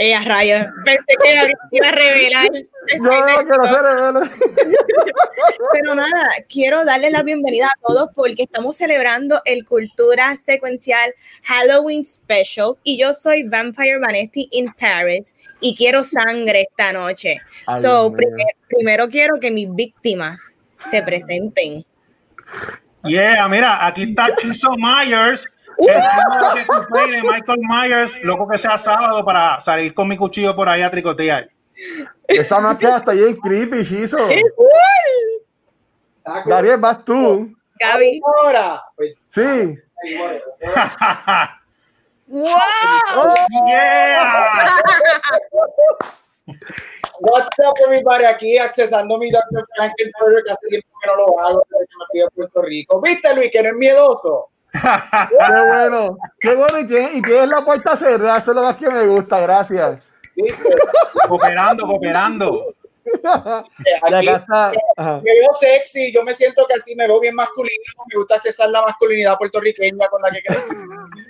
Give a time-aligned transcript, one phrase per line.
[0.00, 2.48] Ella raya, pensé que iba a revelar.
[3.00, 4.22] No se revela.
[5.72, 12.02] Pero nada, quiero darle la bienvenida a todos porque estamos celebrando el Cultura Secuencial Halloween
[12.02, 17.36] Special y yo soy Vampire Vanesti in Paris y quiero sangre esta noche.
[17.66, 18.10] Ay, so,
[18.68, 20.58] primero quiero que mis víctimas
[20.90, 21.84] se presenten.
[23.04, 25.44] Yeah, mira, aquí está Chiso Myers.
[25.78, 26.56] Uh.
[26.56, 30.68] El cumplí de Michael Myers, loco que sea sábado para salir con mi cuchillo por
[30.68, 31.48] ahí a tricotear.
[32.26, 33.84] Esa máscara está bien creepy.
[33.84, 34.68] ¡Qué cool!
[36.46, 37.54] Gabriel, vas tú.
[37.78, 38.20] Gaby.
[38.42, 39.78] Ahora, pues, Sí.
[40.16, 40.40] bueno,
[42.26, 42.50] ¡Wow!
[43.16, 43.34] Oh,
[43.66, 44.80] yeah.
[47.20, 48.24] What's up, everybody?
[48.24, 49.64] Aquí accesando mi Dr.
[49.76, 53.00] Frankenfurter, que hace tiempo que no lo hago, desde que me fui a Puerto Rico.
[53.00, 54.50] ¿Viste, Luis, que no es miedoso?
[54.72, 56.18] Qué bueno.
[56.40, 56.78] Qué bueno.
[56.78, 58.38] Y tienes, y tienes la puerta cerrada.
[58.38, 59.40] Eso es lo más que me gusta.
[59.40, 60.00] Gracias.
[60.34, 60.68] ¿Viste?
[61.26, 62.74] cooperando, cooperando.
[63.04, 64.72] Y Aquí está.
[64.96, 65.20] Ajá.
[65.24, 68.68] me veo sexy, yo me siento que así me veo bien masculino, me gusta accesar
[68.70, 70.74] la masculinidad puertorriqueña con la que crecí.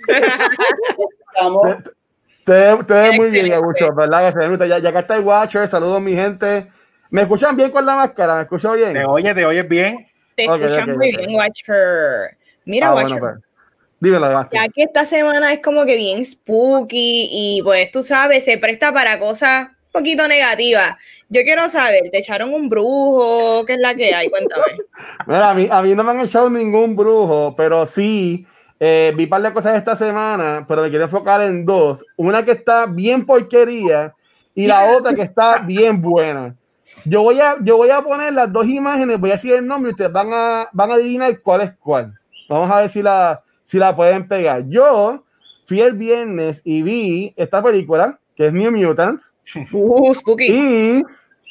[1.33, 1.77] Estamos,
[2.45, 3.49] Te, te ves muy bien.
[3.49, 4.33] Gabucho, ¿verdad?
[4.67, 5.67] Ya, ya acá está el Watcher.
[5.67, 6.67] Saludos, mi gente.
[7.09, 8.35] ¿Me escuchan bien con la máscara?
[8.35, 8.93] ¿Me escucho bien?
[8.93, 10.07] Te oyes, te oyes bien.
[10.35, 12.37] Te escuchan muy bien, Watcher.
[12.65, 13.19] Mira, Ah, Watcher.
[13.19, 13.49] bueno, pues.
[14.01, 14.47] Dímelo.
[14.51, 18.93] Ya que esta semana es como que bien spooky y pues tú sabes, se presta
[18.93, 20.95] para cosas un poquito negativas.
[21.27, 23.65] Yo quiero saber, ¿te echaron un brujo?
[23.65, 24.29] ¿Qué es la que hay?
[24.29, 24.63] Cuéntame.
[25.27, 28.45] Mira, a mí, a mí no me han echado ningún brujo, pero sí
[28.79, 32.05] eh, vi un par de cosas esta semana, pero me quiero enfocar en dos.
[32.15, 34.13] Una que está bien porquería
[34.55, 36.55] y la otra que está bien buena.
[37.03, 39.89] Yo voy a, yo voy a poner las dos imágenes, voy a decir el nombre
[39.89, 42.13] y ustedes van a, van a adivinar cuál es cuál.
[42.49, 44.65] Vamos a ver si la, si la pueden pegar.
[44.67, 45.23] Yo
[45.65, 49.33] fui el viernes y vi esta película, que es New Mutants,
[49.71, 51.03] Uh, spooky.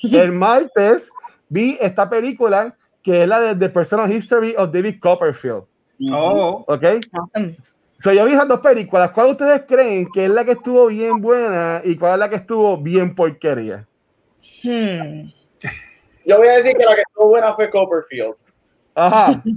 [0.03, 1.11] y el martes
[1.49, 5.65] vi esta película que es la de The Personal History of David Copperfield.
[6.13, 6.85] Oh, ¿Ok?
[7.13, 7.57] Awesome.
[8.01, 9.11] So, yo vi esas dos películas.
[9.11, 12.37] ¿Cuál ustedes creen que es la que estuvo bien buena y cuál es la que
[12.37, 13.87] estuvo bien porquería?
[14.63, 15.31] Hmm.
[16.27, 18.35] yo voy a decir que la que estuvo buena fue Copperfield.
[18.95, 19.43] Ajá.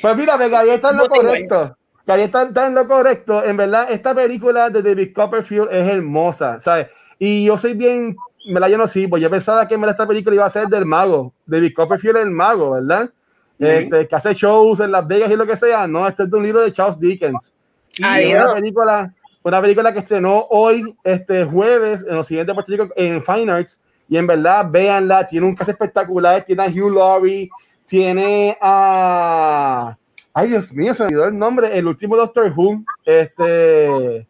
[0.00, 1.76] Pues mira, Gabriel está en lo correcto.
[2.06, 3.44] Gabriel está, en lo correcto.
[3.44, 6.88] En verdad, esta película de David Copperfield es hermosa, ¿sabes?
[7.18, 8.16] Y yo soy bien,
[8.46, 10.50] me la yo no sí, pues yo pensaba que en verdad esta película iba a
[10.50, 11.32] ser del mago.
[11.44, 13.10] David Copperfield es el mago, ¿verdad?
[13.58, 13.66] Sí.
[13.66, 15.86] Este, que hace shows en Las Vegas y lo que sea.
[15.86, 17.54] No, este es de un libro de Charles Dickens.
[17.94, 18.44] Y es Adiós.
[18.44, 23.22] una película, una película que estrenó hoy, este jueves, en los siguientes Puerto Rico, en
[23.22, 23.80] Fine Arts.
[24.08, 27.50] Y en verdad, véanla, tiene un caso espectacular, tiene a Hugh Laurie,
[27.88, 29.96] tiene a...
[30.32, 34.28] Ay, Dios mío, se me olvidó el nombre, el último Doctor Who, este...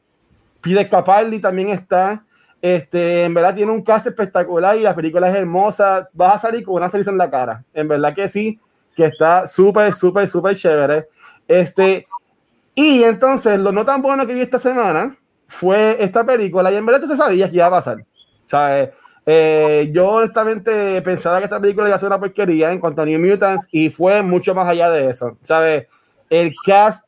[0.60, 2.24] Peter Capaldi también está.
[2.60, 6.08] Este, en verdad tiene un cast espectacular y la película es hermosa.
[6.12, 7.64] Vas a salir con una sonrisa en la cara.
[7.72, 8.58] En verdad que sí,
[8.96, 11.08] que está súper, súper, súper chévere.
[11.46, 12.06] Este,
[12.74, 15.16] y entonces, lo no tan bueno que vi esta semana
[15.46, 18.04] fue esta película, y en verdad se sabía que iba a pasar.
[18.48, 18.90] ¿sabes?
[19.30, 23.04] Eh, yo honestamente pensaba que esta película iba a ser una porquería en cuanto a
[23.04, 25.36] New Mutants, y fue mucho más allá de eso.
[25.42, 25.86] ¿sabes?
[26.30, 27.06] El cast,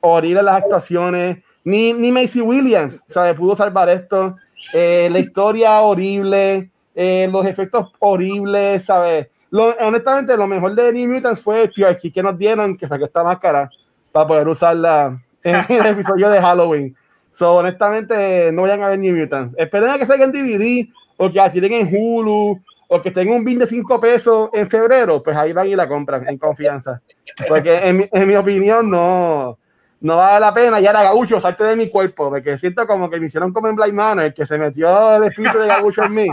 [0.00, 3.36] horrible las actuaciones, ni, ni Macy Williams, ¿sabes?
[3.36, 4.34] Pudo salvar esto.
[4.74, 9.28] Eh, la historia horrible, eh, los efectos horribles, ¿sabes?
[9.50, 12.88] Lo, honestamente, lo mejor de New Mutants fue el PR key que nos dieron, que
[12.88, 13.70] saqué esta máscara
[14.10, 16.96] para poder usarla en el episodio de Halloween.
[17.30, 19.54] So, honestamente, no vayan a ver New Mutants.
[19.56, 22.58] Esperen a que salga en DVD o que la tiren en Hulu
[22.88, 25.88] o que tengan un bin de 5 pesos en febrero, pues ahí van y la
[25.88, 27.00] compran en confianza.
[27.48, 29.58] Porque en, mi- en mi opinión no,
[30.00, 30.78] no vale la pena.
[30.80, 33.76] Ya era Gaucho, salte de mi cuerpo, porque siento como que me hicieron como en
[33.76, 36.26] Blind Manor, que se metió el espíritu de Gaucho en mí.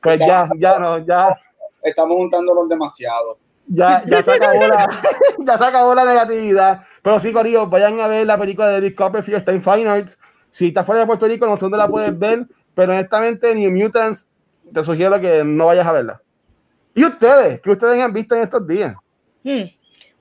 [0.00, 1.34] Pues ya, ya no, ya,
[1.82, 3.38] Estamos juntándolos demasiado.
[3.66, 4.88] ya, ya se acabó la,
[5.38, 6.82] ya se acabó la negatividad.
[7.02, 10.18] Pero sí, Corillo, vayan a ver la película de David Copperfield, está en Fine Arts.
[10.50, 13.70] Si estás fuera de Puerto Rico, no sé dónde la puedes ver, pero honestamente, New
[13.70, 14.28] Mutants,
[14.72, 16.22] te sugiero que no vayas a verla.
[16.94, 17.60] ¿Y ustedes?
[17.60, 18.94] ¿Qué ustedes han visto en estos días?
[19.42, 19.64] Hmm.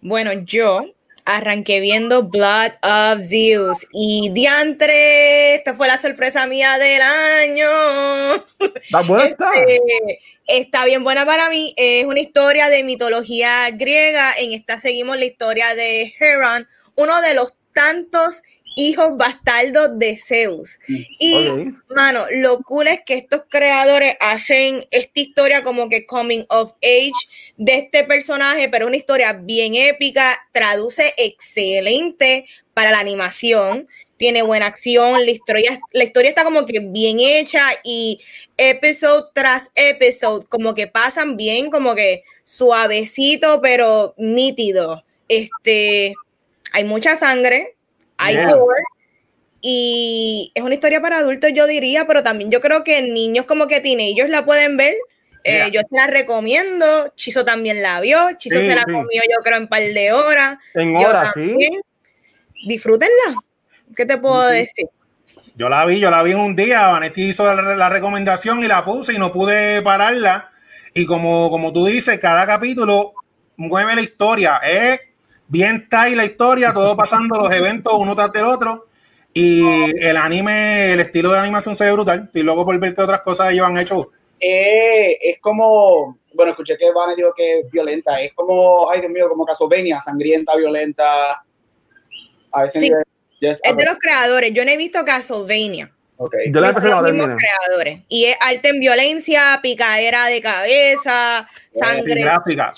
[0.01, 0.86] Bueno, yo
[1.25, 8.45] arranqué viendo Blood of Zeus y diantre, esta fue la sorpresa mía del año.
[8.59, 9.25] ¿Está buena?
[9.25, 11.74] Este, está bien buena para mí.
[11.77, 14.33] Es una historia de mitología griega.
[14.38, 18.42] En esta seguimos la historia de Heron, uno de los tantos
[18.75, 20.79] hijos bastardos de Zeus.
[21.19, 21.73] Y, Ok.
[21.95, 27.12] mano, lo cool es que estos creadores hacen esta historia como que coming of age
[27.57, 33.88] de este personaje, pero una historia bien épica, traduce excelente para la animación,
[34.18, 38.19] tiene buena acción, la historia, la historia está como que bien hecha y
[38.56, 45.03] episodio tras episodio como que pasan bien, como que suavecito, pero nítido.
[45.27, 46.13] Este,
[46.71, 47.75] hay mucha sangre,
[48.21, 48.53] hay Yeah.
[48.53, 48.81] gore,
[49.62, 53.68] y es una historia para adultos, yo diría, pero también yo creo que niños como
[53.68, 54.95] que teenagers la pueden ver.
[55.44, 55.68] Eh, Yeah.
[55.69, 57.13] Yo te la recomiendo.
[57.15, 58.18] Chizo también la vio.
[58.38, 58.91] Chizo Sí, se la sí.
[58.91, 60.57] comió, yo creo, en un par de horas.
[60.73, 61.57] En horas, sí.
[62.65, 63.35] Disfrútenla.
[63.95, 64.88] ¿Qué te puedo decir?
[65.56, 68.67] Yo la vi, yo la vi en un día, Vanetti hizo la, la recomendación y
[68.67, 70.47] la puse y no pude pararla.
[70.94, 73.13] Y como, como tú dices, cada capítulo
[73.57, 74.57] mueve la historia.
[74.57, 75.00] Es
[75.51, 78.86] bien tight la historia, todo pasando los eventos uno tras del otro.
[79.33, 79.63] Y
[80.00, 82.30] el anime, el estilo de animación se ve brutal.
[82.33, 84.12] Y luego por ver qué otras cosas ellos han hecho.
[84.39, 89.12] Eh, es como, bueno, escuché que Vane dijo que es violenta, es como, ay Dios
[89.12, 91.44] mío, como Castlevania, sangrienta, violenta.
[92.51, 92.81] A veces.
[92.81, 92.92] Sí.
[93.39, 94.51] Yes, Es de los creadores.
[94.53, 95.92] Yo no he visto Castlevania.
[96.18, 96.36] ok.
[96.51, 98.01] Yo la empecé a los mismos creadores.
[98.07, 102.21] Y es arte en violencia, picadera de cabeza, Y sangre.
[102.21, 102.74] gráfica.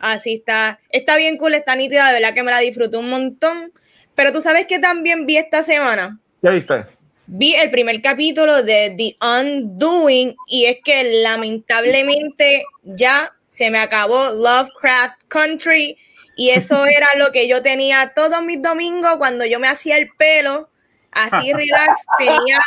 [0.00, 0.80] Así está.
[0.88, 3.72] Está bien cool, está nítida, de verdad que me la disfruté un montón.
[4.14, 6.18] Pero tú sabes que también vi esta semana.
[6.42, 6.86] ¿Qué viste?
[7.26, 14.30] Vi el primer capítulo de The Undoing y es que lamentablemente ya se me acabó
[14.30, 15.96] Lovecraft Country
[16.34, 20.10] y eso era lo que yo tenía todos mis domingos cuando yo me hacía el
[20.16, 20.70] pelo
[21.12, 22.58] así relax, tenía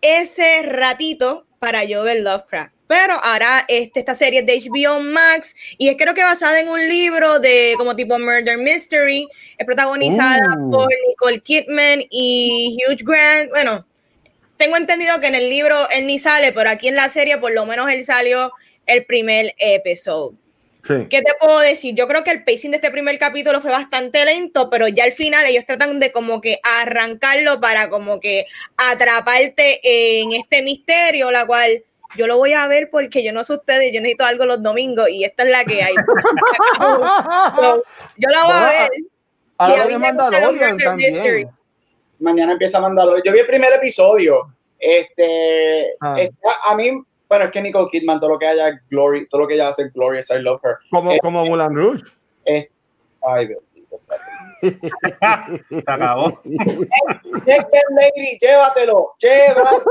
[0.00, 2.77] ese ratito para yo ver Lovecraft.
[2.88, 6.88] Pero ahora este, esta serie de HBO Max y es creo que basada en un
[6.88, 10.70] libro de como tipo Murder Mystery, es protagonizada Uh.
[10.70, 13.50] por Nicole Kidman y Hugh Grant.
[13.50, 13.86] Bueno,
[14.56, 17.52] tengo entendido que en el libro él ni sale, pero aquí en la serie por
[17.52, 18.52] lo menos él salió
[18.86, 20.36] el primer episodio.
[20.82, 20.94] Sí.
[21.10, 21.94] ¿Qué te puedo decir?
[21.94, 25.12] Yo creo que el pacing de este primer capítulo fue bastante lento, pero ya al
[25.12, 28.46] final ellos tratan de como que arrancarlo para como que
[28.76, 31.82] atraparte en este misterio, la cual
[32.16, 35.08] yo lo voy a ver porque yo no sé ustedes, yo necesito algo los domingos
[35.10, 35.94] y esta es la que hay.
[36.78, 37.82] So,
[38.16, 38.90] yo la voy a ver.
[38.98, 39.06] Y
[39.58, 41.44] Ahora a mí me los Mandalorian murder mystery.
[41.44, 41.50] también.
[42.20, 43.22] Mañana empieza Mandalorian.
[43.24, 44.48] Yo vi el primer episodio.
[44.78, 46.14] Este, Ah.
[46.18, 49.48] está- a mí, bueno, es que Nicole Kidman, todo lo que haya Glory, todo lo
[49.48, 50.76] que ella hace Glorious, I love her.
[50.90, 52.04] Como, Eh, como Mulan Rouge.
[52.44, 52.68] Es,
[53.22, 53.60] ay, Dios.
[55.68, 56.40] Se acabó.
[57.46, 59.82] Lady, llévatelo, llévatelo.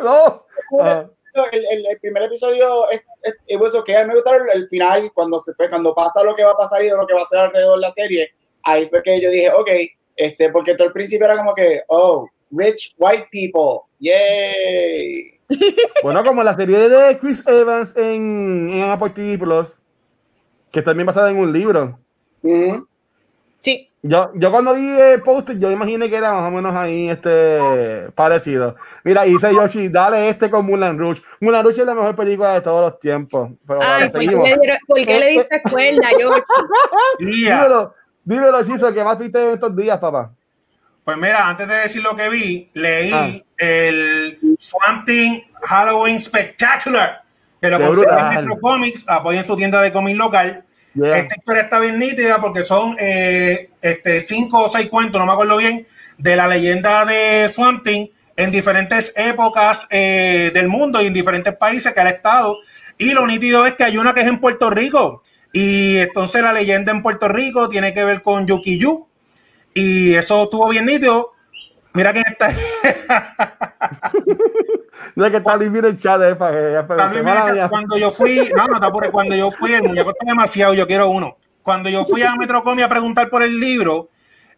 [0.00, 0.46] No.
[0.80, 1.06] Ah,
[1.52, 3.00] el, el- el primer episodio es,
[3.46, 3.94] es, okay.
[3.96, 6.50] A mí me gustó el, el final, cuando, se, pues, cuando pasa lo que va
[6.52, 8.30] a pasar y de lo que va a ser alrededor de la serie.
[8.64, 9.68] Ahí fue que yo dije, ok,
[10.16, 15.38] este, porque todo el principio era como que, oh, rich white people, yay.
[16.02, 19.78] Bueno, como la serie de Chris Evans en, en Apple TV Plus,
[20.70, 21.98] que también basada en un libro.
[22.42, 27.08] Sí, Yo, yo cuando vi el post, yo imaginé que era más o menos ahí
[27.08, 28.74] este parecido.
[29.04, 31.22] Mira, y dice Yoshi, dale este con Mulan Rouge.
[31.40, 33.50] Mulan Rouge es la mejor película de todos los tiempos.
[33.66, 36.42] Pero Ay, ¿por qué, le, dieron- por qué le diste cuerda, George?
[37.18, 37.56] Tía.
[37.56, 37.94] Dímelo,
[38.24, 40.32] dímelo, Chizo, ¿qué más viste en estos días, papá?
[41.04, 43.28] Pues mira, antes de decir lo que vi, leí Ah.
[43.58, 47.22] el Swamp Thing Halloween Spectacular,
[47.60, 48.28] que lo consiguen en.
[48.46, 50.64] Metro Comics, apoyen su tienda de cómic local.
[50.94, 55.32] Esta historia está bien nítida porque son eh, este, cinco o seis cuentos, no me
[55.32, 55.86] acuerdo bien,
[56.18, 57.86] de la leyenda de Swamp
[58.36, 62.58] en diferentes épocas eh, del mundo y en diferentes países que ha estado.
[62.98, 65.22] Y lo nítido es que hay una que es en Puerto Rico.
[65.52, 69.06] Y entonces la leyenda en Puerto Rico tiene que ver con Yuki Yu.
[69.74, 71.32] Y eso estuvo bien nítido.
[71.94, 72.52] Mira quién está.
[75.16, 77.52] No es que está libre el chat de FG, ya, pero También me semana dice,
[77.54, 77.68] mía.
[77.68, 80.86] cuando yo fui, no, no, está por- cuando yo fui, el muñeco está demasiado, yo
[80.86, 81.36] quiero uno.
[81.62, 84.08] Cuando yo fui a Metrocomi a preguntar por el libro,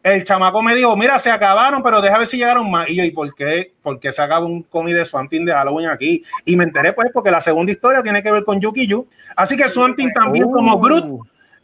[0.02, 2.88] el chamaco me dijo, mira, se acabaron, pero deja ver si llegaron más.
[2.90, 3.72] Y yo, ¿y por qué?
[3.82, 6.22] ¿Por qué se acaba un cómic de Swamp Thing de Halloween aquí?
[6.44, 9.06] Y me enteré, pues, porque la segunda historia tiene que ver con Yuki Yu.
[9.36, 11.04] Así que Swamp Thing también, como Uh, Groot,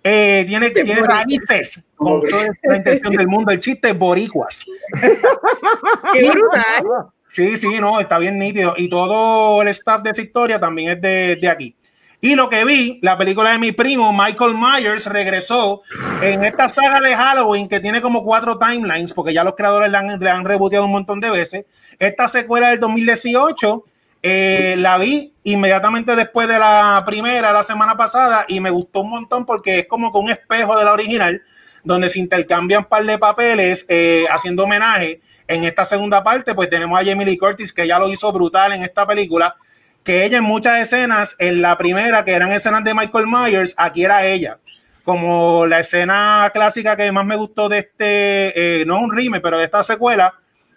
[0.02, 3.50] eh, tiene, tiene raíces con toda la intención del mundo.
[3.52, 4.64] El chiste es boricuas.
[6.12, 7.07] Qué brutal.
[7.30, 8.75] Sí, sí, no, está bien nítido.
[8.76, 11.76] Y todo el staff de esa historia también es de, de aquí.
[12.22, 15.80] Y lo que vi, la película de mi primo, Michael Myers, regresó
[16.20, 19.96] en esta saga de Halloween que tiene como cuatro timelines, porque ya los creadores le
[19.96, 21.64] han, le han reboteado un montón de veces.
[21.99, 23.84] Esta secuela del 2018
[24.22, 29.10] eh, la vi inmediatamente después de la primera, la semana pasada, y me gustó un
[29.10, 31.42] montón porque es como que un espejo de la original.
[31.84, 35.20] Donde se intercambian un par de papeles eh, haciendo homenaje.
[35.46, 38.72] En esta segunda parte, pues tenemos a Jamie Lee Curtis, que ya lo hizo brutal
[38.72, 39.56] en esta película,
[40.04, 44.04] que ella en muchas escenas, en la primera, que eran escenas de Michael Myers, aquí
[44.04, 44.58] era ella.
[45.04, 49.58] Como la escena clásica que más me gustó de este, eh, no un remake, pero
[49.58, 50.34] de esta secuela,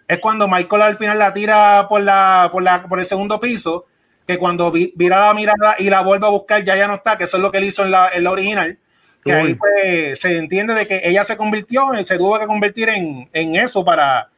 [0.08, 3.86] es cuando Michael al final la tira por, la, por, la, por el segundo piso,
[4.26, 7.24] que cuando vira la mirada y la vuelve a buscar ya ya no está, que
[7.24, 8.78] eso es lo que él hizo en la, en la original,
[9.24, 13.28] que ahí pues, se entiende de que ella se convirtió, se tuvo que convertir en,
[13.32, 14.28] en eso para,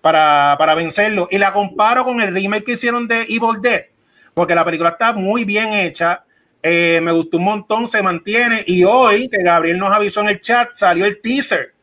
[0.00, 1.28] para, para, vencerlo.
[1.30, 3.86] Y la comparo con el remake que hicieron de Evil Dead,
[4.34, 6.24] porque la película está muy bien hecha,
[6.62, 10.40] eh, me gustó un montón, se mantiene, y hoy, que Gabriel nos avisó en el
[10.40, 11.74] chat, salió el teaser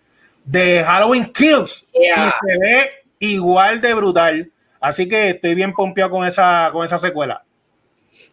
[0.46, 2.90] de Halloween Kills, y se ve
[3.20, 4.52] igual de brutal.
[4.80, 7.44] Así que estoy bien pompeado con esa, con esa secuela.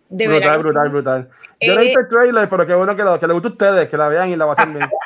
[0.08, 1.28] De brutal, brutal, brutal.
[1.60, 3.50] Yo no he visto el trailer, pero qué bueno que, lo, que le guste a
[3.50, 4.88] ustedes, que la vean y la pasen bien.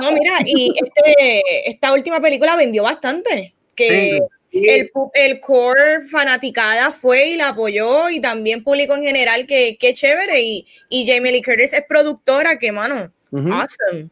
[0.00, 3.52] No, mira, y este, esta última película vendió bastante.
[3.74, 4.20] Que
[4.52, 9.92] El, el, core fanaticada fue y la apoyó, y también público en general, que, que
[9.92, 10.40] chévere.
[10.40, 14.08] Y, y Jamie Lee Curtis es productora, que mano, awesome.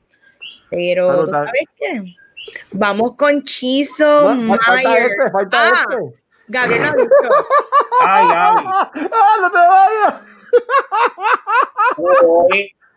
[0.71, 2.03] Pero, ¿tú sabes qué?
[2.73, 6.20] Vamos con Chizo no, Falta este, falta ah, este.
[6.51, 7.11] Gabriel ha dicho.
[8.07, 8.65] Ay, Gaby.
[8.67, 10.15] ¡Ah, no te vayas!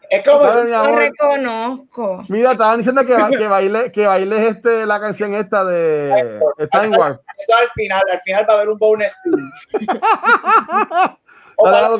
[0.10, 2.24] es como no, lo reconozco.
[2.30, 6.40] Mira, estaban diciendo que, que, baile, que bailes este, la canción esta de
[6.72, 7.22] Time War.
[7.38, 9.14] Eso al final, al final va a haber un bonus.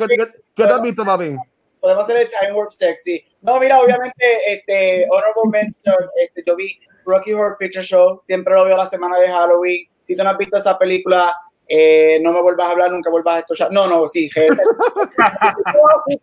[0.08, 1.36] ¿Qué, ¿Qué, te has visto, papi?
[1.80, 3.24] Podemos hacer el Time Warp sexy.
[3.42, 8.64] No, mira, obviamente, este, Honorable Mention, este, yo vi Rocky Horror Picture Show, siempre lo
[8.64, 9.86] veo la semana de Halloween.
[10.04, 11.34] Si tú no has visto esa película,
[11.66, 13.72] eh, no me vuelvas a hablar, nunca vuelvas a escuchar.
[13.72, 14.62] No, no, sí, gente.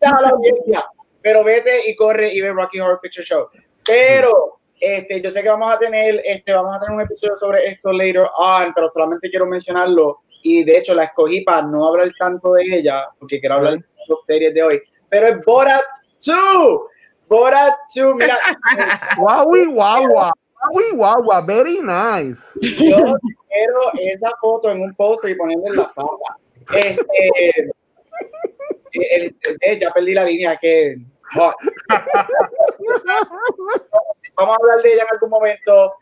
[0.01, 0.85] a la audiencia,
[1.21, 3.47] pero vete y corre y ve Rocky Horror Picture Show.
[3.85, 7.67] Pero este, yo sé que vamos a tener, este, vamos a tener un episodio sobre
[7.67, 12.09] esto later on, pero solamente quiero mencionarlo y de hecho la escogí para no hablar
[12.17, 14.81] tanto de ella, porque quiero hablar de las series de hoy.
[15.09, 15.83] Pero es Borat
[16.25, 16.79] 2.
[17.27, 18.37] Borat 2, mira.
[19.17, 20.31] guau, guau, guau.
[20.69, 22.47] Guau, very nice.
[22.61, 22.97] Yo
[23.49, 26.37] quiero esa foto en un post y ponerla en la sala.
[28.93, 30.97] Este, ya perdí la línea que.
[34.35, 35.93] Vamos a hablar de ella en algún momento.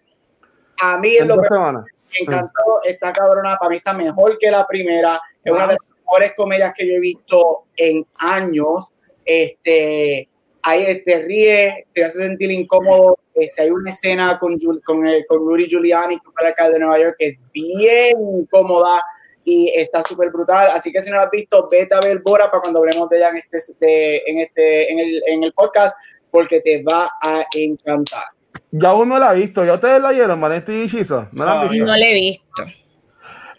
[0.81, 1.83] A mí en lo que me
[2.19, 5.21] encantó esta cabrona, para mí está mejor que la primera.
[5.43, 8.91] Es una de las mejores comedias que yo he visto en años.
[9.23, 10.27] Este,
[10.63, 13.17] ahí te ríe, te hace sentir incómodo.
[13.33, 14.79] Este, hay una escena con, con,
[15.27, 19.01] con Rudy Giuliani, que fue el alcalde de Nueva York, que es bien incómoda
[19.43, 20.67] y está súper brutal.
[20.73, 23.17] Así que si no lo has visto, vete a ver Bora para cuando hablemos de
[23.17, 25.95] ella en este, en este, en el, en el podcast,
[26.29, 28.23] porque te va a encantar.
[28.71, 31.27] Ya uno la ha visto, ya ustedes la vieron, Manetti y Chizo.
[31.31, 32.63] No, la, no la he visto.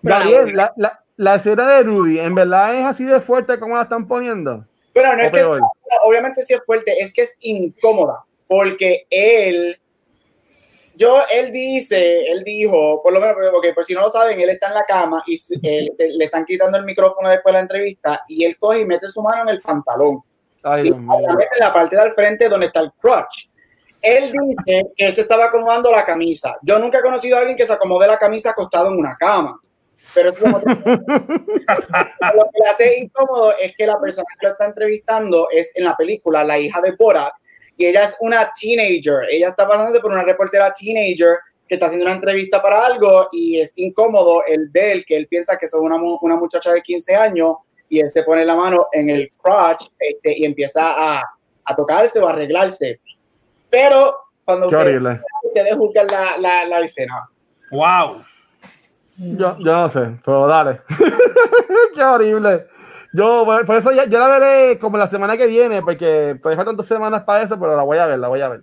[0.02, 3.82] Gabriel, la, la, la escena de Rudy, ¿en verdad es así de fuerte como la
[3.82, 4.64] están poniendo?
[4.92, 5.44] Pero no es que,
[6.02, 9.78] obviamente sí es fuerte, es que es incómoda, porque él,
[10.94, 14.50] yo, él dice, él dijo, por lo menos, porque por si no lo saben, él
[14.50, 18.44] está en la cama y le están quitando el micrófono después de la entrevista y
[18.44, 20.22] él coge y mete su mano en el pantalón.
[20.84, 23.48] y la mete en la parte del frente donde está el crotch.
[24.02, 26.56] Él dice que él se estaba acomodando la camisa.
[26.62, 29.60] Yo nunca he conocido a alguien que se acomode la camisa acostado en una cama.
[30.14, 30.70] Pero lo que
[32.62, 36.44] le hace incómodo es que la persona que lo está entrevistando es en la película
[36.44, 37.32] la hija de Borat
[37.76, 39.26] y ella es una teenager.
[39.30, 43.58] Ella está pasándose por una reportera teenager que está haciendo una entrevista para algo y
[43.58, 47.54] es incómodo el ver que él piensa que es una, una muchacha de 15 años
[47.88, 51.22] y él se pone la mano en el crotch este, y empieza a,
[51.64, 53.00] a, tocarse o a arreglarse.
[53.70, 54.14] Pero
[54.44, 57.30] cuando ustedes usted la, la, la escena.
[57.70, 58.22] ¡Wow!
[59.22, 60.80] Yo, yo no sé, pero dale.
[61.94, 62.66] Qué horrible.
[63.12, 66.76] Yo, por, eso ya, yo la veré como la semana que viene, porque todavía faltan
[66.76, 68.62] dos semanas para eso, pero la voy a ver, la voy a ver.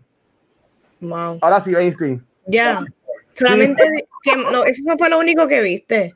[1.00, 1.38] Wow.
[1.42, 2.26] Ahora sí, Einstein.
[2.48, 2.84] Ya.
[3.34, 3.84] Solamente,
[4.24, 6.16] que, no, eso fue lo único que viste.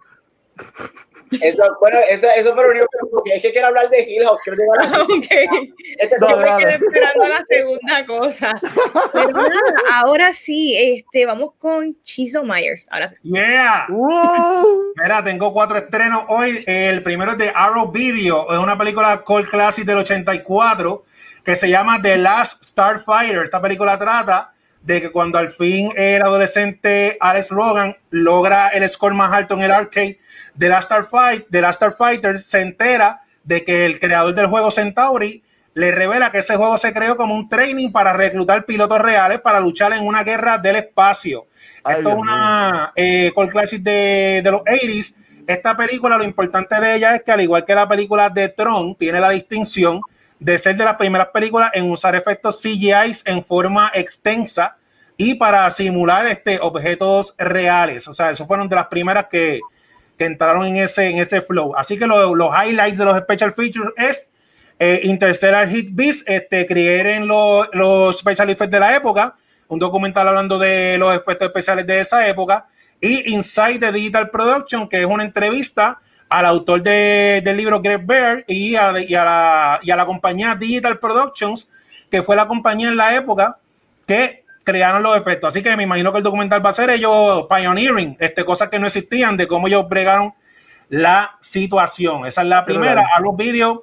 [1.39, 2.87] Eso, bueno, eso, eso fue lo único
[3.23, 4.39] que es que quiero hablar de Hill House.
[4.43, 5.03] Quiero llegar a...
[5.17, 5.73] okay.
[5.97, 8.61] este Yo me quedé esperando la segunda cosa.
[9.13, 12.87] Pero nada, ahora sí, este, vamos con Chizo Myers.
[12.91, 13.15] Ahora sí.
[13.23, 13.87] Yeah.
[15.01, 16.63] Mira, tengo cuatro estrenos hoy.
[16.67, 21.03] El primero es de Arrow Video, es una película cult classic del 84
[21.43, 23.43] que se llama The Last Starfighter.
[23.43, 24.51] Esta película trata
[24.83, 29.61] de que cuando al fin el adolescente Alex Rogan logra el score más alto en
[29.61, 30.17] el arcade
[30.55, 35.43] de la Starfight, de la Starfighter, se entera de que el creador del juego Centauri
[35.73, 39.59] le revela que ese juego se creó como un training para reclutar pilotos reales para
[39.59, 41.47] luchar en una guerra del espacio.
[41.87, 45.13] Esto es una eh, Call Classic de, de los 80s.
[45.47, 48.95] Esta película, lo importante de ella es que, al igual que la película de Tron,
[48.95, 50.01] tiene la distinción
[50.41, 54.75] de ser de las primeras películas en usar efectos CGI en forma extensa
[55.15, 58.07] y para simular este, objetos reales.
[58.07, 59.59] O sea, eso fueron de las primeras que,
[60.17, 61.75] que entraron en ese, en ese flow.
[61.77, 64.27] Así que los highlights de los special features es
[64.79, 66.65] eh, Interstellar Hit Beast, este,
[67.15, 69.35] en los special effects de la época,
[69.67, 72.65] un documental hablando de los efectos especiales de esa época,
[72.99, 75.99] y Inside the Digital Production, que es una entrevista
[76.31, 80.05] al autor de, del libro Greg Bear y a, y, a la, y a la
[80.05, 81.67] compañía Digital Productions,
[82.09, 83.57] que fue la compañía en la época
[84.07, 85.49] que crearon los efectos.
[85.49, 88.79] Así que me imagino que el documental va a ser ellos pioneering, este, cosas que
[88.79, 90.33] no existían, de cómo ellos bregaron
[90.87, 92.25] la situación.
[92.25, 93.09] Esa es la primera.
[93.13, 93.79] A los vídeos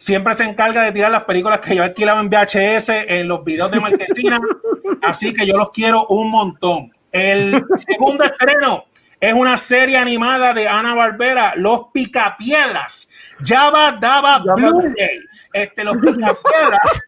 [0.00, 3.70] siempre se encarga de tirar las películas que yo alquilaba en VHS en los videos
[3.70, 4.40] de Marquesina.
[5.02, 6.92] así que yo los quiero un montón.
[7.12, 8.86] El segundo estreno
[9.22, 13.08] es una serie animada de Ana Barbera, Los Picapiedras.
[13.40, 15.20] Java Daba Blu-ray.
[15.52, 17.00] Este, los Picapiedras.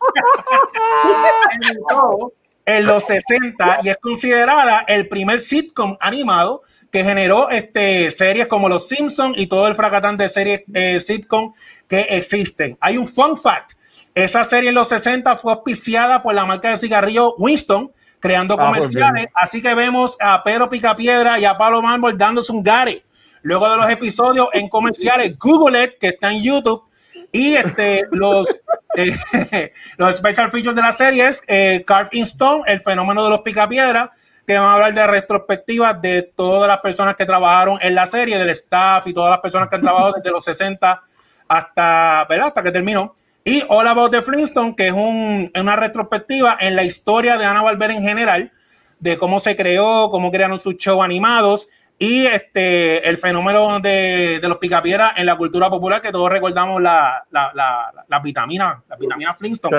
[2.67, 8.69] en los 60 y es considerada el primer sitcom animado que generó este, series como
[8.69, 11.53] Los Simpsons y todo el fracatán de series eh, sitcom
[11.89, 12.79] que existen.
[12.81, 13.73] Hay un fun fact.
[14.15, 17.91] Esa serie en los 60 fue auspiciada por la marca de cigarrillo Winston,
[18.25, 19.27] creando ah, pues comerciales.
[19.35, 23.05] Así que vemos a Pedro Picapiedra y a Pablo Mármol dándose un gare.
[23.43, 26.85] Luego de los episodios en comerciales, Google It, que está en YouTube,
[27.31, 28.47] y este, los,
[28.97, 33.29] eh, los special features de la serie es eh, Carve in Stone, el fenómeno de
[33.29, 34.09] los picapiedras,
[34.47, 38.39] que van a hablar de retrospectivas de todas las personas que trabajaron en la serie,
[38.39, 41.03] del staff y todas las personas que han trabajado desde los 60
[41.47, 42.49] hasta, ¿verdad?
[42.49, 43.15] hasta que terminó.
[43.45, 47.63] Y All About the Flintstone, que es un, una retrospectiva en la historia de Ana
[47.63, 48.53] Valverde en general,
[49.01, 54.49] de cómo se creó, cómo crearon sus shows animados y este, el fenómeno de, de
[54.49, 58.97] los picapiedras en la cultura popular, que todos recordamos la, la, la, la vitamina, la
[58.97, 59.77] vitamina Flintstone.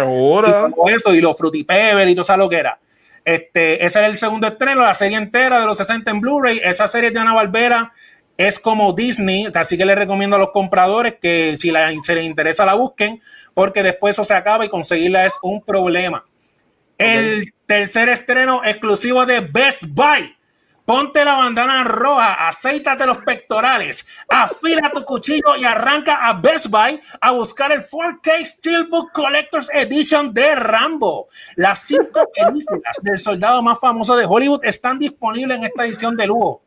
[0.87, 2.79] Y eso, y los frutipeber y todo eso lo que era.
[3.25, 6.61] Este, ese es el segundo estreno, la serie entera de los 60 en Blu-ray.
[6.63, 7.91] Esa serie de Ana Barbera
[8.37, 12.25] es como Disney, así que les recomiendo a los compradores que si la, se les
[12.25, 13.21] interesa la busquen,
[13.53, 16.25] porque después eso se acaba y conseguirla es un problema.
[16.97, 20.35] El tercer estreno exclusivo de Best Buy
[20.85, 26.99] Ponte la bandana roja, aceítate los pectorales, afila tu cuchillo y arranca a Best Buy
[27.19, 31.27] a buscar el 4K Steelbook Collector's Edition de Rambo.
[31.55, 36.27] Las cinco películas del soldado más famoso de Hollywood están disponibles en esta edición de
[36.27, 36.61] lujo.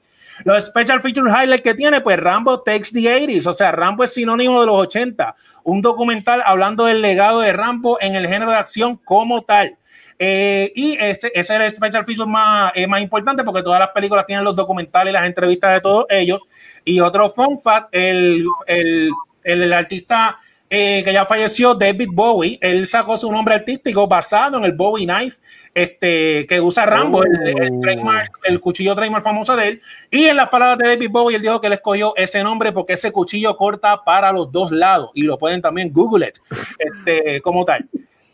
[0.45, 4.13] Los special feature highlights que tiene, pues Rambo takes the 80s, o sea, Rambo es
[4.15, 5.35] sinónimo de los 80.
[5.65, 9.77] Un documental hablando del legado de Rambo en el género de acción como tal.
[10.21, 13.91] Eh, y ese, ese, es el special feature más, eh, más importante porque todas las
[13.91, 16.43] películas tienen los documentales las entrevistas de todos ellos.
[16.85, 19.11] Y otro fun fact, el, el,
[19.45, 20.39] el artista
[20.71, 25.07] eh, que ya falleció, David Bowie, él sacó su nombre artístico basado en el Bowie
[25.07, 25.39] Knife,
[25.73, 28.11] este, que usa Rambo, el, oh.
[28.45, 29.81] el, cuchillo trademark famoso de él.
[30.11, 32.95] Y en las palabras de David Bowie, él dijo que él escogió ese nombre porque
[32.95, 36.39] ese cuchillo corta para los dos lados y lo pueden también Google it,
[36.79, 37.89] este, como tal.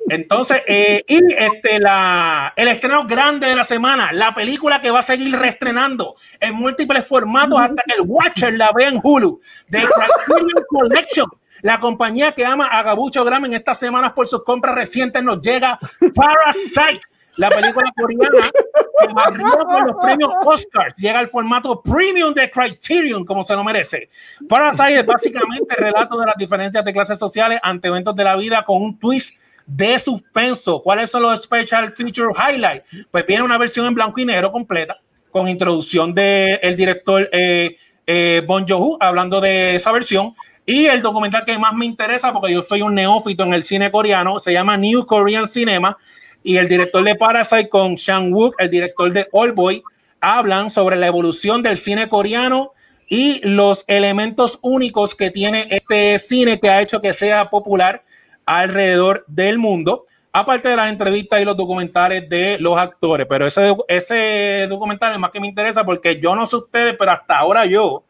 [0.09, 4.99] Entonces, eh, y este, la, el estreno grande de la semana, la película que va
[4.99, 9.41] a seguir reestrenando en múltiples formatos hasta que el Watcher la vea en Hulu,
[9.71, 11.27] The Criterion Collection,
[11.63, 15.41] la compañía que ama a Gabucho Gram en estas semanas por sus compras recientes, nos
[15.41, 15.79] llega
[16.15, 17.01] Parasite,
[17.37, 23.25] la película coreana que arriba con los premios Oscars llega al formato premium de Criterion,
[23.25, 24.11] como se lo merece.
[24.49, 28.37] Parasite es básicamente el relato de las diferencias de clases sociales ante eventos de la
[28.37, 29.35] vida con un twist
[29.67, 30.83] de suspenso.
[30.83, 33.07] ¿Cuáles son los special feature highlights?
[33.11, 34.99] Pues tiene una versión en blanco y negro completa
[35.31, 40.35] con introducción del el director eh, eh, Bon Joon hablando de esa versión.
[40.67, 43.91] Y el documental que más me interesa, porque yo soy un neófito en el cine
[43.91, 45.99] coreano, se llama New Korean Cinema.
[46.43, 49.83] Y el director de Parasite con Shang Wook, el director de Old Boy,
[50.21, 52.73] hablan sobre la evolución del cine coreano
[53.09, 58.03] y los elementos únicos que tiene este cine que ha hecho que sea popular
[58.47, 63.27] alrededor del mundo, aparte de las entrevistas y los documentales de los actores.
[63.29, 67.13] Pero ese, ese documental es más que me interesa porque yo no sé ustedes, pero
[67.13, 68.05] hasta ahora yo,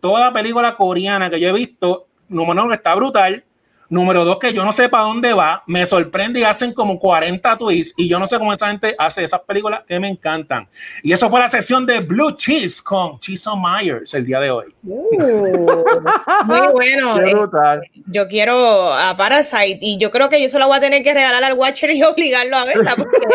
[0.00, 3.44] toda película coreana que yo he visto, número uno, está brutal.
[3.92, 5.62] Número dos, que yo no sé para dónde va.
[5.66, 7.92] Me sorprende y hacen como 40 twists.
[7.98, 10.66] Y yo no sé cómo esa gente hace esas películas que me encantan.
[11.02, 14.74] Y eso fue la sesión de Blue Cheese con Chiso Myers el día de hoy.
[14.82, 15.84] Uh,
[16.46, 17.20] muy bueno.
[17.20, 17.34] Eh,
[18.06, 21.12] yo quiero a Parasite y yo creo que yo se lo voy a tener que
[21.12, 23.18] regalar al Watcher y obligarlo a verla porque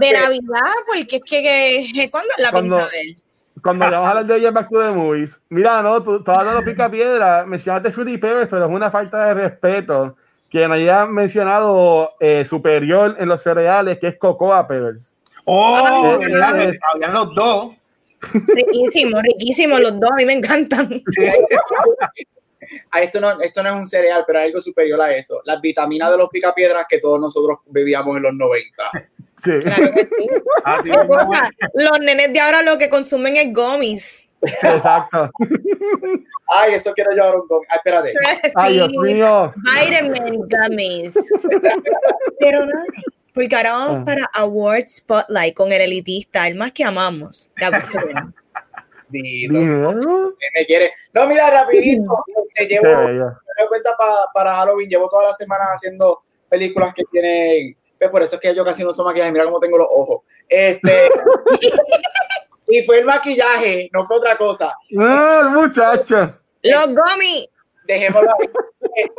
[0.00, 0.12] De.
[0.12, 3.21] Navidad, porque es que, que ¿cuándo la Cuando- piensa ver?
[3.62, 6.60] Cuando le vamos a hablar de Back to the Movies, mira, no, tú estás hablando
[6.62, 10.16] de pica piedra, mencionaste Fruity Pebbles, pero es una falta de respeto
[10.50, 15.16] que no haya mencionado eh, superior en los cereales, que es Cocoa Pebbles.
[15.44, 16.60] Oh, Ah, ¿verdad?
[16.60, 17.72] eh, Que Habían los dos.
[18.54, 21.02] Riquísimo, riquísimo, los dos a mí me encantan.
[22.90, 25.40] Ah, esto, no, esto no es un cereal, pero hay algo superior a eso.
[25.44, 29.08] Las vitaminas de los picapiedras que todos nosotros bebíamos en los 90.
[29.44, 29.58] Sí.
[29.60, 30.28] Claro que sí.
[30.64, 34.28] Así cosa, los nenes de ahora lo que consumen es gummies.
[34.44, 35.30] Sí, exacto.
[36.48, 38.12] Ay, eso quiero yo ahora un gom- Ay, espérate.
[38.56, 39.52] Ay, Dios Sí, mío.
[39.88, 41.14] Vitamin gummies.
[42.40, 42.84] Pero nada,
[43.34, 44.04] porque ahora vamos Ah.
[44.04, 47.50] para Award Spotlight con el elitista, el más que amamos.
[49.08, 49.48] Dime,
[50.40, 50.92] que me quiere.
[51.12, 52.24] No, mira, rapidito.
[52.54, 54.88] Te llevo, doy cuenta pa- para Halloween.
[54.88, 57.76] Llevo toda la semana haciendo películas que tienen.
[58.08, 59.32] Pues, por eso es que yo casi no uso maquillaje.
[59.32, 60.22] Mira cómo tengo los ojos.
[60.48, 61.08] Este.
[62.68, 64.74] y fue el maquillaje, no fue otra cosa.
[64.98, 66.38] Ah, muchacho.
[66.62, 67.48] Los gummies.
[67.84, 68.48] Dejémoslo ahí.
[68.94, 69.12] Este,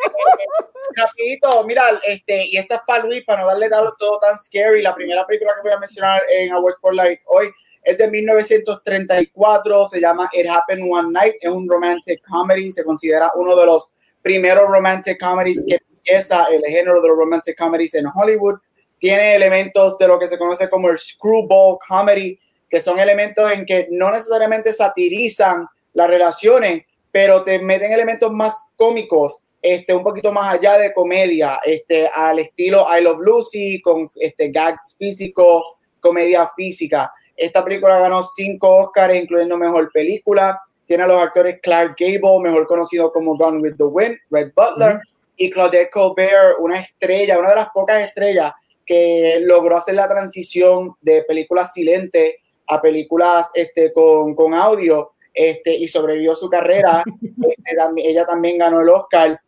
[0.95, 4.81] rapidito, mira, este, y esta es para Luis, para no darle todo, todo tan scary.
[4.81, 7.51] La primera película que voy a mencionar en Awards Spotlight hoy
[7.83, 13.31] es de 1934, se llama It Happened One Night, es un romantic comedy, se considera
[13.35, 13.91] uno de los
[14.21, 18.59] primeros romantic comedies que empieza el género de los romantic comedies en Hollywood.
[19.03, 22.39] Tiene elementos de lo que se conoce como el screwball comedy,
[22.69, 28.63] que son elementos en que no necesariamente satirizan las relaciones, pero te meten elementos más
[28.77, 34.07] cómicos, este, un poquito más allá de comedia, este, al estilo I Love Lucy, con
[34.15, 35.63] este, gags físicos,
[35.99, 37.11] comedia física.
[37.35, 40.61] Esta película ganó cinco Oscars, incluyendo Mejor Película.
[40.87, 45.01] Tiene a los actores Clark Gable, mejor conocido como Gone with the Wind, Red Butler,
[45.35, 48.53] y Claudette Colbert, una estrella, una de las pocas estrellas
[48.93, 52.35] que logró hacer la transición de películas silentes
[52.67, 57.03] a películas este, con, con audio este, y sobrevivió su carrera.
[57.43, 59.39] Este, tam- ella también ganó el Oscar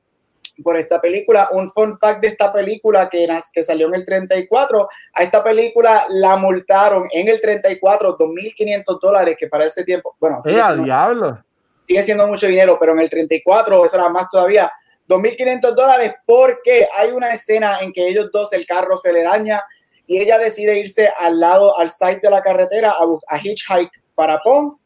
[0.63, 1.49] por esta película.
[1.51, 6.05] Un fun fact de esta película que, que salió en el 34, a esta película
[6.09, 10.83] la multaron en el 34 2.500 dólares, que para ese tiempo, bueno, Eh, sigue siendo,
[10.83, 11.43] diablo.
[11.87, 14.71] sigue siendo mucho dinero, pero en el 34 eso era más todavía.
[15.07, 19.61] 2.500 dólares porque hay una escena en que ellos dos, el carro se le daña
[20.07, 24.39] y ella decide irse al lado, al site de la carretera a, a hitchhike para
[24.39, 24.77] Pong.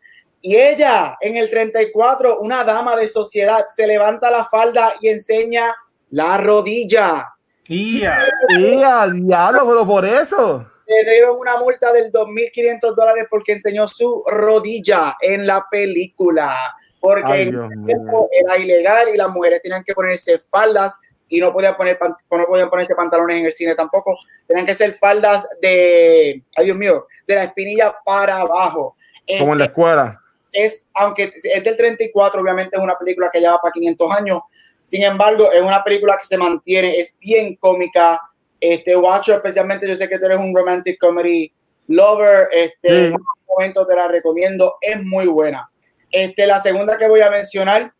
[0.41, 5.75] Y ella, en el 34, una dama de sociedad, se levanta la falda y enseña
[6.11, 7.33] la rodilla.
[7.67, 8.17] Ia.
[8.57, 10.65] Eh, a diablo, pero por eso.
[10.87, 16.55] Le dieron una multa del 2.500 dólares porque enseñó su rodilla en la película.
[16.99, 20.97] Porque Ay, en ese tiempo era ilegal y las mujeres tenían que ponerse faldas
[21.29, 24.17] y no podían, poner, no podían ponerse pantalones en el cine tampoco.
[24.47, 28.95] Tenían que ser faldas de, ay Dios mío, de la espinilla para abajo.
[29.39, 30.21] Como en la Este, escuela.
[30.51, 34.39] es, aunque es del 34, obviamente es una película que ya va para 500 años.
[34.83, 38.19] Sin embargo, es una película que se mantiene, es bien cómica.
[38.59, 41.53] Este, Watcher, especialmente, yo sé que tú eres un romantic comedy
[41.87, 42.47] lover.
[42.51, 42.95] Este, Sí.
[43.05, 45.69] en un momento te la recomiendo, es muy buena.
[46.11, 47.93] Este, la segunda que voy a mencionar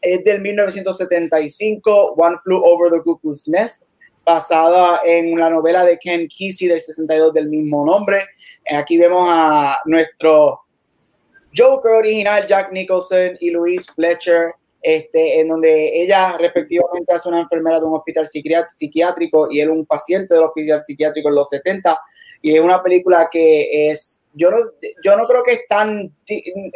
[0.00, 3.90] es del 1975, One Flew Over the Cuckoo's Nest,
[4.24, 8.24] basada en la novela de Ken Kesey del 62 del mismo nombre.
[8.70, 10.60] Aquí vemos a nuestro
[11.56, 17.78] Joker original, Jack Nicholson y Louise Fletcher, este, en donde ella respectivamente es una enfermera
[17.78, 21.98] de un hospital psiquiátrico y él un paciente del hospital psiquiátrico en los 70.
[22.42, 24.58] Y es una película que es, yo no,
[25.02, 26.12] yo no creo que es tan,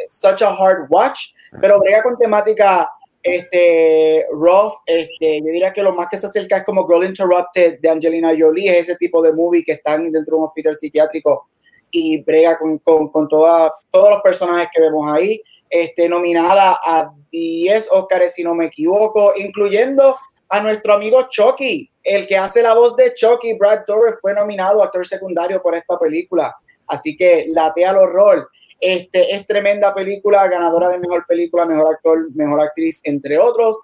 [0.07, 2.89] such a hard watch, pero brega con temática
[3.21, 7.79] este, rough, este, yo diría que lo más que se acerca es como Girl Interrupted
[7.79, 11.47] de Angelina Jolie, es ese tipo de movie que están dentro de un hospital psiquiátrico
[11.91, 15.41] y brega con, con, con toda, todos los personajes que vemos ahí.
[15.69, 20.17] Este, nominada a 10 Oscars, si no me equivoco, incluyendo
[20.49, 24.81] a nuestro amigo Chucky, el que hace la voz de Chucky, Brad Dourif, fue nominado
[24.81, 26.55] a actor secundario por esta película.
[26.89, 28.49] Así que latea el horror.
[28.79, 33.81] Este, es tremenda película, ganadora de mejor película, mejor actor, mejor actriz, entre otros.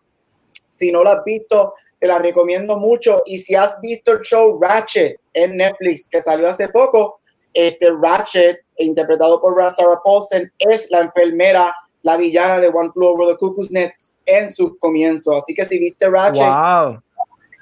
[0.68, 3.22] Si no la has visto, te la recomiendo mucho.
[3.26, 7.20] Y si has visto el show Ratchet en Netflix, que salió hace poco,
[7.54, 13.34] este Ratchet, interpretado por Sarah Paulson, es la enfermera, la villana de One Flew Over
[13.34, 15.41] the Cuckoo's Nest en sus comienzos.
[15.41, 17.02] Así que si viste Ratchet Wow.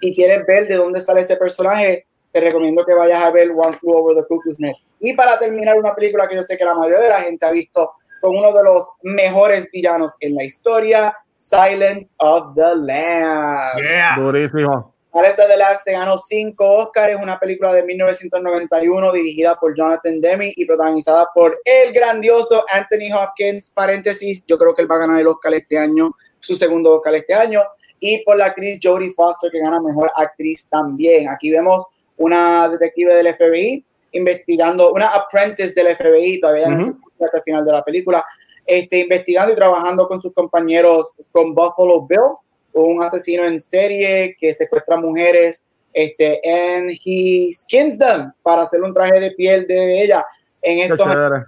[0.02, 3.78] y quieres ver de dónde sale ese personaje, te recomiendo que vayas a ver One
[3.78, 4.90] Flew Over the Cuckoo's Nest.
[5.00, 7.52] Y para terminar, una película que yo sé que la mayoría de la gente ha
[7.52, 13.82] visto con uno de los mejores villanos en la historia, Silence of the Lambs.
[13.82, 14.16] Yeah.
[14.18, 14.94] Durísimo.
[15.14, 20.20] Silence of the Lambs se ganó cinco Oscars, una película de 1991 dirigida por Jonathan
[20.20, 25.00] Demme y protagonizada por el grandioso Anthony Hopkins, paréntesis, yo creo que él va a
[25.00, 27.62] ganar el Oscar este año, su segundo Oscar este año,
[28.00, 31.30] y por la actriz Jodie Foster que gana Mejor Actriz también.
[31.30, 31.86] Aquí vemos
[32.18, 37.26] una detective del FBI investigando, una apprentice del FBI, todavía no Ujú.
[37.26, 38.24] hasta el final de la película,
[38.66, 42.38] este, investigando y trabajando con sus compañeros con Buffalo Bill,
[42.74, 48.94] un asesino en serie que secuestra mujeres, este, and he skins them para hacer un
[48.94, 50.26] traje de piel de ella.
[50.62, 51.44] En estos chévere.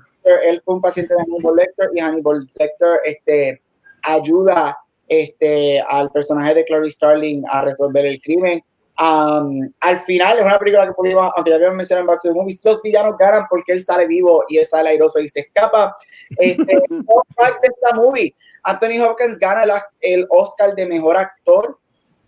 [0.47, 3.61] él fue un paciente de Hannibal Lecter y Hannibal Lecter este,
[4.03, 8.63] ayuda este, al personaje de Clarice Starling a resolver el crimen.
[8.97, 12.29] Um, al final es una película que pudimos, aunque ya habíamos mencionado en Back to
[12.29, 15.41] the Movies, los villanos ganan porque él sale vivo y él sale airoso y se
[15.41, 15.95] escapa.
[16.37, 21.77] Este, de esta movie, Anthony Hopkins gana el, el Oscar de Mejor Actor.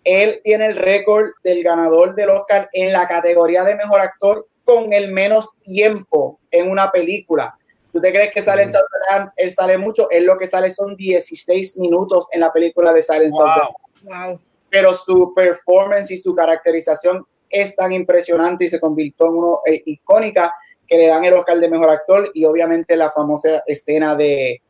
[0.04, 4.92] Él tiene el récord del ganador del Oscar en la categoría de Mejor Actor con
[4.92, 7.56] el menos tiempo en una película.
[7.90, 9.32] ¿Tú te crees que sale en Silence of the Lambs?
[9.36, 13.40] Él sale mucho, él lo que sale son 16 minutos en la película de Silence
[13.40, 13.60] of the
[14.04, 14.12] Wow.
[14.12, 14.47] Lambs Wow.
[14.70, 19.82] Pero su performance y su caracterización es tan impresionante y se convirtió en uno eh,
[19.86, 20.54] icónica
[20.86, 24.60] que le dan el Oscar de Mejor Actor y obviamente la famosa escena de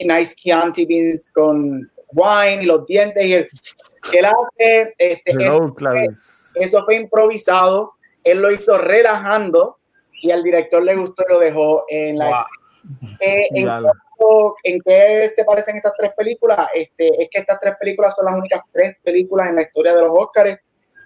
[0.00, 3.46] Nice Chianti Beans con wine y los dientes y el
[4.10, 5.32] que él hace, este,
[6.56, 7.92] eso fue improvisado,
[8.24, 9.78] él lo hizo relajando
[10.20, 12.34] y al director le gustó y lo dejó en la Wow.
[12.34, 13.16] escena.
[13.20, 13.68] Eh, en
[14.62, 16.68] ¿En qué se parecen estas tres películas?
[16.74, 20.02] Este, es que estas tres películas son las únicas tres películas en la historia de
[20.02, 20.58] los Oscars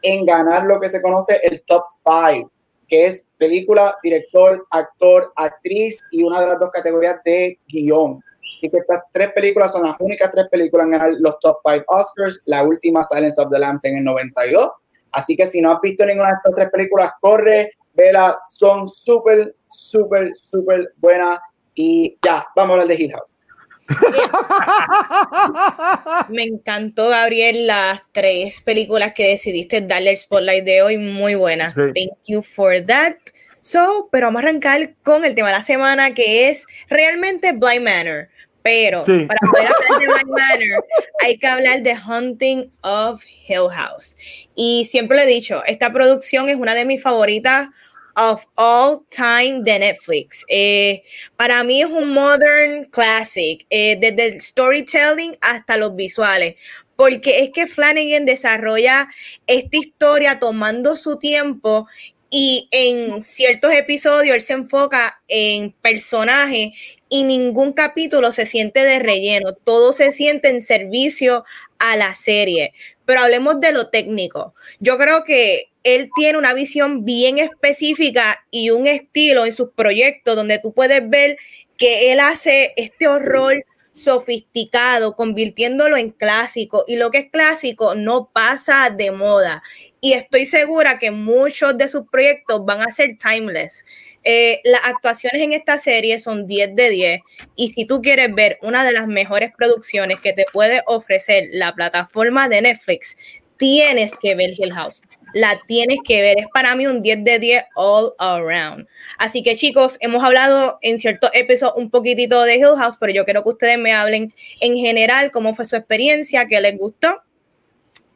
[0.03, 2.47] en ganar lo que se conoce el top five,
[2.89, 8.23] que es película, director, actor, actriz y una de las dos categorías de guion.
[8.57, 11.85] Así que estas tres películas son las únicas tres películas en ganar los top five
[11.89, 12.41] Oscars.
[12.47, 14.71] La última, Silence of the Lambs, en el 92.
[15.13, 19.55] Así que si no has visto ninguna de estas tres películas, corre, vela, son súper,
[19.69, 21.39] súper, súper buenas.
[21.77, 23.43] Y ya, vamos a hablar de Hill House.
[26.29, 30.99] Me encantó, Gabriel, las tres películas que decidiste darle el spotlight de hoy.
[30.99, 31.75] Muy buenas.
[31.75, 31.81] Sí.
[31.95, 33.15] Thank you for that.
[33.61, 37.85] So, pero vamos a arrancar con el tema de la semana que es realmente Blind
[37.85, 38.29] Manor.
[38.63, 39.27] Pero Sí.
[39.27, 40.85] para poder hablar de Blind Manor,
[41.23, 44.17] hay que hablar de Hunting of Hill House.
[44.57, 47.69] Y siempre lo he dicho, esta producción es una de mis favoritas
[48.17, 50.45] of all time de Netflix.
[50.49, 51.03] Eh,
[51.37, 56.57] para mí es un modern classic, eh, desde el storytelling hasta los visuales,
[56.97, 59.09] porque es que Flanagan desarrolla
[59.47, 61.87] esta historia tomando su tiempo
[62.31, 66.71] y en ciertos episodios él se enfoca en personajes
[67.09, 71.45] y ningún capítulo se siente de relleno, todo se siente en servicio
[71.79, 72.73] a la serie.
[73.07, 74.55] Pero hablemos de lo técnico.
[74.79, 80.37] Yo creo que él tiene una visión bien específica y un estilo en sus proyectos
[80.37, 81.39] donde tú puedes ver
[81.79, 83.65] que él hace este horror
[83.97, 86.85] sofisticado, convirtiéndolo en clásico.
[86.87, 89.63] Y lo que es clásico no pasa de moda.
[90.01, 93.85] Y estoy segura que muchos de sus proyectos van a ser timeless.
[94.29, 97.21] Eh, las actuaciones en esta serie son 10 de 10
[97.55, 101.73] y si tú quieres ver una de las mejores producciones que te puede ofrecer la
[101.73, 103.17] plataforma de Netflix,
[103.57, 105.03] tienes que ver Hill House.
[105.33, 106.41] La tienes que ver.
[106.41, 108.89] Es para mí un 10 de 10 all around.
[109.17, 113.25] Así que chicos, hemos hablado en ciertos episodios un poquitito de Hill House, pero yo
[113.25, 117.23] quiero que ustedes me hablen en general cómo fue su experiencia, qué les gustó.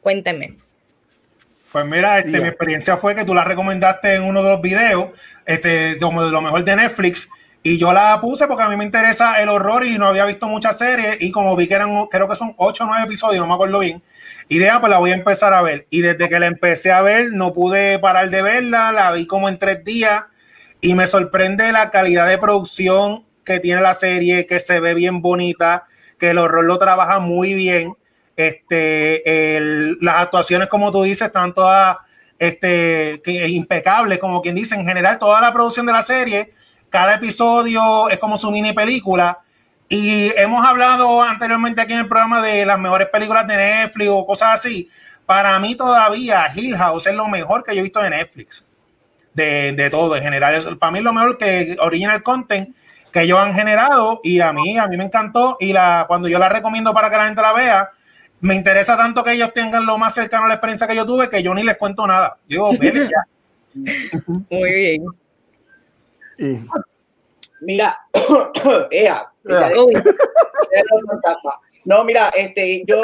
[0.01, 0.57] Cuéntenme.
[1.71, 5.09] Pues mira, este, mi experiencia fue que tú la recomendaste en uno de los videos,
[5.45, 7.29] este, como de lo mejor de Netflix,
[7.63, 10.47] y yo la puse porque a mí me interesa el horror y no había visto
[10.47, 13.47] muchas series, y como vi que eran, creo que son 8 o 9 episodios, no
[13.47, 14.03] me acuerdo bien,
[14.49, 15.87] y de ahí, pues la voy a empezar a ver.
[15.89, 19.47] Y desde que la empecé a ver, no pude parar de verla, la vi como
[19.47, 20.23] en tres días,
[20.81, 25.21] y me sorprende la calidad de producción que tiene la serie, que se ve bien
[25.21, 25.83] bonita,
[26.19, 27.93] que el horror lo trabaja muy bien.
[28.35, 29.59] Este,
[29.99, 31.97] las actuaciones, como tú dices, están todas
[32.39, 36.51] este, impecables, como quien dice, en general, toda la producción de la serie,
[36.89, 39.39] cada episodio es como su mini película.
[39.87, 44.25] Y hemos hablado anteriormente aquí en el programa de las mejores películas de Netflix o
[44.25, 44.87] cosas así.
[45.25, 48.65] Para mí todavía Hill House es lo mejor que yo he visto de Netflix.
[49.33, 50.77] De, de todo en general.
[50.77, 52.73] Para mí es lo mejor que original content.
[53.11, 56.39] que ellos han generado y a mí, a mí me encantó y la, cuando yo
[56.39, 57.91] la recomiendo para que la gente la vea,
[58.41, 61.29] me interesa tanto que ellos tengan lo más cercano a la experiencia que yo tuve
[61.29, 62.37] que yo ni les cuento nada.
[62.47, 63.23] Digo, ven ya.
[64.49, 65.05] Muy bien.
[67.61, 67.99] Mira,
[68.91, 69.71] ea, mira,
[71.85, 73.01] No, mira, este, yo,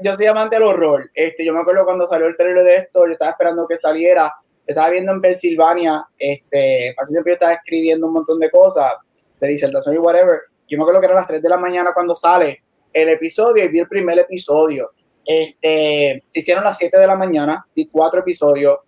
[0.00, 1.10] yo, soy amante del horror.
[1.14, 4.32] Este, yo me acuerdo cuando salió el trailer de esto, yo estaba esperando que saliera.
[4.66, 8.94] Yo estaba viendo en Pensilvania, este, tiempo yo estaba escribiendo un montón de cosas,
[9.38, 10.40] de disertación y whatever.
[10.66, 12.63] Yo me acuerdo que eran las 3 de la mañana cuando sale
[12.94, 14.92] el episodio y vi el primer episodio.
[15.26, 18.78] Este, se hicieron las 7 de la mañana, vi cuatro episodios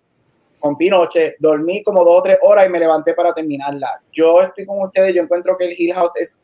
[0.59, 4.01] con Pinoche, dormí como dos o tres horas y me levanté para terminarla.
[4.11, 6.39] Yo estoy con ustedes, yo encuentro que el Hill House es,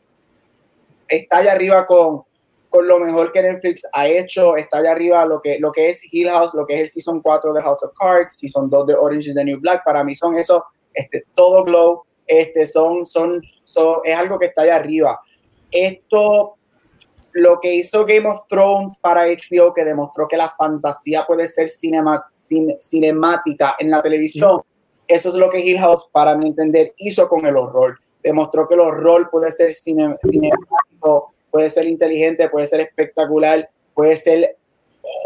[1.08, 2.22] está allá arriba con,
[2.68, 6.12] con lo mejor que Netflix ha hecho, está allá arriba lo que, lo que es
[6.12, 8.94] Hill House, lo que es el Season 4 de House of Cards, Season 2 de
[8.94, 13.42] Orange is the New Black, para mí son eso, este, todo glow, este, son, son,
[13.64, 15.20] son, es algo que está allá arriba.
[15.70, 16.56] Esto,
[17.34, 21.68] lo que hizo Game of Thrones para HBO, que demostró que la fantasía puede ser
[21.68, 24.62] cinema, cin- cinemática en la televisión,
[25.08, 27.98] eso es lo que Hill House, para mi entender, hizo con el horror.
[28.22, 34.16] Demostró que el horror puede ser cine- cinemático, puede ser inteligente, puede ser espectacular, puede
[34.16, 34.56] ser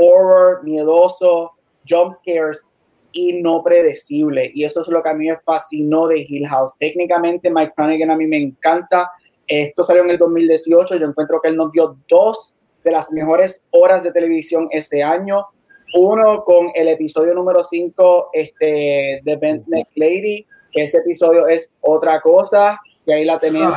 [0.00, 1.52] horror, miedoso,
[1.88, 2.66] jump scares
[3.12, 4.50] y no predecible.
[4.54, 6.72] Y eso es lo que a mí me fascinó de Hill House.
[6.78, 9.10] Técnicamente, Mike Flanagan a mí me encanta.
[9.48, 10.96] Esto salió en el 2018.
[10.96, 15.46] Yo encuentro que él nos dio dos de las mejores horas de televisión ese año.
[15.94, 21.72] Uno con el episodio número 5 este, de Bent Neck Lady, que ese episodio es
[21.80, 22.78] otra cosa.
[23.06, 23.72] Y ahí la tenemos.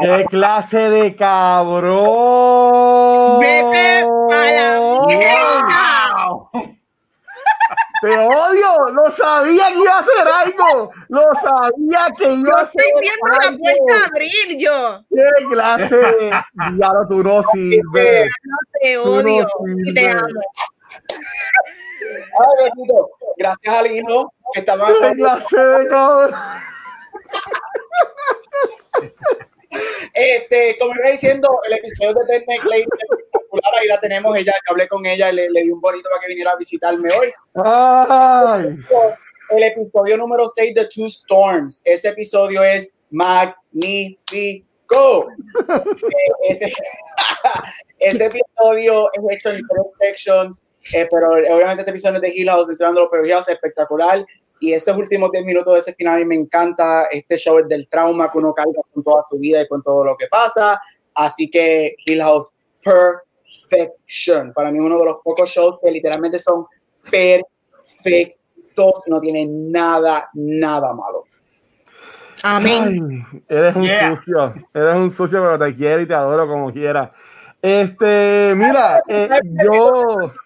[0.00, 2.00] ¡Qué clase de cabrón!
[3.38, 6.73] Vete a la mierda.
[8.04, 8.92] ¡Te odio!
[8.92, 10.90] ¡Lo sabía que iba a hacer algo!
[11.08, 13.58] ¡Lo sabía que iba Yo a hacer estoy viendo la algo!
[13.62, 15.04] puerta abrir yo.
[15.08, 16.30] ¡Qué clase.
[16.74, 18.26] Diablo, tú no sirves!
[18.44, 19.46] No te Tú no odio
[19.84, 20.16] y te sirves.
[20.16, 20.40] amo.
[22.38, 23.10] Ay, bendito.
[23.38, 26.34] Gracias a Lino, que estaba ¡Qué clase de cabrón!
[30.12, 32.84] Este, como iba diciendo, el episodio de Ted Clay.
[33.80, 34.36] Ahí la tenemos.
[34.36, 37.08] Ella, que hablé con ella, le, le di un bonito para que viniera a visitarme
[37.20, 37.32] hoy.
[37.54, 38.78] ¡Ay!
[39.50, 41.80] El episodio número 6 de Two Storms.
[41.84, 44.64] Ese episodio es magnífico.
[45.68, 46.72] Eh, ese,
[47.98, 52.48] ese episodio es hecho en tres sections, eh, pero obviamente este episodio es de Hill
[52.48, 54.24] House, mencionándolo, pero Hill House es espectacular.
[54.64, 57.04] Y esos últimos 10 minutos de ese final a mí me encanta.
[57.10, 60.02] Este show es del trauma que uno carga con toda su vida y con todo
[60.02, 60.80] lo que pasa.
[61.14, 62.48] Así que Hill House,
[62.82, 64.54] perfection.
[64.54, 66.64] Para mí es uno de los pocos shows que literalmente son
[67.10, 68.38] perfectos.
[69.06, 71.24] No tienen nada, nada malo.
[72.42, 73.26] Amén.
[73.30, 74.16] Ay, eres un Yeah.
[74.16, 77.12] sucio, eres un sucio, pero te quiero y te adoro como quiera.
[77.60, 79.28] Este, mira, eh,
[79.62, 79.90] yo,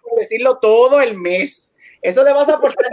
[0.02, 1.72] Por decirlo todo el mes.
[2.00, 2.86] Eso te vas a aportar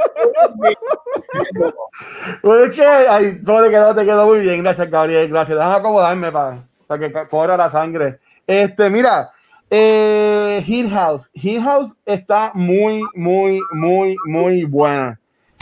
[2.41, 5.57] pues es que, ay, todo te quedó, te quedó muy bien, gracias Gabriel, gracias.
[5.57, 6.63] Déjame acomodarme para,
[6.99, 8.19] que corra la sangre.
[8.47, 9.31] Este, mira,
[9.69, 15.19] eh, Hill House, Hill House está muy, muy, muy, muy buena.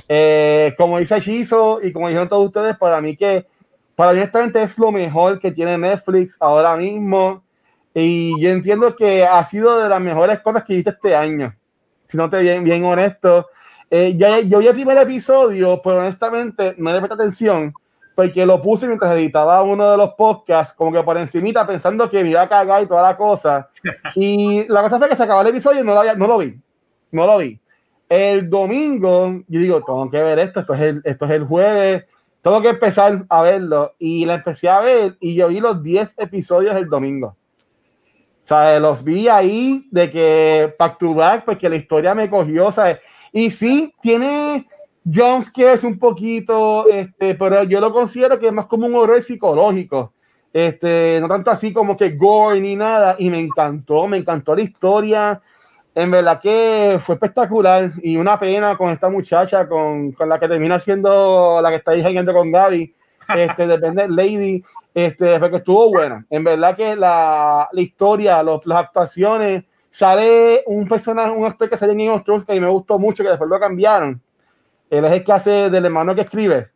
[0.07, 3.45] Eh, como dice Shizo y como dijeron todos ustedes, para mí que,
[3.95, 7.43] para mí honestamente es lo mejor que tiene Netflix ahora mismo.
[7.93, 11.55] Y yo entiendo que ha sido de las mejores cosas que he visto este año.
[12.05, 13.47] Si no te bien, bien honesto.
[13.89, 17.73] Eh, ya, yo vi el primer episodio, pero honestamente no le presté atención
[18.15, 22.23] porque lo puse mientras editaba uno de los podcasts, como que por encimita, pensando que
[22.23, 23.69] me iba a cagar y toda la cosa.
[24.15, 26.37] Y la cosa fue que se acabó el episodio y no lo, había- no lo
[26.37, 26.55] vi.
[27.11, 27.59] No lo vi.
[28.09, 32.05] El domingo, yo digo, tengo que ver esto, esto es el, esto es el jueves,
[32.43, 33.93] tengo que empezar a verlo.
[33.97, 37.35] Y la empecé a ver y yo vi los 10 episodios el domingo.
[38.43, 42.99] Sea, los vi ahí de que back to back, porque la historia me cogió, ¿sabes?
[43.31, 44.67] Y sí, tiene
[45.05, 50.13] jumpscares un poquito, este, pero yo lo considero que es más como un horror psicológico.
[50.53, 53.15] Este, no tanto así como que gore ni nada.
[53.17, 55.41] Y me encantó, me encantó la historia.
[55.95, 60.47] En verdad que fue espectacular y una pena con esta muchacha, con, con la que
[60.47, 62.93] termina siendo la que está diciendo con Gaby,
[63.35, 66.25] este, depende, Lady, este, porque estuvo buena.
[66.29, 71.77] En verdad que la, la historia, los, las actuaciones, sale un personaje, un actor que
[71.77, 74.21] sale en Game of Thrones que a mí me gustó mucho, que después lo cambiaron.
[74.89, 76.69] Él es el que hace del hermano que escribe.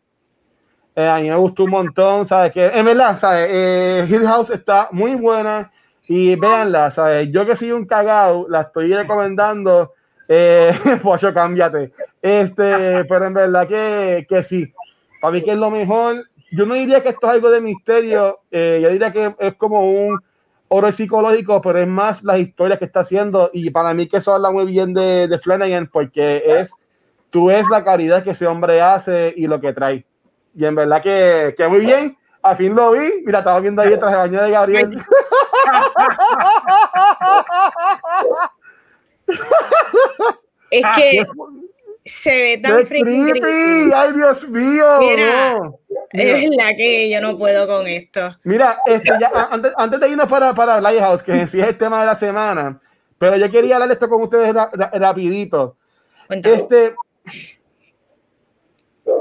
[0.95, 2.51] Eh, a mí me gustó un montón, ¿sabes?
[2.51, 3.49] Que en verdad, ¿sabes?
[3.51, 5.71] Eh, Hill House está muy buena
[6.07, 7.29] y véanla, ¿sabes?
[7.31, 9.93] Yo que soy un cagado, la estoy recomendando.
[10.27, 10.71] Eh,
[11.03, 11.91] Pocho, cámbiate.
[12.21, 14.73] Este, pero en verdad que, que sí.
[15.21, 18.39] Para mí que es lo mejor yo no diría que esto es algo de misterio,
[18.51, 20.19] eh, yo diría que es como un
[20.69, 24.33] oro psicológico, pero es más las historias que está haciendo y para mí que eso
[24.33, 26.73] habla muy bien de, de Flanagan porque es,
[27.29, 30.05] tú ves la caridad que ese hombre hace y lo que trae.
[30.55, 32.17] Y en verdad que, que muy bien.
[32.41, 33.23] Al fin lo vi.
[33.25, 34.97] Mira, estaba viendo ahí el traje de baño de Gabriel.
[40.71, 41.25] Es Ah, que
[42.07, 43.91] se ve tan ¡Qué freaking creepy!
[43.95, 44.85] ¡Ay, Dios mío!
[44.99, 45.53] Mira.
[45.59, 45.79] no.
[46.13, 46.37] Mira.
[46.37, 48.35] Es la que yo no puedo con esto.
[48.43, 51.77] Mira, este, ya, antes, antes de irnos para, para Lighthouse, que en sí es el
[51.77, 52.79] tema de la semana,
[53.17, 55.75] pero yo quería hablar esto con ustedes ra- ra- rapidito.
[56.27, 56.55] Cuéntame.
[56.55, 56.95] Este,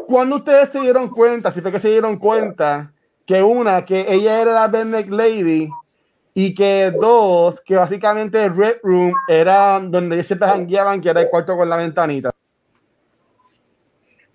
[0.06, 2.92] cuando ustedes se dieron cuenta, si fue que se dieron cuenta,
[3.24, 5.68] que una, que ella era la Redneck Lady,
[6.34, 11.22] y que dos, que básicamente el Red Room era donde ellos siempre jangueaban, que era
[11.22, 12.30] el cuarto con la ventanita.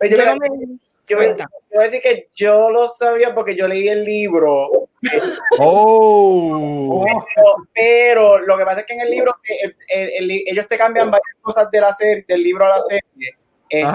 [0.02, 0.78] Pero Yo yo, no me-
[1.08, 1.44] yo- cuenta.
[1.70, 4.88] yo voy a decir que yo lo sabía porque yo leí el libro,
[5.60, 10.44] Oh, pero, pero lo que pasa es que en el libro eh, el- el- el-
[10.48, 13.38] ellos te cambian varias cosas de la serie, del libro a la serie.
[13.70, 13.86] eh,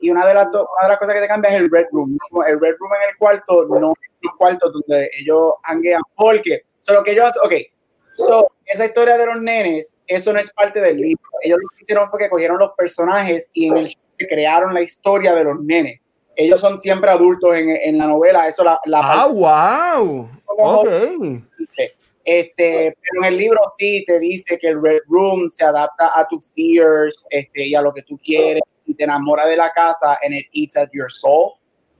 [0.00, 1.86] y una de, las do- una de las cosas que te cambia es el Red
[1.92, 2.18] Room.
[2.32, 2.44] ¿no?
[2.44, 6.02] El Red Room en el cuarto no es el cuarto donde ellos hanguean.
[6.16, 7.52] Porque, so, lo que ellos ok,
[8.12, 11.22] so, esa historia de los nenes, eso no es parte del libro.
[11.42, 14.74] Ellos lo que hicieron fue que cogieron los personajes y en el show que crearon
[14.74, 16.06] la historia de los nenes.
[16.34, 20.28] Ellos son siempre adultos en, en la novela, eso la, la Ah, wow.
[20.46, 20.88] Ok.
[21.58, 21.94] dice.
[22.24, 26.26] Este, pero en el libro sí te dice que el Red Room se adapta a
[26.26, 30.18] tus fears este, y a lo que tú quieres y te enamora de la casa
[30.24, 31.52] and it eats at your soul.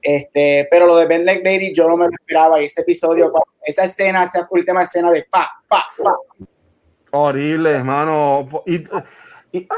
[0.03, 3.33] Este, pero lo de Ben Leg Lady yo no me lo esperaba y ese episodio,
[3.63, 6.17] esa escena, esa última escena de pa, pa, pa.
[7.13, 8.49] Horrible, hermano.
[8.67, 8.85] Y,
[9.53, 9.69] y-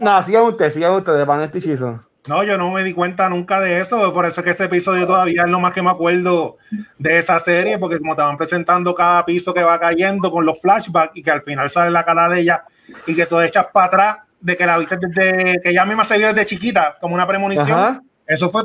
[0.00, 2.04] nada, sigan ustedes, sigan ustedes, Vanetti Chizo.
[2.28, 5.06] No, yo no me di cuenta nunca de eso, por eso es que ese episodio
[5.08, 6.56] todavía es lo más que me acuerdo
[6.96, 10.60] de esa serie, porque como te van presentando cada piso que va cayendo con los
[10.60, 12.62] flashbacks y que al final sale la cara de ella
[13.08, 16.16] y que tú echas para atrás de que la viste desde que ella misma se
[16.16, 17.70] vio desde chiquita, como una premonición.
[17.70, 18.02] Ajá.
[18.24, 18.62] Eso fue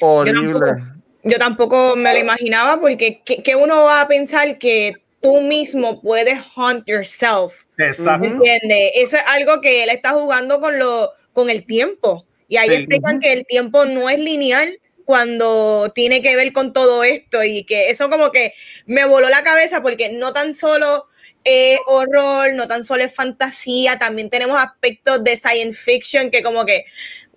[0.00, 0.82] Horrible.
[1.22, 4.94] Yo tampoco me lo imaginaba porque ¿qué, qué uno va a pensar que
[5.26, 7.52] tú mismo puedes hunt yourself?
[7.78, 8.26] exacto.
[8.26, 8.92] ¿Entiendes?
[8.94, 12.24] Eso es algo que él está jugando con, lo, con el tiempo.
[12.48, 12.74] Y ahí Sí.
[12.76, 17.64] explican que el tiempo no es lineal cuando tiene que ver con todo esto y
[17.64, 18.52] que eso como que
[18.86, 21.06] me voló la cabeza porque no tan solo
[21.44, 26.64] es horror, no tan solo es fantasía, también tenemos aspectos de science fiction que como
[26.64, 26.84] que,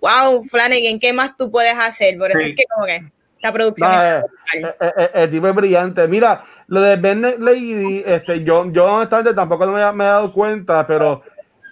[0.00, 2.18] wow, Flanagan, ¿qué más tú puedes hacer?
[2.18, 2.50] Por eso Sí.
[2.50, 3.02] es que como que
[3.42, 4.24] la producción No, es
[4.54, 6.06] eh, eh, eh, el tipo es brillante.
[6.08, 10.86] Mira, lo de Bennett Lady, este, yo, yo honestamente tampoco me, me he dado cuenta,
[10.86, 11.22] pero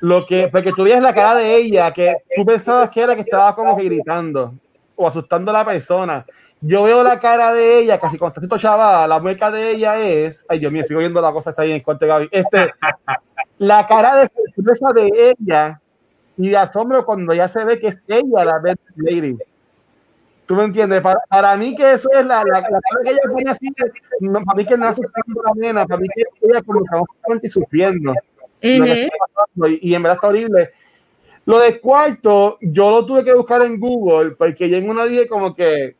[0.00, 3.22] lo que, porque tú veías la cara de ella, que tú pensabas que era que
[3.22, 4.54] estaba como que gritando
[4.96, 6.24] o asustando a la persona.
[6.60, 10.44] Yo veo la cara de ella, casi con tantito chaval, la mueca de ella es,
[10.48, 12.28] ay Dios mío, sigo viendo la cosa esa ahí en corte, Gaby.
[12.32, 12.72] Este,
[13.58, 15.80] la cara de sorpresa de ella
[16.36, 19.38] y de asombro cuando ya se ve que es ella la Bennett Lady.
[20.48, 21.02] ¿Tú me entiendes?
[21.02, 23.68] Para, para mí que eso es la, la, la cara que ella pone así,
[24.20, 26.84] no, para mí que no hace tanto la nena, para mí que ella como que
[26.86, 28.14] está bastante sufriendo
[29.02, 30.70] está pasando, y, y en verdad está horrible.
[31.44, 35.28] Lo de cuarto, yo lo tuve que buscar en Google, porque yo en una dije
[35.28, 35.94] como que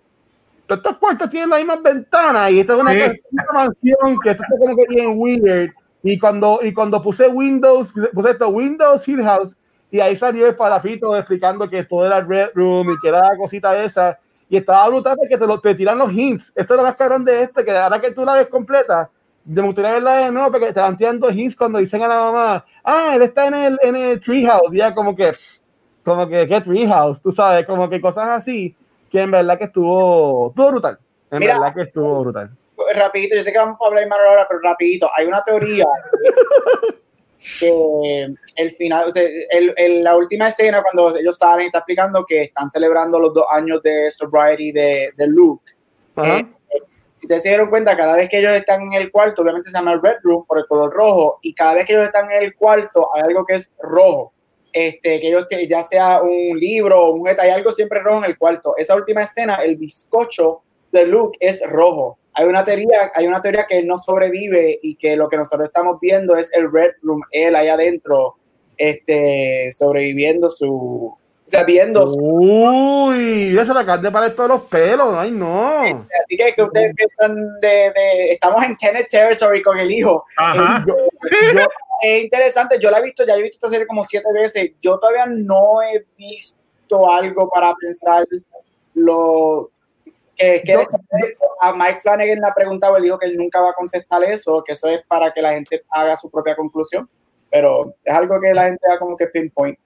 [0.67, 3.21] todos estos cuartos tienen las mismas ventanas y esta es una, Sí.
[3.53, 5.73] mansión que esto está como que bien weird.
[6.03, 9.59] Y cuando, y cuando puse Windows, puse esto, Windows Hill House,
[9.91, 13.37] y ahí salió el parafito explicando que todo era Red Room y que era la
[13.37, 14.19] cosita esa.
[14.49, 16.53] Y estaba brutal porque te, lo, te tiran los hints.
[16.57, 19.11] Esto es lo más cabrón de este, que ahora que tú la ves completa,
[19.45, 22.65] me gustaría verla de nuevo porque te van tirando hints cuando dicen a la mamá,
[22.85, 24.73] ah, él está en el, en el treehouse.
[24.73, 25.33] Y ya como que,
[26.05, 27.23] como que, ¿qué treehouse?
[27.23, 28.75] Tú sabes, como que cosas así,
[29.11, 30.99] que en verdad que estuvo, estuvo brutal.
[31.31, 31.59] En Mira.
[31.59, 32.51] verdad que estuvo brutal.
[32.95, 35.85] rapidito, yo sé que vamos a hablar más ahora, pero rapidito, hay una teoría
[37.61, 42.71] que el final, el- el- la última escena cuando ellos salen está explicando que están
[42.71, 45.73] celebrando los dos años de sobriety de, de Luke.
[46.25, 46.47] Eh,
[47.15, 49.77] si ustedes se dieron cuenta, cada vez que ellos están en el cuarto, obviamente se
[49.77, 52.43] llama el Red Room por el color rojo, y cada vez que ellos están en
[52.43, 54.33] el cuarto hay algo que es rojo.
[54.73, 58.25] Este, que ellos, que ya sea un libro o un hay algo siempre rojo en
[58.25, 58.75] el cuarto.
[58.77, 60.63] Esa última escena, el bizcocho
[60.93, 62.18] de Luke es rojo.
[62.39, 65.67] Hay una teoría, hay una teoría que él no sobrevive y que lo que nosotros
[65.67, 68.37] estamos viendo es el Red Room, él allá adentro,
[68.77, 70.67] este, sobreviviendo su,
[71.17, 71.19] o
[71.51, 75.09] sea, viendo Uy, mira, se la acaban de parar todos los pelos.
[75.17, 75.79] Ay, no.
[75.81, 80.25] Así que, que ustedes piensan de, de- estamos en Tenet Territory con el hijo.
[80.37, 80.85] Ajá.
[80.87, 80.95] Yo,
[81.55, 81.67] yo-
[82.03, 84.71] Es interesante, yo la he visto, ya he visto esta serie como siete veces.
[84.81, 88.25] Yo todavía no he visto algo para pensar
[88.95, 89.71] lo,
[90.39, 90.77] Que, que
[91.61, 94.63] a Mike Flanagan le ha preguntado, él dijo que él nunca va a contestar eso,
[94.65, 97.09] que eso es para que la gente haga su propia conclusión,
[97.51, 99.77] pero es algo que la gente da como que pinpoint.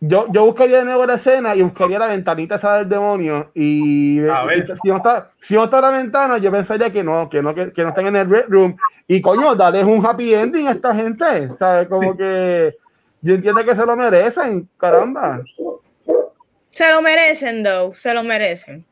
[0.00, 4.18] Yo, yo buscaría de nuevo la escena y buscaría la ventanita esa del demonio y
[4.66, 7.54] si, si, no está, si no está la ventana, yo pensaría que no, que no,
[7.54, 8.76] que, que no están en el Red Room.
[9.06, 11.86] Y coño, dale un happy ending a esta gente, ¿sabes?
[11.86, 12.74] Como que
[13.20, 15.44] yo entiendo que se lo merecen, caramba.
[16.70, 18.84] Se lo merecen, though, se lo merecen.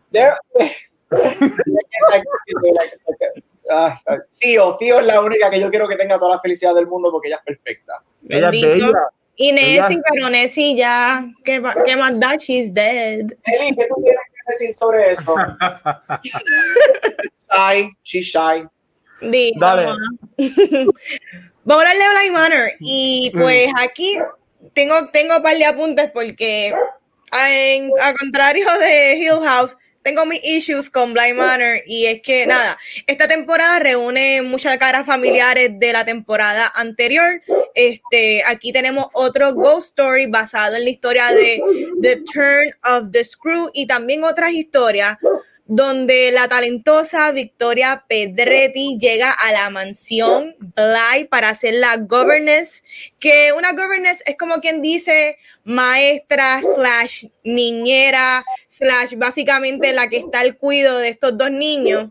[4.39, 7.11] Tío, tío es la única que yo quiero que tenga toda la felicidad del mundo
[7.11, 8.03] porque ella es perfecta.
[8.29, 8.93] Ella es bella.
[9.37, 12.37] Y Nessie, pero Nessie ya, ¿qué, qué más da?
[12.37, 13.33] She's dead.
[13.45, 15.35] Eli, ¿qué tú tienes que decir sobre eso?
[17.51, 18.67] shy, she's shy.
[19.23, 19.87] Di, Dale.
[21.65, 22.73] Vamos a hablar de Blind Manor.
[22.81, 24.19] Y pues aquí
[24.75, 26.75] tengo, tengo un par de apuntes porque,
[27.33, 32.47] en, a contrario de Hill House, tengo mis issues con Blind Manor y es que
[32.47, 37.43] nada, esta temporada reúne muchas caras familiares de la temporada anterior.
[37.75, 41.63] Este, aquí tenemos otro ghost story basado en la historia de
[42.01, 45.19] The Turn of the Screw y también otras historias
[45.73, 52.83] donde la talentosa Victoria Pedretti llega a la mansión Bly para hacer la governess,
[53.21, 60.41] que una governess es como quien dice maestra slash niñera slash básicamente la que está
[60.41, 62.11] al cuido de estos dos niños.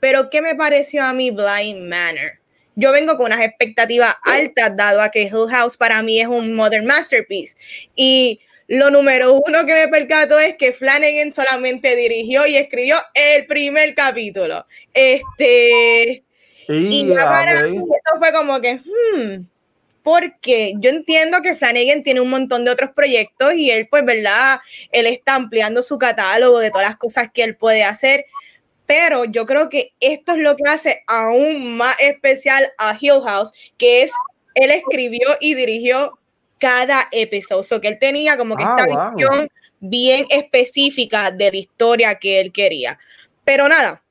[0.00, 2.32] Pero ¿qué me pareció a mí Blind Manor?
[2.76, 6.54] Yo vengo con unas expectativas altas dado a que Hill House para mí es un
[6.54, 7.56] modern masterpiece
[7.96, 8.38] y
[8.68, 13.94] lo número uno que me percato es que Flanagan solamente dirigió y escribió el primer
[13.94, 14.66] capítulo.
[14.92, 16.22] Este.
[16.68, 19.46] y ya para mí esto fue como que, hmm,
[20.02, 24.60] porque yo entiendo que Flanagan tiene un montón de otros proyectos y él, pues, ¿verdad?
[24.92, 28.26] Él está ampliando su catálogo de todas las cosas que él puede hacer,
[28.84, 33.50] pero yo creo que esto es lo que hace aún más especial a Hill House,
[33.78, 34.12] que es,
[34.54, 36.17] él escribió y dirigió
[36.58, 37.62] cada episodio.
[37.62, 39.14] So que él tenía como que Ah, esta wow.
[39.14, 39.48] visión
[39.80, 42.98] bien específica de la historia que él quería.
[43.44, 44.02] Pero nada,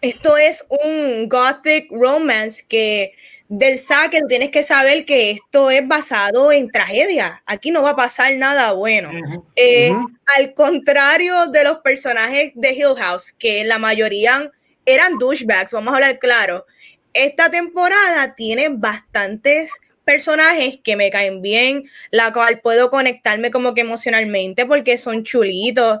[0.00, 3.12] esto es un gothic romance que
[3.48, 7.42] del saque tienes que saber que esto es basado en tragedia.
[7.46, 9.10] Aquí no va a pasar nada bueno.
[9.56, 10.08] Eh, Ujú.
[10.36, 14.50] Al contrario de los personajes de Hill House, que la mayoría
[14.86, 16.64] eran douchebags, vamos a hablar claro.
[17.12, 19.72] Esta temporada tiene bastantes
[20.10, 26.00] personajes que me caen bien, la cual puedo conectarme como que emocionalmente porque son chulitos,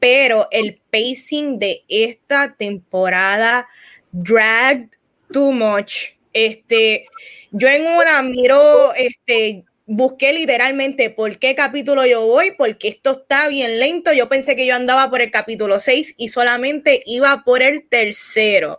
[0.00, 3.68] pero el pacing de esta temporada
[4.12, 4.88] dragged
[5.30, 6.14] too much.
[6.32, 7.04] Este,
[7.50, 13.48] yo en una miro, este, busqué literalmente por qué capítulo yo voy, porque esto está
[13.48, 14.10] bien lento.
[14.14, 18.78] Yo pensé que yo andaba por el capítulo 6 y solamente iba por el tercero.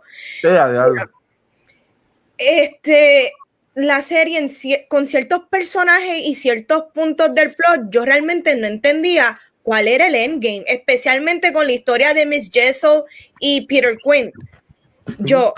[2.36, 3.32] Este,
[3.76, 4.48] la serie en
[4.88, 10.14] con ciertos personajes y ciertos puntos del plot, yo realmente no entendía cuál era el
[10.14, 13.02] endgame, especialmente con la historia de Miss Jessel
[13.38, 14.32] y Peter Quint.
[15.18, 15.52] Yo,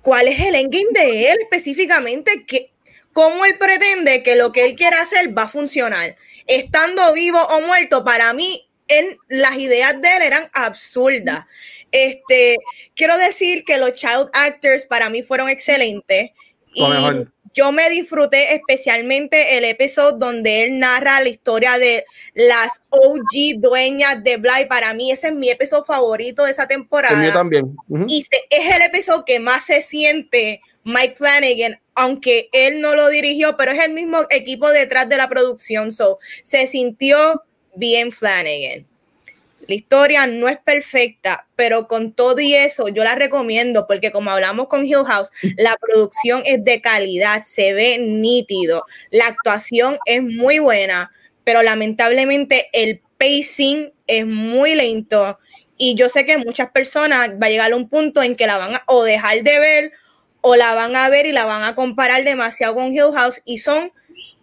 [0.00, 2.44] ¿cuál es el endgame de él específicamente?
[2.46, 2.70] ¿Qué,
[3.12, 6.14] ¿Cómo él pretende que lo que él quiere hacer va a funcionar?
[6.46, 11.46] Estando vivo o muerto, para mí, en, las ideas de él eran absurdas.
[11.90, 12.58] Este,
[12.94, 16.30] quiero decir que los child actors para mí fueron excelentes.
[16.76, 17.32] Lo Y mejor.
[17.56, 22.04] Yo me disfruté especialmente el episodio donde él narra la historia de
[22.34, 24.66] las OG dueñas de Bly.
[24.68, 27.32] Para mí ese es mi episodio favorito de esa El mío temporada.
[27.32, 27.74] también.
[27.88, 28.04] Ujú.
[28.08, 33.56] Y es el episodio que más se siente Mike Flanagan, aunque él no lo dirigió,
[33.56, 35.90] pero es el mismo equipo detrás de la producción.
[35.92, 37.42] So, se sintió
[37.74, 38.86] bien Flanagan.
[39.66, 44.30] La historia no es perfecta, pero con todo y eso yo la recomiendo porque como
[44.30, 50.22] hablamos con Hill House, la producción es de calidad, se ve nítido, la actuación es
[50.22, 51.10] muy buena,
[51.44, 55.38] pero lamentablemente el pacing es muy lento
[55.78, 58.58] y yo sé que muchas personas va a llegar a un punto en que la
[58.58, 59.92] van a o dejar de ver
[60.40, 63.58] o la van a ver y la van a comparar demasiado con Hill House y
[63.58, 63.90] son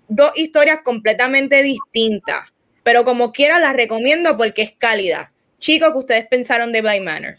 [0.10, 2.53] dos historias completamente distintas.
[2.84, 5.32] Pero como quiera, las recomiendo porque es cálida.
[5.60, 7.36] Chicos, ¿qué ustedes pensaron de Blind Manor?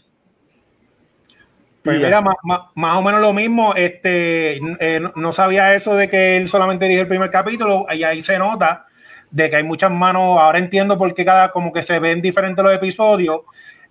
[1.83, 3.75] Pues mira, más, más- más o menos lo mismo.
[3.75, 8.03] Este, eh, no, no sabía eso de que él solamente dirigió el primer capítulo, y
[8.03, 8.83] ahí se nota
[9.29, 10.39] de que hay muchas manos.
[10.39, 13.41] Ahora entiendo por qué cada, como que se ven diferentes los episodios.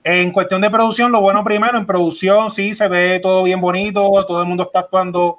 [0.03, 4.11] En cuestión de producción, lo bueno primero, en producción sí se ve todo bien bonito,
[4.27, 5.39] todo el mundo está actuando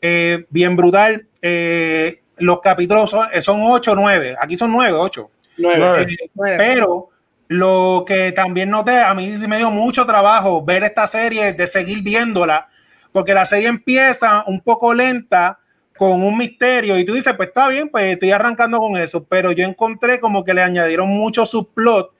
[0.00, 1.26] eh, bien brutal.
[1.42, 5.30] Eh, los capítulos son, son 8 o 9, aquí son 9, 8.
[5.58, 6.06] Nueve.
[6.34, 6.54] Nueve.
[6.54, 7.10] Eh, pero
[7.48, 12.02] lo que también noté, a mí me dio mucho trabajo ver esta serie, de seguir
[12.02, 12.66] viéndola,
[13.12, 15.58] porque la serie empieza un poco lenta
[15.96, 19.52] con un misterio y tú dices, pues está bien, pues estoy arrancando con eso, pero
[19.52, 22.12] yo encontré como que le añadieron mucho subplot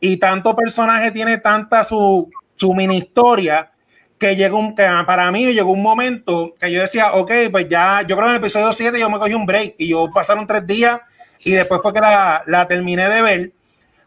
[0.00, 3.70] y tanto personaje tiene tanta su, su mini historia
[4.18, 8.02] que llegó un, que para mí llegó un momento que yo decía, ok, pues ya,
[8.02, 10.46] yo creo que en el episodio 7 yo me cogí un break y yo pasaron
[10.46, 11.00] tres días
[11.44, 13.52] y después fue que la, la terminé de ver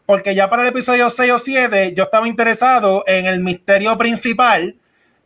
[0.06, 4.76] porque ya para el episodio 6 o 7 yo estaba interesado en el misterio principal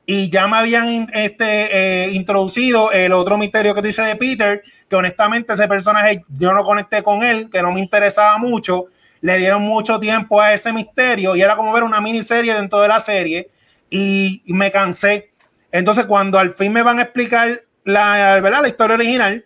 [0.07, 4.97] y ya me habían este, eh, introducido el otro misterio que dice de Peter, que
[4.97, 8.87] honestamente ese personaje yo no conecté con él, que no me interesaba mucho,
[9.21, 12.89] le dieron mucho tiempo a ese misterio y era como ver una miniserie dentro de
[12.89, 13.51] la serie
[13.91, 15.33] y me cansé.
[15.73, 18.63] Entonces cuando al fin me van a explicar la, ¿verdad?
[18.63, 19.45] la historia original,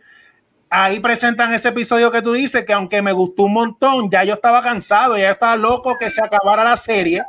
[0.73, 4.35] ahí presentan ese episodio que tú dices, que aunque me gustó un montón, ya yo
[4.35, 7.23] estaba cansado, ya estaba loco que se acabara la serie.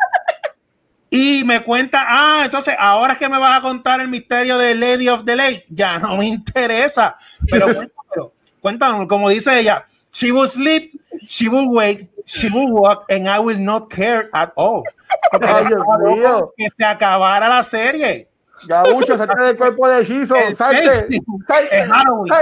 [1.09, 4.73] Y me cuenta, ah, entonces ahora es que me vas a contar el misterio de
[4.73, 5.65] Lady of the Lake.
[5.69, 7.17] Ya no me interesa.
[7.49, 7.67] Pero
[8.61, 10.93] cuéntame, como dice ella, she will sleep,
[11.27, 14.83] she will wake, she will walk, and I will not care at all.
[16.57, 18.29] Que se acabara la serie.
[18.67, 21.07] Gaucho, salte del cuerpo de hechizo, salte,
[21.71, 22.33] El Halloween.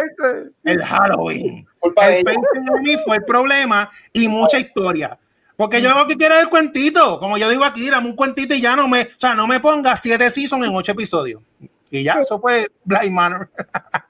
[0.63, 1.67] El Halloween.
[1.81, 5.17] el mí fue el problema y mucha historia.
[5.55, 7.19] Porque yo lo que quiero es el cuentito.
[7.19, 9.59] Como yo digo aquí, dame un cuentito y ya no me, o sea, no me
[9.59, 11.41] ponga siete seasons en ocho episodios.
[11.91, 13.51] Y ya, eso fue Blind Manor.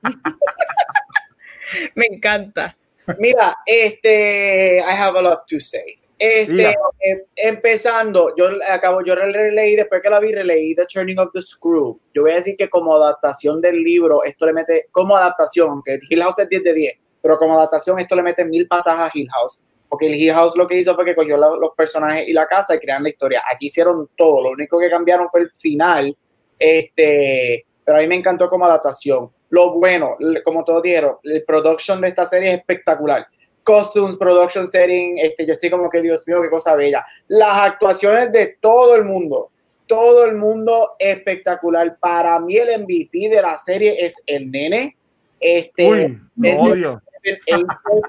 [1.96, 2.78] me encanta.
[3.18, 6.01] Mira, este, I have a lot to say.
[6.24, 6.70] Este,
[7.00, 11.42] eh, empezando, yo acabo, yo releí, después que la vi, releí The Turning of the
[11.42, 12.00] Screw.
[12.14, 16.00] Yo voy a decir que como adaptación del libro, esto le mete, como adaptación, aunque
[16.08, 16.94] Hill House es 10 de 10,
[17.24, 19.64] pero como adaptación esto le mete mil patas a Hill House.
[19.90, 22.76] Porque el Hill House lo que hizo fue que cogió los personajes y la casa
[22.76, 23.42] y crean la historia.
[23.52, 26.16] Aquí hicieron todo, lo único que cambiaron fue el final,
[26.60, 29.32] este, pero a mí me encantó como adaptación.
[29.50, 33.26] Lo bueno, como todos dijeron, el production de esta serie es espectacular
[33.64, 37.06] costumes, production setting, este, yo estoy como que, Dios mío, qué cosa bella.
[37.28, 39.52] Las actuaciones de todo el mundo,
[39.88, 41.98] todo el mundo espectacular.
[42.00, 44.96] Para mí el MVP de la serie es el nene.
[45.40, 46.22] Este, Uy,
[46.58, 47.02] odio.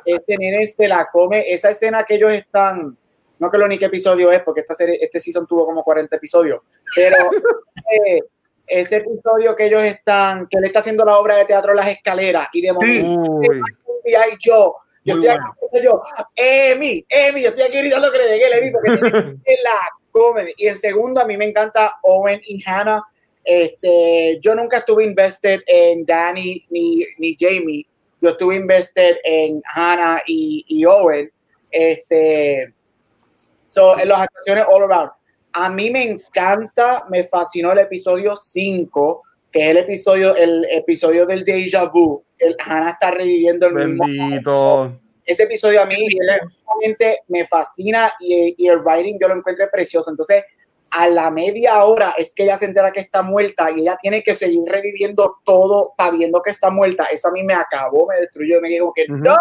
[0.05, 1.45] Este nene se la come.
[1.47, 2.97] Esa escena que ellos están,
[3.39, 6.61] no lo ni qué episodio es, porque esta serie, este season tuvo como 40 episodios,
[6.95, 7.17] pero
[8.07, 8.21] eh,
[8.67, 12.49] ese episodio que ellos están, que él está haciendo la obra de teatro Las Escaleras
[12.53, 13.41] y de momento,
[14.05, 15.43] y yo, yo estoy aquí,
[15.83, 16.03] yo,
[16.37, 18.91] Emi, Emi, yo estoy aquí gritando que le el Emi porque
[19.65, 19.79] la
[20.11, 20.53] comedy.
[20.57, 23.03] Y el segundo, a mí me encanta Owen y Hannah.
[23.45, 27.87] Este, yo nunca estuve invested en Danny ni, ni Jamie.
[28.21, 31.31] Yo estuve invested en Hannah y, y Owen.
[31.71, 32.73] Este,
[33.65, 35.11] so, en las actuaciones all around.
[35.55, 41.27] A mí me encanta, me fascinó el episodio 5, que es el episodio, el episodio
[41.27, 44.99] del déjà vu el, Hannah está reviviendo el mismo.
[45.25, 50.11] Ese episodio a mí realmente me fascina y, y, el writing yo lo encuentro precioso.
[50.11, 50.45] Entonces,
[50.93, 54.23] a la media hora es que ella se entera que está muerta y ella tiene
[54.23, 57.05] que seguir reviviendo todo sabiendo que está muerta.
[57.05, 58.61] Eso a mí me acabó, me destruyó.
[58.61, 59.37] Me dijo que no.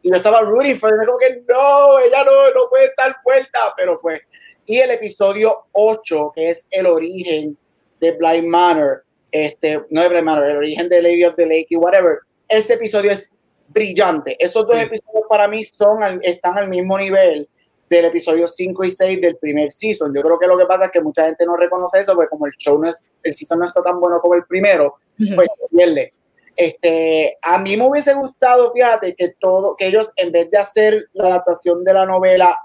[0.00, 3.74] Y yo estaba rooting for como que no, ella no, no puede estar muerta.
[3.76, 4.20] Pero pues.
[4.64, 7.58] Y el episodio 8, que es el origen
[8.00, 11.66] de Blind Manor, este, no de Blind Manor, el origen de Lady of the Lake
[11.68, 12.20] y whatever
[12.56, 13.30] este episodio es
[13.68, 14.36] brillante.
[14.38, 17.48] Esos dos episodios para mí son, están al mismo nivel
[17.88, 20.12] del episodio 5 y 6 del primer season.
[20.14, 22.46] Yo creo que lo que pasa es que mucha gente no reconoce eso, porque como
[22.46, 24.96] el show no es, el season no está tan bueno como el primero,
[25.34, 26.12] pues pierde.
[26.56, 31.08] Este, a mí me hubiese gustado, fíjate, que todo, que ellos en vez de hacer
[31.12, 32.58] la adaptación de la novela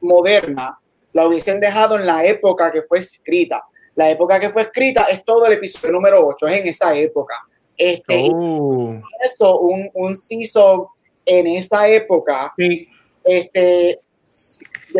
[0.00, 0.78] moderna,
[1.12, 3.62] la hubiesen dejado en la época que fue escrita.
[3.94, 7.34] La época que fue escrita es todo el episodio número 8, es en esa época.
[7.76, 9.00] Este, oh.
[9.24, 10.86] esto, un, un season
[11.24, 12.54] en esa época,
[13.24, 14.00] este,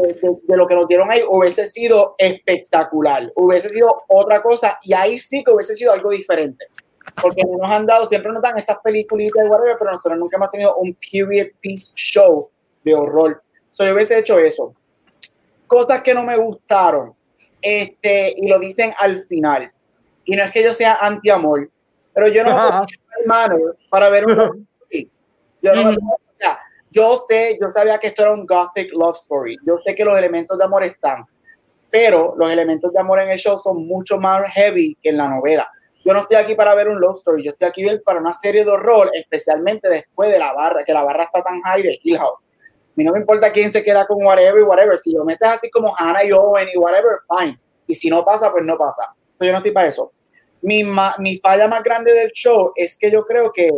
[0.03, 5.18] de, lo que nos dieron ahí, hubiese sido espectacular, hubiese sido otra cosa, y ahí
[5.18, 6.66] sí que hubiese sido algo diferente.
[7.22, 10.51] Porque nos han dado, siempre nos dan estas películas de whatever, pero nosotros nunca hemos
[10.51, 12.51] tenido un period piece show
[12.85, 13.43] de horror.
[13.70, 14.74] So, yo hubiese hecho eso.
[15.66, 17.14] Cosas que no me gustaron,
[17.62, 19.72] este, y lo dicen al final.
[20.24, 21.70] Y no es que yo sea anti-amor,
[22.17, 22.83] pero yo no
[23.21, 23.57] hermano
[23.91, 24.67] para ver un
[25.61, 25.95] yo, no,
[26.91, 29.59] yo sé, yo sabía que esto era un gothic love story.
[29.67, 31.27] Yo sé que los elementos de amor están,
[31.91, 35.29] pero los elementos de amor en el show son mucho más heavy que en la
[35.29, 35.71] novela.
[36.07, 38.64] Yo no estoy aquí para ver un love story, yo estoy aquí para una serie
[38.64, 42.17] de horror, especialmente después de la barra, que la barra está tan high de Hill
[42.17, 42.47] House.
[42.95, 44.97] mí no me importa quién se queda con whatever y whatever.
[44.97, 47.61] Si lo metes así como Hannah y Owen y whatever, fine.
[47.87, 49.12] Y si no pasa, pues no pasa.
[49.19, 50.12] Entonces yo no estoy para eso.
[50.67, 50.83] Mi,
[51.19, 53.71] mi falla más grande del show es que yo creo que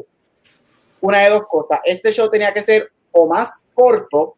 [1.03, 1.81] una de dos cosas.
[1.85, 4.37] Este show tenía que ser o más corto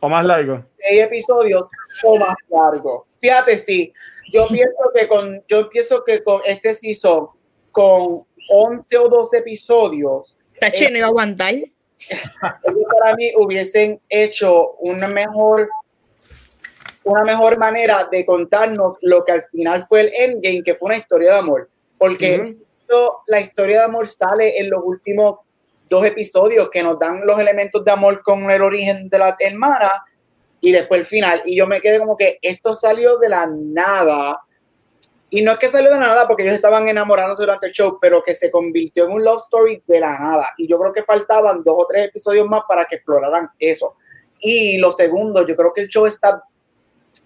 [0.00, 0.64] o más largo.
[0.78, 1.70] Seis episodios
[2.02, 3.06] o más largo.
[3.20, 3.90] Fíjate, sí.
[4.32, 7.28] Yo pienso que con, yo pienso que con este season,
[7.70, 10.36] con 11 o 12 episodios.
[10.60, 11.54] Tache, no iba a aguantar.
[13.00, 15.70] Para mí hubiesen hecho una mejor
[17.04, 20.96] una mejor manera de contarnos lo que al final fue el endgame, que fue una
[20.96, 21.68] historia de amor.
[21.98, 22.56] Porque
[23.26, 25.40] la historia de amor sale en los últimos
[25.88, 29.90] dos episodios que nos dan los elementos de amor con el origen de la hermana
[30.60, 31.42] y después el final.
[31.44, 34.40] Y yo me quedé como que esto salió de la nada.
[35.28, 37.98] Y no es que salió de la nada porque ellos estaban enamorándose durante el show,
[38.00, 40.48] pero que se convirtió en un love story de la nada.
[40.56, 43.96] Y yo creo que faltaban dos o tres episodios más para que exploraran eso.
[44.40, 46.42] Y lo segundo, yo creo que el show está,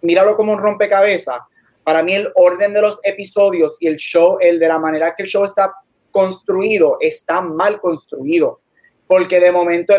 [0.02, 1.40] míralo como un rompecabezas.
[1.84, 5.22] Para mí el orden de los episodios y el show, el de la manera que
[5.22, 5.72] el show está
[6.10, 8.60] construido está mal construido,
[9.06, 9.94] porque de momento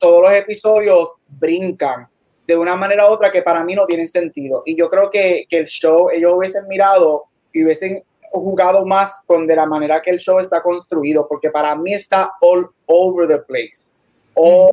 [0.00, 2.08] todos los episodios brincan
[2.46, 4.62] de una manera u otra que para mí no tienen sentido.
[4.64, 9.46] Y yo creo que, que el show, ellos hubiesen mirado y hubiesen jugado más con
[9.46, 13.38] de la manera que el show está construido, porque para mí está all over the
[13.38, 13.90] place.
[14.38, 14.70] All,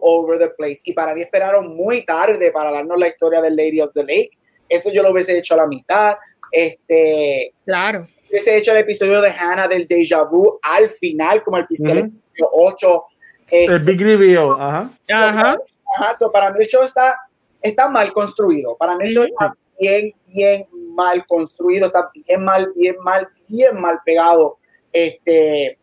[0.00, 0.80] over the place.
[0.84, 4.30] Y para mí esperaron muy tarde para darnos la historia del Lady of the Lake.
[4.68, 6.16] Eso yo lo hubiese hecho a la mitad.
[6.50, 11.64] Este, claro hubiese hecho el episodio de Hannah del Deja Vu al final, como el
[11.64, 13.04] episodio 8.
[13.50, 14.90] Eh, el Big Reveal, ajá.
[15.10, 15.58] Ajá.
[15.96, 17.18] Ajá, so para mí el show está,
[17.62, 18.76] está mal construido.
[18.76, 23.80] Para mí el show está bien, bien mal construido, está bien mal, bien mal, bien
[23.80, 24.58] mal pegado.
[24.92, 25.78] Este,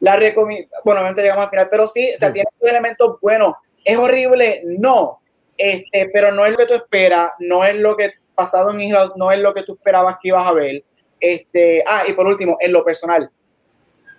[0.00, 3.54] la bueno, obviamente llegamos al final, pero sí, o sea, tiene elementos buenos.
[3.84, 4.62] ¿Es horrible?
[4.64, 5.20] No.
[5.56, 9.12] Este, pero no es lo que tú esperas, no es lo que pasado en Islas,
[9.16, 10.82] no es lo que tú esperabas que ibas a ver.
[11.20, 13.30] Este, ah, y por último, en lo personal,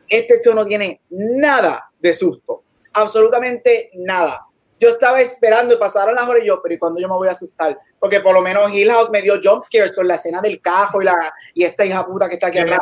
[0.07, 2.63] este show no tiene nada de susto,
[2.93, 4.45] absolutamente nada.
[4.79, 7.27] Yo estaba esperando y pasaran las horas y yo, pero ¿y cuando yo me voy
[7.27, 7.79] a asustar?
[7.99, 11.01] Porque por lo menos Hill House me dio jump scares con la escena del cajo
[11.01, 11.15] y, la,
[11.53, 12.79] y esta hija puta que está aquí atrás.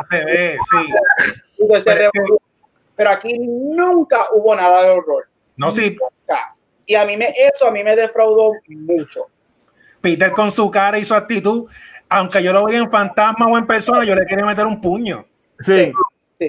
[3.00, 5.26] Pero aquí nunca hubo nada de horror.
[5.56, 5.96] No, sí.
[6.84, 9.26] Y a mí me, eso a mí me defraudó mucho.
[10.02, 11.66] Peter con su cara y su actitud,
[12.10, 15.24] aunque yo lo veía en fantasma o en persona, yo le quería meter un puño.
[15.60, 15.94] Sí.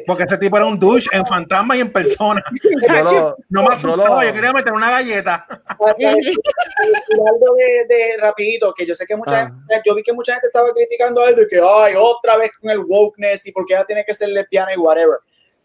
[0.05, 2.43] Porque ese tipo era un douche en fantasma y en persona.
[3.49, 5.47] no me asustaba, yo, quería meter una galleta.
[5.79, 9.53] algo de, de, rapidito, que yo sé que mucha ah.
[9.69, 12.51] gente, yo vi que mucha gente estaba criticando a él de que, ay, otra vez
[12.59, 15.19] con el wokeness y porque ella tiene que ser lesbiana y whatever.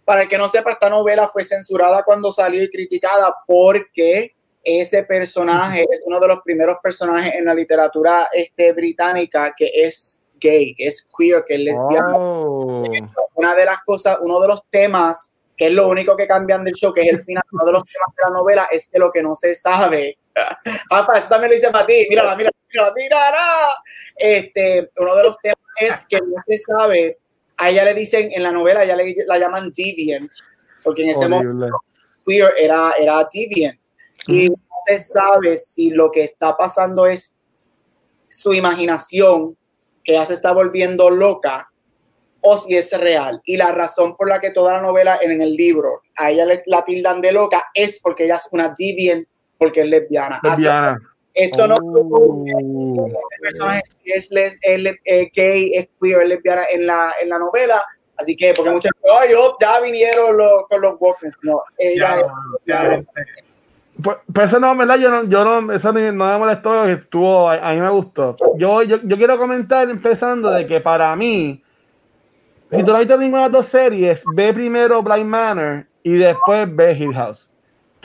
[0.07, 5.03] Para el que no sepa, esta novela fue censurada cuando salió y criticada porque ese
[5.03, 10.77] personaje es uno de los primeros personajes en la literatura este, británica que es gay,
[10.77, 12.17] que es queer, que es lesbiano.
[12.17, 12.85] Oh.
[13.35, 16.75] Una de las cosas, uno de los temas, que es lo único que cambian del
[16.75, 19.11] show, que es el final, uno de los temas de la novela es que lo
[19.11, 20.19] que no se sabe.
[20.93, 23.39] Ah, eso también lo dice para ti, mírala, mírala, mírala, mírala.
[24.17, 27.19] Este, uno de los temas es que no se sabe,
[27.57, 30.31] a ella le dicen en la novela, le, la llaman deviant,
[30.83, 31.79] porque en ese momento
[32.27, 33.79] queer era, era deviant
[34.27, 37.35] y no se sabe si lo que está pasando es
[38.29, 39.57] su imaginación,
[40.05, 41.71] que ya se está volviendo loca,
[42.41, 43.41] o si es real.
[43.45, 46.85] Y la razón por la que toda la novela en el libro a ella la
[46.85, 49.27] tildan de loca es porque ella es una deviant,
[49.59, 50.41] porque es lesbiana.
[51.37, 52.45] Esto no oh.
[52.47, 54.31] este personaje es,
[55.35, 57.85] gay, es queer, es lesbiana en la, en la novela.
[58.17, 58.93] Así que, porque muchas
[59.61, 61.37] ya vinieron los, con los Walkers.
[61.43, 62.23] No, ella
[62.65, 63.05] ya,
[64.03, 64.99] pues, pues, eso no, ¿verdad?
[64.99, 68.37] Yo no, yo no, eso no, me molestó, estuvo, a, mí me gustó.
[68.57, 71.63] Yo, yo, yo, quiero comentar empezando de que para mí,
[72.71, 76.15] si tú no has visto ninguna de las dos series, ve primero Blind Manor y
[76.15, 77.53] después ve Hill House.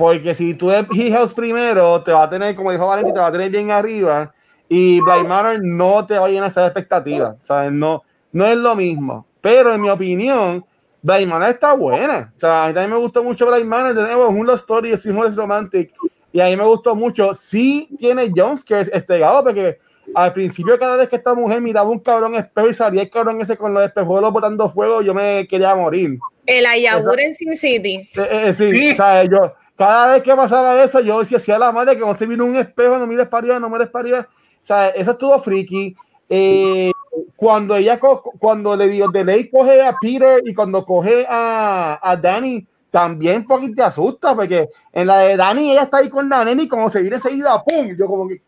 [0.01, 3.19] Porque si tú ves Hill House primero, te va a tener, como dijo Valenti, te
[3.19, 4.33] va a tener bien arriba
[4.67, 7.71] y Blind Manor no te va a llenar esas expectativas, ¿sabes?
[7.71, 9.27] No, no es lo mismo.
[9.41, 10.65] Pero en mi opinión,
[11.03, 12.33] Blind Manor está buena.
[12.35, 13.45] O sea, a mí también me gustó mucho.
[13.51, 15.93] De nuevo, es un Love Story, es un Romantic.
[16.33, 17.35] Y a mí me gustó mucho.
[17.35, 19.77] Sí tiene Jones este gado, porque
[20.15, 23.39] al principio cada vez que esta mujer miraba un cabrón espejo y salía el cabrón
[23.39, 26.17] ese con los espejuelos botando fuego, yo me quería morir.
[26.47, 28.09] El Ayagur en Sin City.
[28.15, 28.95] Eh, eh, sí, sí.
[28.95, 29.29] ¿sabes?
[29.29, 32.27] Yo, cada vez que pasaba eso, yo decía, si a la madre que no se
[32.27, 34.27] vino un espejo, no mires para arriba, no mires para arriba.
[34.29, 35.95] O sea, eso estuvo friki.
[36.29, 36.91] Eh,
[37.35, 42.15] cuando ella cuando le dio de ley coge a Peter y cuando coge a, a
[42.15, 46.45] Danny también poquito te asusta, porque en la de Dani ella está ahí con la
[46.45, 47.95] nena y como se viene seguida, ¡pum!
[47.97, 48.43] Yo como que,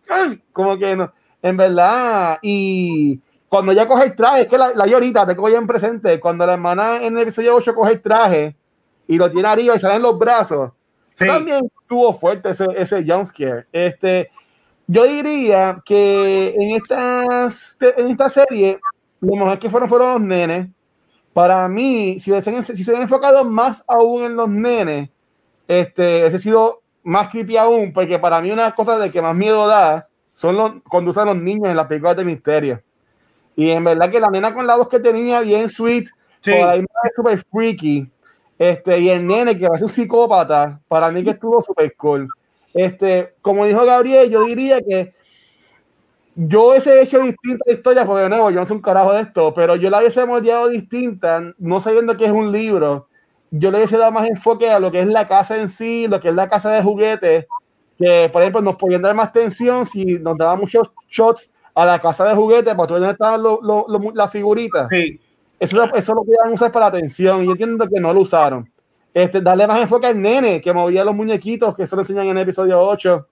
[0.52, 1.12] como que no,
[1.42, 3.20] en verdad, y
[3.50, 6.46] cuando ella coge el traje, es que la, la llorita, te coge en presente, cuando
[6.46, 8.56] la hermana en el episodio 8 coge el traje
[9.08, 10.74] y lo tiene arriba y salen los brazos,
[11.18, 13.66] también estuvo fuerte ese, ese jumpscare.
[13.72, 14.30] Este,
[14.88, 18.80] yo diría que en, estas, en esta serie,
[19.22, 20.68] lo mejor que fueron fueron los nenes.
[21.34, 25.10] Para mí, si se, si se han enfocado más aún en los nenes,
[25.68, 29.36] este, ese ha sido más creepy aún, porque para mí una cosa de que más
[29.36, 32.82] miedo da son los, cuando usan los niños en las películas de misterio.
[33.56, 36.08] Y en verdad que la nena con la voz que tenía bien sweet,
[36.42, 36.52] sí.
[36.52, 38.10] por ahí es súper freaky.
[38.64, 42.30] Este, y el nene que va a ser psicópata, para mí que estuvo súper cool.
[42.74, 45.14] Este, como dijo Gabriel, yo diría que
[46.34, 49.54] yo hubiese hecho distinta historia, porque de nuevo, yo no soy un carajo de esto,
[49.54, 53.10] pero yo la hubiese moldeado distinta, no sabiendo que es un libro.
[53.52, 56.22] Yo le hubiese dado más enfoque a lo que es la casa en sí, lo
[56.22, 57.46] que es la casa de juguetes,
[58.00, 62.00] que por ejemplo nos podían dar más tensión si nos daban muchos shots a la
[62.00, 63.44] casa de juguetes, para donde estaban
[64.14, 64.88] las figuritas.
[64.90, 65.20] Sí.
[65.64, 68.70] Eso, eso lo podían usar para atención y entiendo que no lo usaron.
[69.14, 72.38] Este, darle más enfoque al nene que movía los muñequitos, que eso lo enseñan en
[72.38, 73.28] el episodio 8.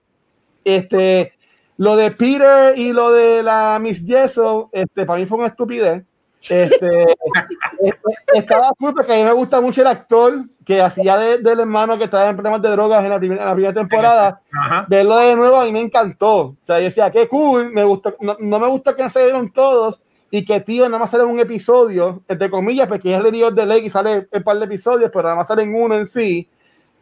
[0.64, 1.34] Este,
[1.76, 6.04] lo de Peter y lo de la Miss Yeso, este, para mí fue una estupidez.
[6.48, 7.02] Este,
[7.82, 11.60] este, estaba cool porque a mí me gusta mucho el actor que hacía de, del
[11.60, 14.40] hermano que estaba en problemas de drogas en la, primera, en la primera temporada.
[14.58, 14.86] Ajá.
[14.88, 16.36] Verlo de nuevo a mí me encantó.
[16.38, 19.22] O sea, yo decía, qué cool, me gusta, no, no me gusta que no se
[19.22, 20.02] vieron todos
[20.34, 23.50] y que tío nada más sale en un episodio, entre comillas, porque es el dio
[23.50, 26.06] de ley y sale un par de episodios, pero nada más sale en uno en
[26.06, 26.48] sí.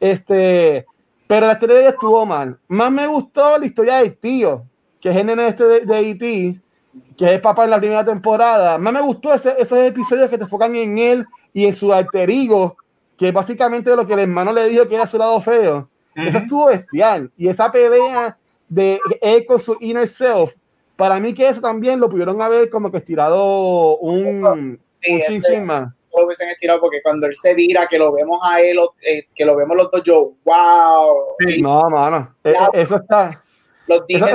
[0.01, 0.85] Este,
[1.29, 2.59] pero la historia de ella estuvo mal.
[2.67, 4.65] Más me gustó la historia del tío,
[5.01, 6.61] que es el nene este de, de E.T.,
[7.17, 8.79] que es el papá en la primera temporada.
[8.79, 12.29] Más me gustó ese, esos episodios que te enfocan en él y en su alter
[12.29, 12.77] ego,
[13.17, 15.89] que es básicamente lo que el hermano le dijo que era su lado feo.
[16.17, 16.29] Uh -huh.
[16.29, 17.31] Eso estuvo bestial.
[17.39, 18.37] Y esa pelea
[18.69, 20.53] de él con su inner self
[21.01, 25.43] para mí que eso también lo pudieron haber como que estirado un, sí, un chin,
[25.43, 25.89] chin más.
[26.15, 29.47] Lo hubiesen estirado porque cuando él se vira, que lo vemos a él, eh, que
[29.47, 31.37] lo vemos los dos, yo, wow.
[31.39, 33.43] Sí, no, mano, e, eso está.
[33.87, 34.27] Los dije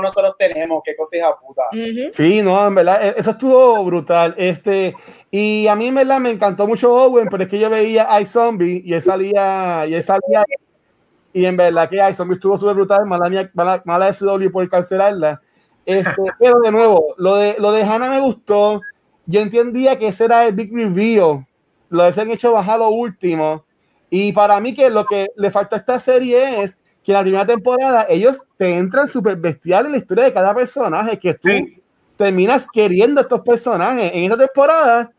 [0.00, 1.62] nosotros tenemos, qué cosa hija puta.
[1.72, 2.10] Uh -huh.
[2.12, 4.34] Sí, no, en verdad, e, eso estuvo brutal.
[4.38, 4.94] Este,
[5.30, 8.82] y a mí en verdad me encantó mucho Owen, pero es que yo veía iZombie
[8.84, 10.44] y él salía, y él salía,
[11.32, 15.40] y en verdad que iZombie estuvo súper brutal, mala, mala, mala SW por cancelarla
[15.86, 18.80] este, pero de nuevo, lo de, lo de Hannah me gustó.
[19.26, 21.46] Yo entendía que ese era el big reveal.
[21.90, 23.64] Lo han hecho bajar lo último.
[24.10, 27.22] Y para mí que lo que le falta a esta serie es que en la
[27.22, 31.48] primera temporada ellos te entran súper bestial en la historia de cada personaje, que tú
[31.48, 31.82] sí.
[32.16, 34.12] terminas queriendo a estos personajes.
[34.14, 35.10] En esta temporada,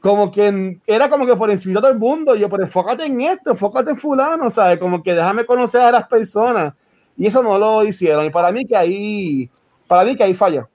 [0.00, 3.20] como que era como que por encima de todo el mundo, yo, por enfócate en
[3.20, 4.78] esto, enfócate en fulano, ¿sabes?
[4.78, 6.72] Como que déjame conocer a las personas.
[7.16, 8.24] Y eso no lo hicieron.
[8.24, 9.50] Y para mí que ahí
[9.90, 10.68] para mí que ahí falla,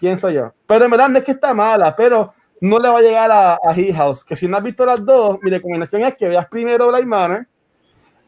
[0.00, 0.50] pienso yo.
[0.66, 3.58] Pero en verdad no es que está mala, pero no le va a llegar a,
[3.62, 4.24] a Hill House.
[4.24, 7.46] Que si no has visto las dos, mi recomendación es que veas primero Blind Manor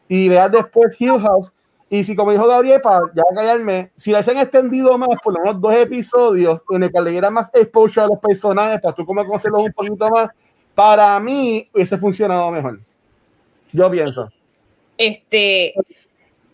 [0.07, 1.53] y veas después Hill House.
[1.89, 5.39] Y si, como dijo Gabriel, para ya callarme, si les han extendido más, por lo
[5.39, 9.03] menos dos episodios en el que le diera más exposure a los personajes, para tú
[9.03, 10.29] como conocerlos un poquito más,
[10.75, 12.77] para mí hubiese funcionado mejor.
[13.73, 14.29] Yo pienso.
[14.95, 15.73] Este,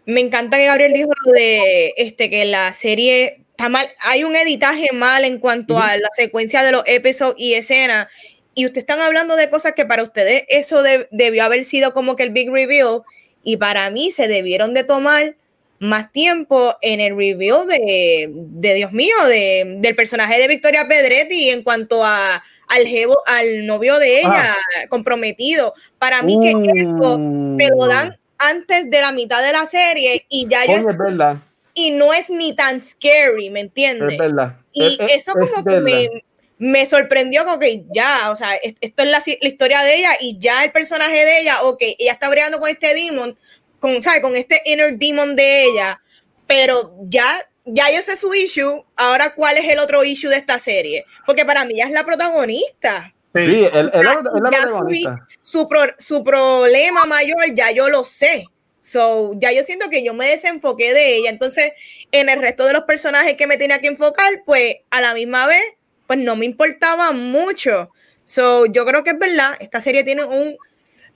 [0.05, 4.89] me encanta que Gabriel dijo de este, que la serie está mal, hay un editaje
[4.93, 5.91] mal en cuanto uh -huh.
[5.91, 8.07] a la secuencia de los episodios y escenas.
[8.53, 12.15] Y ustedes están hablando de cosas que para ustedes eso de, debió haber sido como
[12.15, 13.01] que el big reveal.
[13.43, 15.35] Y para mí se debieron de tomar
[15.79, 21.49] más tiempo en el review de, de Dios mío, de, del personaje de Victoria Pedretti
[21.49, 24.87] en cuanto a, al, jevo, al novio de ella ah.
[24.89, 25.73] comprometido.
[25.97, 27.19] Para mí que eso
[27.57, 30.73] te lo dan antes de la mitad de la serie y ya yo...
[30.89, 31.37] Es verdad
[31.73, 34.13] y no es ni tan scary, ¿me entiendes?
[34.13, 34.55] Es verdad.
[34.73, 36.23] Y es, eso como es que me,
[36.57, 40.37] me, sorprendió como que ya, o sea, esto es la, la, historia de ella y
[40.39, 43.37] ya el personaje de ella, ok, ella está bregando con este demon,
[43.79, 44.21] con, ¿sabes?
[44.21, 46.01] Con este inner demon de ella,
[46.47, 47.25] pero ya,
[47.65, 51.45] ya yo sé su issue, ahora cuál es el otro issue de esta serie, porque
[51.45, 53.13] para mí ya es la protagonista.
[53.33, 55.27] Sí, él, él, ya, él, la protagonista.
[55.41, 58.45] Su, su, pro, su problema mayor ya yo lo sé.
[58.81, 61.29] So, ya yo siento que yo me desenfoqué de ella.
[61.29, 61.71] Entonces,
[62.11, 65.47] en el resto de los personajes que me tenía que enfocar, pues a la misma
[65.47, 65.63] vez,
[66.07, 67.91] pues no me importaba mucho.
[68.25, 70.57] So, yo creo que es verdad, esta serie tiene un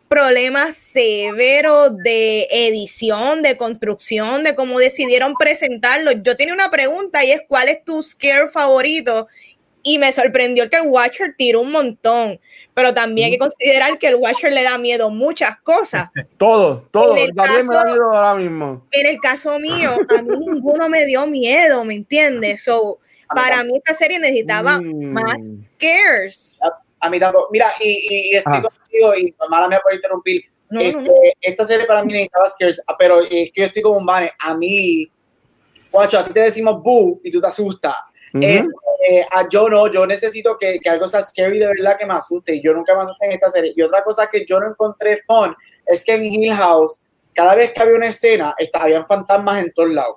[0.07, 6.11] problema severo de edición, de construcción, de cómo decidieron presentarlo.
[6.11, 9.27] Yo tenía una pregunta y es, ¿cuál es tu scare favorito?
[9.87, 12.39] Y me sorprendió que el Watcher tiró un montón,
[12.73, 16.09] pero también hay que considerar que el Watcher le da miedo muchas cosas.
[16.39, 17.15] Todo, todo.
[17.15, 18.85] En el Gabriel me da caso- miedo ahora mismo.
[18.91, 22.63] En el caso mío, a mí ninguno me dio miedo, ¿me entiendes?
[22.63, 22.97] So,
[23.29, 25.13] para mí esta serie necesitaba Mm.
[25.13, 26.57] más scares.
[26.99, 27.49] A mí tampoco.
[27.51, 28.61] Mira, y, y- y estoy Ah.
[28.63, 30.45] contigo, y mala mía por interrumpir.
[30.67, 31.13] No, Este, no, no.
[31.41, 34.31] Esta serie para mí necesitaba scares, ah, pero es que yo estoy como un Vane.
[34.39, 35.07] A mí,
[35.91, 37.93] guacho, a ti te decimos boo y tú te asustas.
[38.41, 38.63] Eh,
[39.09, 42.13] eh, a yo no, yo necesito que, que algo sea scary de verdad que me
[42.13, 43.73] asuste y yo nunca me asusté en esta serie.
[43.75, 47.01] Y otra cosa que yo no encontré fun es que en Hill House,
[47.33, 50.15] cada vez que había una escena, está, habían fantasmas en todos lados.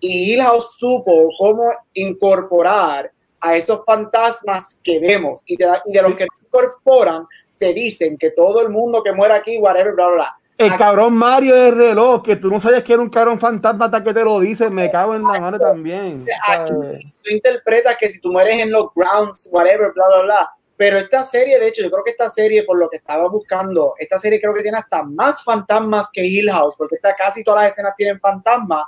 [0.00, 3.10] Y Hill House supo cómo incorporar
[3.40, 7.26] a esos fantasmas que vemos y, da- y de los que no incorporan,
[7.58, 10.38] te dicen que todo el mundo que muera aquí, whatever, bla, bla, bla.
[10.56, 13.86] El Aquí- cabrón Mario de reloj, que tú no sabías que era un cabrón fantasma
[13.86, 16.24] hasta que te lo dices, me cago en la mano también.
[16.48, 17.02] Aquí ¿sabes?
[17.22, 20.50] tú interpretas que si tú mueres en los grounds, whatever, bla, bla, bla.
[20.76, 23.94] Pero esta serie, de hecho, yo creo que esta serie, por lo que estaba buscando,
[23.98, 27.62] esta serie creo que tiene hasta más fantasmas que Hill House, porque esta, casi todas
[27.62, 28.84] las escenas tienen fantasmas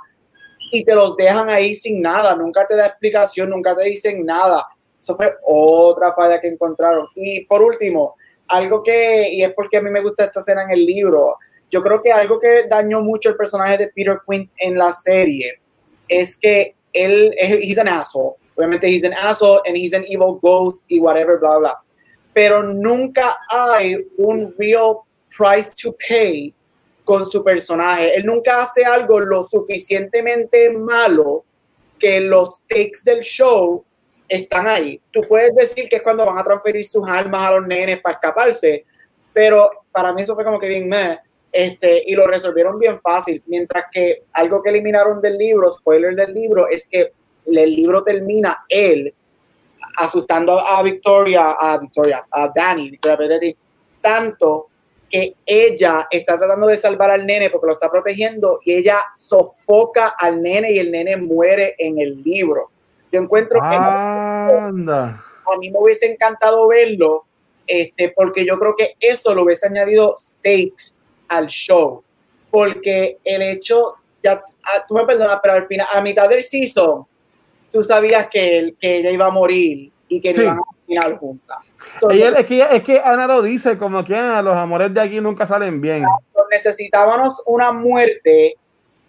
[0.71, 4.67] y te los dejan ahí sin nada, nunca te da explicación, nunca te dicen nada.
[4.99, 7.07] Eso fue otra falla que encontraron.
[7.15, 8.15] Y por último,
[8.49, 11.37] algo que, y es porque a mí me gusta esta escena en el libro,
[11.69, 15.59] yo creo que algo que dañó mucho el personaje de Peter Quinn en la serie
[16.07, 18.35] es que él es an asshole.
[18.55, 21.77] Obviamente he's an asshole and he's an evil ghost y whatever, bla, bla.
[22.33, 25.01] Pero nunca hay un real
[25.35, 26.53] price to pay
[27.03, 28.15] con su personaje.
[28.15, 31.45] Él nunca hace algo lo suficientemente malo
[31.99, 33.83] que los takes del show
[34.27, 34.99] están ahí.
[35.11, 38.15] Tú puedes decir que es cuando van a transferir sus almas a los nenes para
[38.15, 38.85] escaparse,
[39.33, 41.19] pero para mí eso fue como que bien meh.
[41.51, 43.41] Este, y lo resolvieron bien fácil.
[43.47, 47.11] Mientras que algo que eliminaron del libro, spoiler del libro, es que
[47.45, 49.13] el libro termina él
[49.97, 53.57] asustando a Victoria, a Victoria, a Dani, Victoria Pedretti,
[54.01, 54.67] tanto
[55.09, 60.09] que ella está tratando de salvar al nene porque lo está protegiendo y ella sofoca
[60.09, 62.69] al nene y el nene muere en el libro.
[63.11, 65.23] Yo encuentro que Anda.
[65.45, 67.23] a mí me hubiese encantado verlo,
[67.65, 70.96] este, porque yo creo que eso lo hubiese añadido stakes
[71.27, 72.03] al show.
[72.49, 77.05] Porque el hecho, ya, ah, tú me perdonas, pero al final, a mitad del season,
[77.71, 81.17] tú sabías que, él- que ella iba a morir y que no iban a final
[81.17, 81.57] juntas.
[81.99, 85.01] So, Ella- es, que, es que Ana lo dice, como que ah, los amores de
[85.01, 86.03] aquí nunca salen bien.
[86.51, 88.55] necesitábamos una muerte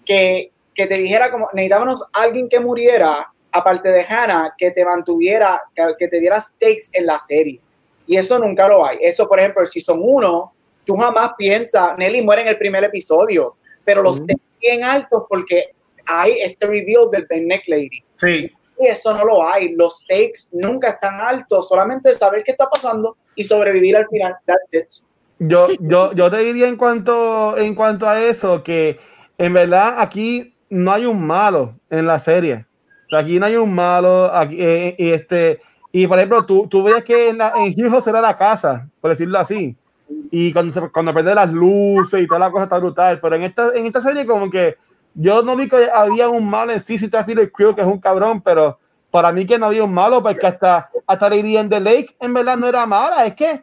[0.05, 5.61] que, que te dijera como, necesitábamos alguien que muriera, aparte de Hannah, que te mantuviera,
[5.75, 7.61] que, que te diera stakes en la serie.
[8.07, 8.99] Y eso nunca lo hay.
[9.01, 10.55] Eso, por ejemplo, si son uno,
[10.89, 14.25] tú jamás piensas, Nelly muere en el primer episodio, pero los
[14.59, 15.75] bien altos porque
[16.07, 18.03] hay este reveal del The Neck Lady.
[18.17, 19.75] Sí, Y eso no lo hay.
[19.77, 24.35] Los stakes nunca están altos, solamente saber qué está pasando y sobrevivir al final.
[24.47, 25.05] That's it.
[25.41, 28.99] Yo, yo, yo te diría en cuanto, en cuanto a eso, que
[29.37, 32.65] en verdad aquí no hay un malo en la serie.
[33.13, 34.33] Aquí no hay un malo.
[34.33, 35.61] Aquí, eh, y este,
[35.93, 39.11] y por ejemplo, tú, tú ves que en, la, en Houston será la casa, por
[39.11, 39.77] decirlo así.
[40.31, 43.21] Y cuando, se, cuando prende las luces y toda la cosa está brutal.
[43.21, 44.77] Pero en esta, en esta serie, como que
[45.15, 46.99] yo no vi que había un malo en sí.
[46.99, 48.79] Si te Peter Quill, que es un cabrón, pero
[49.11, 52.35] para mí que no había un malo, porque hasta, hasta Lady in the Lake en
[52.35, 53.27] verdad no era mala.
[53.27, 53.63] Es que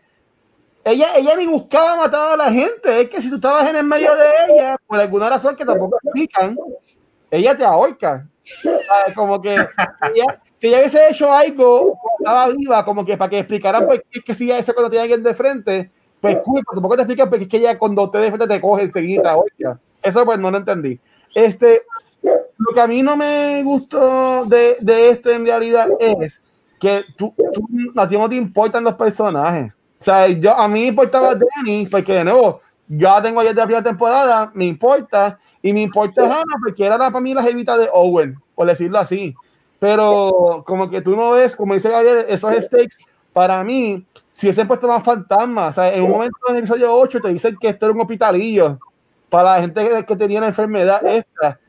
[0.83, 3.01] ella, ella ni buscaba matar a la gente.
[3.01, 5.97] Es que si tú estabas en el medio de ella, por alguna razón que tampoco
[6.03, 6.57] explican,
[7.31, 8.27] ella te ahorca.
[8.43, 13.39] Sea, Como que ella, si ella hubiese hecho algo, estaba viva, como que para que
[13.39, 15.91] explicaran por qué es que si eso cuando tiene alguien de frente,
[16.33, 18.61] pues cool, pero tampoco te explican porque es que ella cuando te de frente te
[18.61, 19.79] coge enseguida, ahorca.
[20.01, 20.99] Eso pues no lo entendí.
[21.33, 21.83] Este,
[22.23, 26.43] lo que a mí no me gustó de, de esto en realidad es
[26.79, 29.71] que tú, tú a ti no te importan los personajes.
[29.99, 33.61] O sea, yo, a mí me importaba Danny, porque de nuevo, ya tengo ayer de
[33.61, 37.41] la primera temporada, me importa, y me importa Hannah, porque era la, para mí la
[37.41, 39.33] jevita de Owen, por decirlo así.
[39.79, 42.97] Pero como que tú no ves, como dice Gabriel, esos stakes,
[43.35, 46.93] para mí, si ese puesto más fantasma, o sea, en un momento en el episodio
[46.93, 48.79] 8 te dicen que esto era un hospitalillo
[49.29, 51.59] para la gente que, que tenía la enfermedad esta.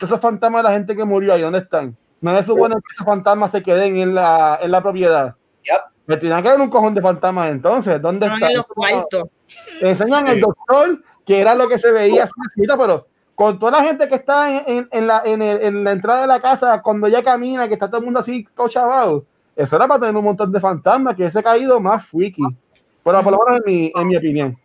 [0.00, 1.94] Esos fantasmas de la gente que murió ahí, ¿dónde están?
[2.22, 5.34] No me supone que esos fantasmas se queden en la, en la propiedad.
[5.64, 5.80] Yep.
[6.06, 8.00] Me tenían que haber un cojón de fantasmas entonces.
[8.00, 8.50] ¿Dónde están?
[8.52, 9.28] en los cuartos.
[9.82, 12.24] Enseñan el doctor, que era lo que se veía
[12.78, 15.92] pero con toda la gente que está en, en- en la, en, el- en la
[15.92, 19.26] entrada de la casa, cuando ella camina, que está todo el mundo así, todo chavado,
[19.56, 22.42] eso era para tener un montón de fantasmas, que ese caído más freaky.
[23.02, 24.58] Bueno, por lo menos en mi, en mi opinión.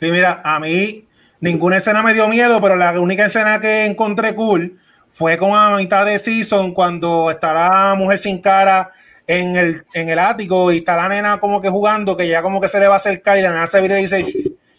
[0.00, 1.06] sí, mira, a mí
[1.40, 4.76] ninguna escena me dio miedo, pero la única escena que encontré cool
[5.12, 8.90] fue como a mitad de season cuando está la mujer sin cara
[9.26, 12.60] en el, en el ático y está la nena como que jugando, que ya como
[12.60, 14.26] que se le va a acercar y la nena se vira y dice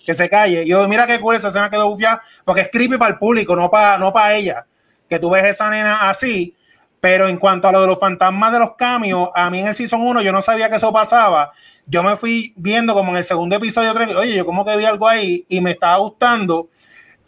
[0.06, 0.66] que se calle.
[0.66, 3.70] Yo, mira qué cool, esa escena quedó ya porque es creepy para el público, no
[3.70, 4.66] para no para ella.
[5.10, 6.56] Que tú ves esa nena así.
[7.00, 9.76] Pero en cuanto a lo de los fantasmas de los cambios, a mí en el
[9.76, 11.52] Season 1 yo no sabía que eso pasaba.
[11.86, 15.08] Yo me fui viendo como en el segundo episodio, oye, yo como que vi algo
[15.08, 16.70] ahí y me estaba gustando.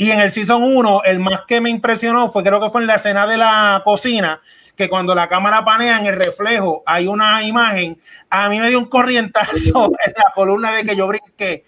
[0.02, 2.88] Y en el Season 1, el más que me impresionó fue, creo que fue en
[2.88, 4.40] la escena de la cocina,
[4.78, 8.00] que cuando la cámara panea en el reflejo hay una imagen,
[8.30, 11.66] a mí me dio un corrientazo en la columna de que yo brinqué.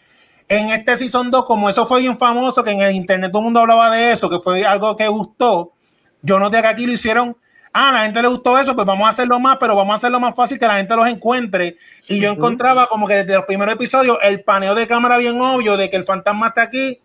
[0.47, 3.45] En este Season 2, como eso fue bien famoso, que en el internet todo el
[3.45, 5.74] mundo hablaba de eso, que fue algo que gustó,
[6.22, 7.36] yo noté que aquí lo hicieron
[7.74, 9.97] ah, a la gente le gustó eso, pues vamos a hacerlo más, pero vamos a
[9.97, 11.78] hacerlo más fácil que la gente los encuentre.
[12.07, 15.78] Y yo encontraba como que desde los primeros episodios el paneo de cámara bien obvio
[15.78, 16.99] de que el fantasma está aquí,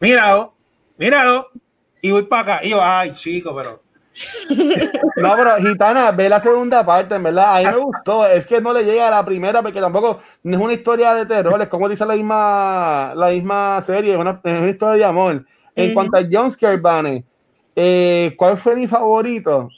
[0.00, 0.54] míralo,
[0.96, 1.50] míralo,
[2.00, 2.64] y voy para acá.
[2.64, 3.84] Y yo, ay, chico, pero
[5.16, 7.56] no, pero Gitana, ve la segunda parte, en verdad.
[7.56, 8.26] A mí me gustó.
[8.26, 11.26] Es que no le llega a la primera porque tampoco no es una historia de
[11.26, 15.46] terror, es como dice la misma, la misma serie, es una, historia de amor.
[15.74, 17.24] En cuanto a John Scarbane,
[17.74, 19.68] eh, ¿cuál fue mi favorito?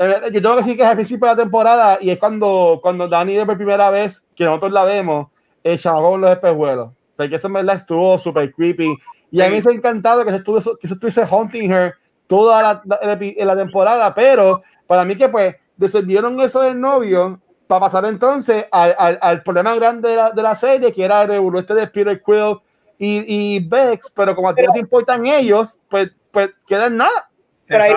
[0.00, 2.80] Eh, yo tengo que decir que es al principio de la temporada y es cuando,
[2.82, 5.28] cuando Dani de por primera vez, que nosotros la vemos,
[5.62, 6.90] el con los espejuelos.
[7.16, 8.96] Porque eso en verdad estuvo súper creepy.
[9.30, 11.94] Y a mí me ha encantado que se estuviese, que se estuviese haunting her
[12.26, 18.04] toda la, la, temporada, pero para mí que pues decidieron eso del novio para pasar
[18.06, 21.74] entonces al, al, al problema grande de la, de la, serie, que era el este
[21.74, 22.56] de Peter Quill
[22.98, 26.96] y, y Bex, pero como a ti no te importan ellos, pues, pues queda en
[26.96, 27.29] nada.
[27.70, 27.92] Pero ahí,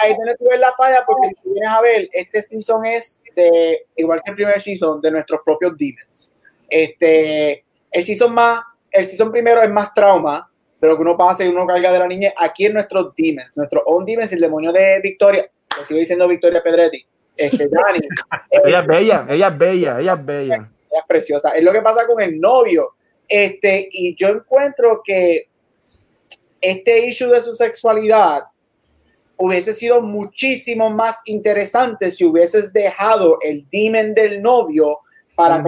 [0.00, 3.84] ahí tienes que ver la falla, porque si vienes a ver, este season es de,
[3.96, 6.34] igual que el primer season, de nuestros propios demons.
[6.66, 10.50] Este, el season más, el season primero es más trauma,
[10.80, 12.32] pero que uno pase y uno carga de la niña.
[12.38, 16.62] Aquí en nuestros demons, nuestro own demons, el demonio de Victoria, que sigo diciendo Victoria
[16.62, 17.06] Pedretti,
[17.36, 18.00] este, Dani.
[18.64, 20.54] ella es bella, ella es bella, ella es bella.
[20.54, 21.50] Ella es preciosa.
[21.50, 22.94] Es lo que pasa con el novio.
[23.28, 25.48] Este, y yo encuentro que
[26.62, 28.44] este issue de su sexualidad
[29.44, 35.00] hubiese sido muchísimo más interesante si hubieses dejado el demon del novio
[35.34, 35.64] para,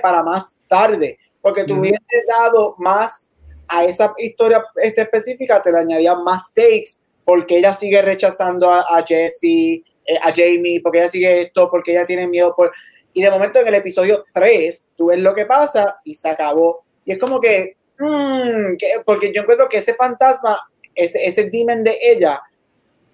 [0.00, 3.34] para más tarde, porque te hubiese dado más
[3.68, 8.80] a esa historia este, específica te le añadía más stakes porque ella sigue rechazando a,
[8.80, 12.54] a Jessie, eh, a Jamie, porque ella sigue esto, porque ella tiene miedo.
[12.56, 12.72] Por...
[13.12, 16.84] Y de momento en el episodio 3, tú ves lo que pasa y se acabó.
[17.04, 20.58] Y es como que, mm, porque yo encuentro que ese fantasma,
[20.94, 22.42] ese, ese demon de ella,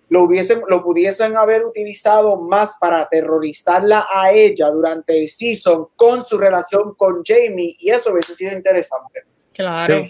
[0.09, 6.25] lo, hubiesen, lo pudiesen haber utilizado más para aterrorizarla a ella durante el season con
[6.25, 9.23] su relación con Jamie y eso hubiese sido interesante.
[9.53, 10.07] Claro.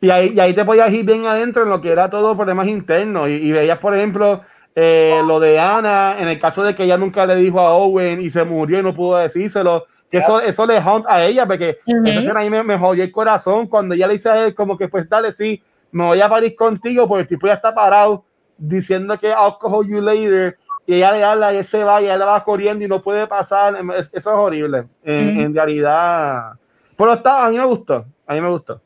[0.00, 2.66] Y ahí, y ahí te podías ir bien adentro en lo que era todo problemas
[2.66, 3.28] internos.
[3.28, 4.40] Y, veías, por ejemplo,
[4.74, 8.20] eh, lo de Ana, en el caso de que ella nunca le dijo a Owen
[8.20, 9.86] y se murió y no pudo decírselo.
[10.10, 13.12] Que eso, eso le hunt a ella, porque esa escena ahí me, me, jodió el
[13.12, 15.62] corazón cuando ella le dice a él, como que, pues dale, sí,
[15.92, 18.24] me voy a París contigo, porque el tipo ya está parado
[18.60, 20.56] diciendo que I'll call you later.
[20.86, 23.26] Y ella le habla y él se va y ella va corriendo y no puede
[23.26, 23.76] pasar.
[23.96, 26.52] eso es horrible, en, en realidad.
[26.96, 28.80] Pero está, a mí me gustó, a mí me gustó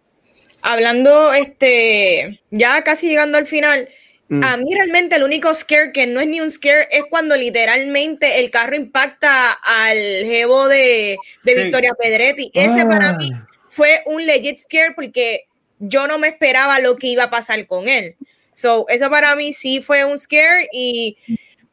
[0.65, 3.87] hablando, este, ya casi llegando al final,
[4.29, 4.43] mm.
[4.43, 8.41] a mí realmente el único scare que no es ni un scare es cuando literalmente
[8.41, 12.51] el carro impacta al jevo de, Victoria Pedretti.
[12.55, 13.47] Ese para mí ah.
[13.69, 15.45] fue un legit scare porque
[15.79, 18.17] yo no me esperaba lo que iba a pasar con él.
[18.55, 21.19] So, eso para mí sí fue un scare y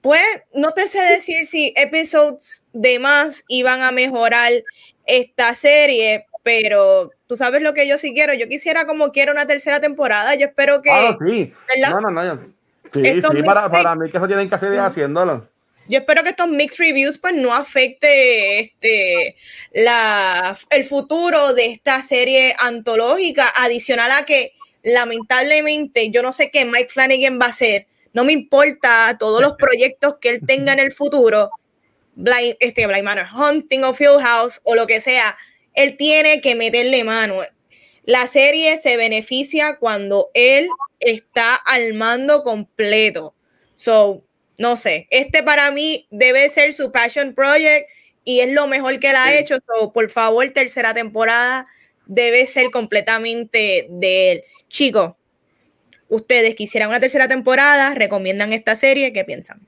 [0.01, 0.21] pues
[0.53, 4.51] no te sé decir si episodios de más iban a mejorar
[5.05, 8.33] esta serie, pero tú sabes lo que yo sí quiero.
[8.33, 10.35] Yo quisiera como quiero una tercera temporada.
[10.35, 10.89] Yo espero que.
[10.91, 11.53] Ah, sí.
[11.89, 12.39] No, no, no.
[12.93, 15.47] Sí, sí, para, para, mí que eso tienen que seguir haciéndolo.
[15.87, 19.35] Yo espero que estos mixed reviews pues no afecte este
[19.73, 24.53] la, el futuro de esta serie antológica, adicional a que
[24.83, 27.87] lamentablemente yo no sé qué Mike Flanagan va a hacer.
[28.13, 31.49] No me importa todos los proyectos que él tenga en el futuro,
[32.15, 35.37] Blind, este, Blind Manor, Hunting of Hill House o lo que sea
[35.73, 37.41] él tiene que meterle mano.
[38.03, 40.67] La serie se beneficia cuando él
[40.99, 43.35] está al mando completo.
[43.75, 44.23] So,
[44.57, 47.89] no sé, este para mí debe ser su passion project
[48.23, 49.57] y es lo mejor que él ha hecho.
[49.67, 51.65] So, por favor, tercera temporada
[52.05, 54.43] debe ser completamente de él.
[54.71, 55.13] Chicos,
[56.07, 59.59] ustedes quisieran una tercera temporada, recomiendan esta serie, ¿qué piensan?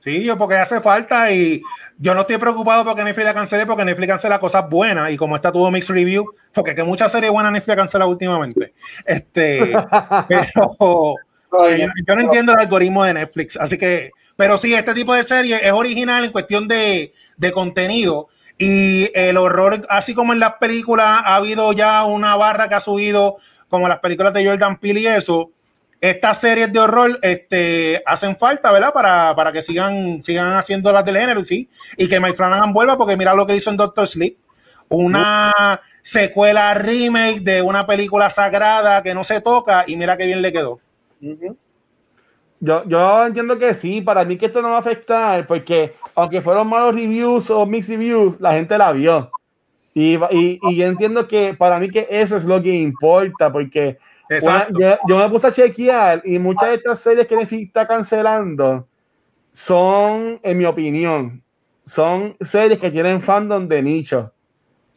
[0.00, 1.60] Sí, yo porque hace falta y
[1.98, 5.36] yo no estoy preocupado porque Netflix la cancele, porque Netflix cancela cosas buenas y como
[5.36, 6.24] está tuvo mixed review,
[6.54, 8.72] porque que muchas series buenas Netflix cancela últimamente.
[9.04, 9.72] Este,
[10.28, 11.16] pero,
[11.52, 15.22] yo, yo, no entiendo el algoritmo de Netflix, así que, pero sí, este tipo de
[15.22, 18.28] serie es original en cuestión de, de contenido.
[18.62, 22.80] Y el horror, así como en las películas, ha habido ya una barra que ha
[22.80, 23.38] subido,
[23.70, 25.50] como las películas de Jordan Peele y eso.
[26.00, 28.92] Estas series de horror este, hacen falta, ¿verdad?
[28.92, 31.68] Para, para que sigan, sigan haciendo las del género, sí.
[31.96, 34.36] Y que Mike Flanagan vuelva, porque mira lo que hizo en Doctor Sleep.
[34.88, 40.42] Una secuela remake de una película sagrada que no se toca, y mira qué bien
[40.42, 40.80] le quedó.
[42.60, 46.42] Yo, yo entiendo que sí, para mí que esto no va a afectar, porque aunque
[46.42, 49.30] fueron malos reviews o mixed reviews, la gente la vio.
[49.94, 53.98] Y, y, y yo entiendo que para mí que eso es lo que importa, porque
[54.42, 57.86] una, yo, yo, me puse a chequear y muchas de estas series que Netflix está
[57.86, 58.86] cancelando
[59.50, 61.42] son, en mi opinión,
[61.84, 64.32] son series que tienen fandom de nicho.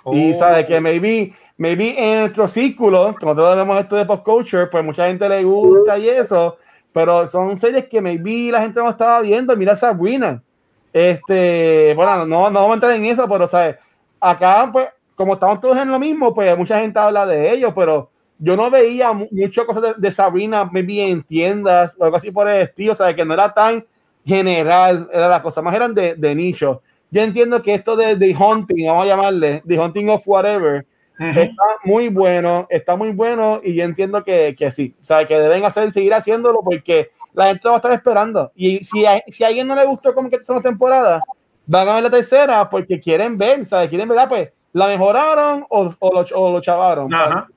[0.03, 0.14] Oh.
[0.14, 4.68] Y sabe que maybe, maybe en nuestro círculo, como todos vemos esto de pop culture,
[4.68, 6.57] pues mucha gente le gusta y eso,
[6.91, 9.56] pero son series que maybe la gente no estaba viendo.
[9.57, 10.44] Mira Sabrina.
[10.91, 13.78] Este, bueno, no, no vamos a entrar en eso, pero sabes,
[14.24, 18.10] acá, pues, como estamos todos en lo mismo, pues mucha gente habla de ellos, pero
[18.40, 22.50] yo no veía muchas cosas de, de, Sabrina, maybe en tiendas o algo así por
[22.50, 23.86] el estilo, o que no era tan
[24.26, 26.82] general, era la cosa, más eran de, de nicho.
[27.12, 30.86] Yo entiendo que esto de The Hunting, vamos a llamarle, The Hunting of Whatever,
[31.20, 31.38] uh -huh.
[31.38, 35.38] está muy bueno, está muy bueno y yo entiendo que, que sí, o sea, que
[35.38, 38.52] deben hacer, seguir haciéndolo porque la gente lo va a estar esperando.
[38.56, 41.20] Y si a, si a alguien no le gustó como que esta temporada,
[41.65, 43.90] van a ver la tercera porque quieren ver, ¿sabes?
[43.90, 47.14] Quieren ver, ah, pues, ¿la mejoraron o, o, lo, o lo chavaron?
[47.14, 47.48] Ajá.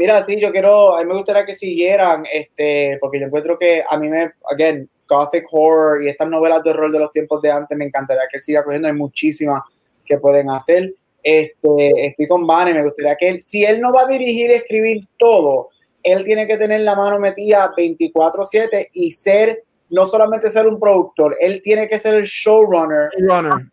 [0.00, 3.82] Mira, sí, yo quiero, a mí me gustaría que siguieran, este, porque yo encuentro que
[3.86, 7.50] a mí me, again, Gothic Horror y estas novelas de horror de los tiempos de
[7.50, 9.60] antes, me encantaría que él siga cogiendo, hay muchísimas
[10.06, 10.94] que pueden hacer.
[11.22, 14.54] Este, estoy con Vane, me gustaría que él, si él no va a dirigir y
[14.54, 15.68] escribir todo,
[16.02, 21.36] él tiene que tener la mano metida 24/7 y ser, no solamente ser un productor,
[21.40, 23.10] él tiene que ser el showrunner,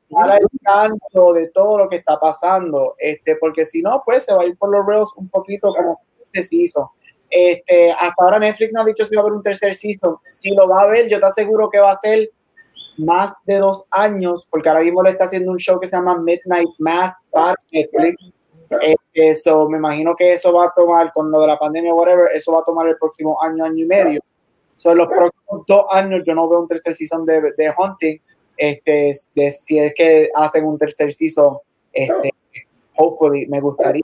[0.09, 4.33] para el canto de todo lo que está pasando, este, porque si no, pues se
[4.33, 5.99] va a ir por los rails un poquito como
[6.33, 6.91] se hizo.
[7.29, 10.17] Este, hasta ahora Netflix no ha dicho si va a haber un tercer season.
[10.27, 12.31] Si lo va a haber, yo te aseguro que va a ser
[12.97, 16.17] más de dos años, porque ahora mismo le está haciendo un show que se llama
[16.17, 18.15] Midnight Mass para Netflix.
[19.13, 22.29] Eso, eh, me imagino que eso va a tomar, con lo de la pandemia, whatever,
[22.33, 24.21] eso va a tomar el próximo año, año y medio.
[24.77, 28.17] So, en los próximos dos años yo no veo un tercer season de, de Hunting.
[28.55, 31.57] Este, de, si es que hacen un tercer season,
[31.91, 32.33] este,
[32.95, 34.01] hopefully, me gustaría.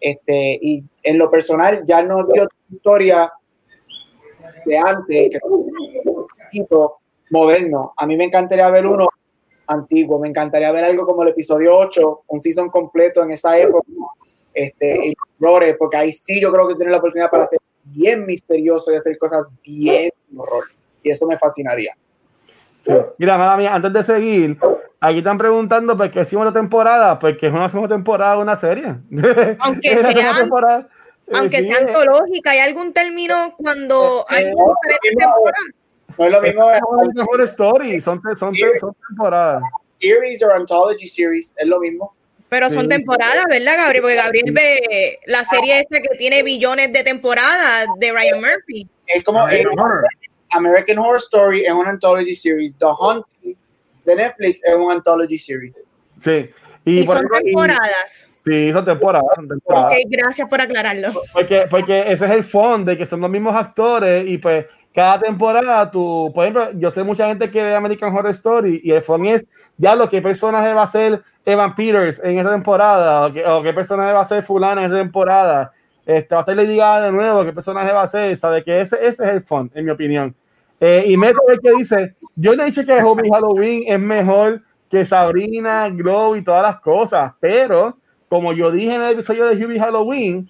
[0.00, 3.32] Este, y en lo personal, ya no dio historia
[4.66, 5.30] de antes,
[6.50, 6.66] que
[7.30, 7.92] moderno.
[7.96, 9.08] A mí me encantaría ver uno
[9.66, 10.18] antiguo.
[10.18, 13.86] Me encantaría ver algo como el episodio 8, un season completo en esa época,
[14.52, 15.14] este, y
[15.78, 19.18] porque ahí sí yo creo que tiene la oportunidad para ser bien misterioso y hacer
[19.18, 20.64] cosas bien horror.
[21.02, 21.92] Y eso me fascinaría.
[22.80, 22.92] Sí.
[23.18, 24.58] Mira, mala mía, antes de seguir,
[25.00, 28.56] aquí están preguntando por qué hicimos la temporada, porque es una segunda temporada de una
[28.56, 28.96] serie.
[29.60, 30.88] Aunque sea, temporada.
[31.32, 35.54] Aunque sí, sea antológica, ¿hay algún término cuando hay no, temporadas?
[36.18, 36.70] No es lo mismo.
[36.70, 39.62] Es mejor story, son, son, son temporadas.
[39.98, 42.14] Series o anthology series, es lo mismo.
[42.54, 42.88] Pero son sí.
[42.90, 44.02] temporadas, ¿verdad, Gabriel?
[44.02, 48.88] Porque Gabriel ve la serie esta que tiene billones de temporadas de Ryan Murphy.
[49.08, 52.78] Es como American Horror Story es una anthology series.
[52.78, 53.56] The Hunting
[54.04, 55.84] de Netflix es una anthology series.
[56.20, 56.48] Sí.
[56.84, 58.30] Y, y son temporadas.
[58.46, 59.86] Y, sí, son temporadas, son temporadas.
[59.86, 61.12] Ok, gracias por aclararlo.
[61.32, 65.18] Porque, porque ese es el fondo de que son los mismos actores y pues cada
[65.18, 69.02] temporada tú, por ejemplo, yo sé mucha gente que ve American Horror Story y el
[69.02, 69.44] fondo es
[69.76, 73.62] ya lo que personaje va a ser Evan Peters en esta temporada o, que, o
[73.62, 75.72] qué personaje va a ser fulana en esta temporada.
[76.06, 78.80] Este, va a estar Lady Gaga de nuevo, qué personaje va a ser, sabe que
[78.80, 80.34] ese, ese es el fondo, en mi opinión.
[80.78, 84.62] Eh, y Meto el que dice, yo le he dicho que Hobby Halloween es mejor
[84.90, 87.96] que Sabrina, Glow y todas las cosas, pero
[88.28, 90.48] como yo dije en el episodio de Hubie Halloween,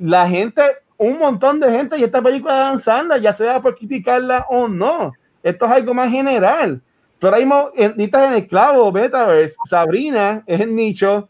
[0.00, 0.62] la gente,
[0.98, 4.68] un montón de gente y esta película de Dan Sandler, ya sea por criticarla o
[4.68, 5.12] no,
[5.42, 6.82] esto es algo más general.
[7.18, 11.28] Pero ahora mismo, estás en el clavo, Metaverse, Sabrina es el nicho,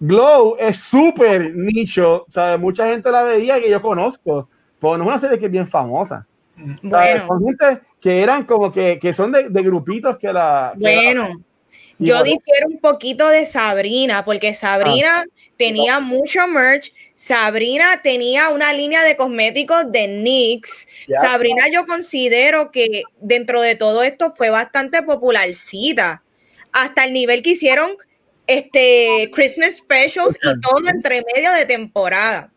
[0.00, 2.58] Glow es súper nicho, ¿sabes?
[2.58, 4.48] Mucha gente la veía que yo conozco,
[4.80, 6.26] pero no es una serie que es bien famosa.
[6.82, 7.26] Bueno.
[7.28, 10.72] Con gente que eran como que, que son de, de, grupitos que la.
[10.74, 11.28] Que bueno.
[11.28, 11.36] La,
[11.98, 15.24] yo difiero un poquito de Sabrina, porque Sabrina ah.
[15.56, 16.92] tenía mucho merch.
[17.26, 20.88] Sabrina tenía una línea de cosméticos de NYX.
[21.06, 21.20] Yeah.
[21.20, 26.20] Sabrina, yo considero que dentro de todo esto fue bastante popularcita.
[26.72, 27.92] Hasta el nivel que hicieron
[28.48, 32.50] este Christmas specials y todo entre medio de temporada.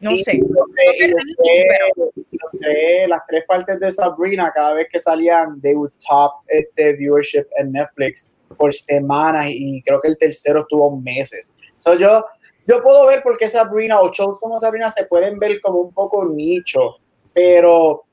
[0.00, 0.38] No Y sé.
[0.38, 4.72] los No tres- te los reíste, tres- los tres- las tres partes de Sabrina, cada
[4.72, 10.08] vez que salían, they would top este viewership en Netflix por semanas y creo que
[10.08, 11.52] el tercero estuvo meses.
[11.76, 12.24] So yo,
[12.66, 15.92] yo puedo ver por qué Sabrina o shows como Sabrina se pueden ver como un
[15.92, 16.96] poco nicho,
[17.32, 18.04] pero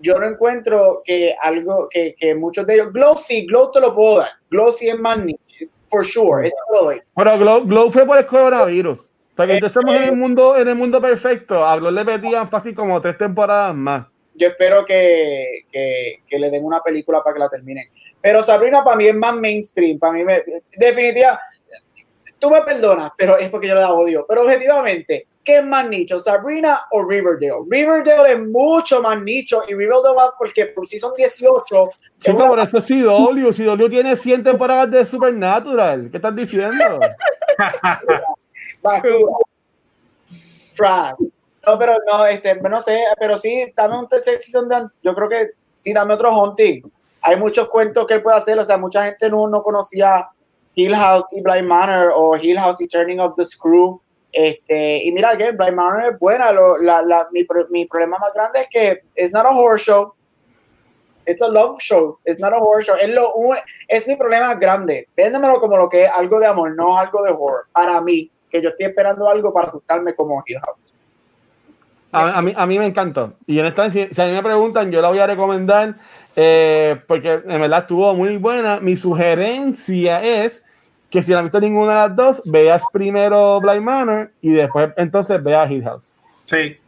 [0.00, 3.92] yo no encuentro que algo que, que muchos de ellos, Glow sí, Glow te lo
[3.94, 7.00] puedo dar, Glow sí es más niche, for sure, eso lo doy.
[7.14, 9.08] Pero Glow, Glow fue por el coronavirus.
[9.32, 11.64] O sea, que Eh, entonces estamos en el mundo, en el mundo perfecto.
[11.64, 14.06] A Glow le metían fácil como tres temporadas más.
[14.34, 17.86] yo espero que, que, que le den una película para que la terminen.
[18.20, 20.42] Pero Sabrina para mí es más mainstream, para mí me,
[20.76, 21.38] definitiva,
[22.42, 24.26] tú me perdonas, pero es porque yo la odio.
[24.28, 27.62] Pero objetivamente, ¿qué es más nicho, Sabrina o Riverdale?
[27.70, 31.88] Riverdale es mucho más nicho y Riverdale va porque por si son 18.
[31.88, 33.52] es Chico, una- por eso es CW.
[33.52, 36.08] CW tiene 100 temporadas de Supernatural.
[36.10, 36.98] ¿Qué estás diciendo?
[40.74, 41.12] Trash.
[41.64, 45.28] No, pero no, este, no sé, pero sí, dame un tercer season de, yo creo
[45.28, 46.82] que sí, dame otro hunting.
[47.22, 50.28] Hay muchos cuentos que él puede hacer, o sea, mucha gente no, no conocía
[50.74, 54.00] Hill House y Blind Manor o Hill House y Turning of the Screw.
[54.32, 58.32] Este, y mira que Blind Manor es buena, lo, la, la, mi, mi problema más
[58.32, 60.14] grande es que it's not a horror show,
[61.26, 62.96] it's a love show, it's not a horror show.
[62.96, 63.32] Es, lo,
[63.88, 65.08] es mi problema grande.
[65.14, 67.66] Véndemelo como lo que es algo de amor, no algo de horror.
[67.72, 70.78] Para mí, que yo estoy esperando algo para asustarme como Hill House.
[72.12, 73.34] A, a mí, a mí me encantó.
[73.46, 75.94] Y en esta, si, si a mí me preguntan, yo la voy a recomendar
[76.36, 78.80] eh, porque en verdad estuvo muy buena.
[78.80, 80.64] Mi sugerencia es
[81.10, 84.90] que si no has visto ninguna de las dos, veas primero Blind Manor y después
[84.96, 86.14] entonces veas Hill House.
[86.46, 86.78] Sí.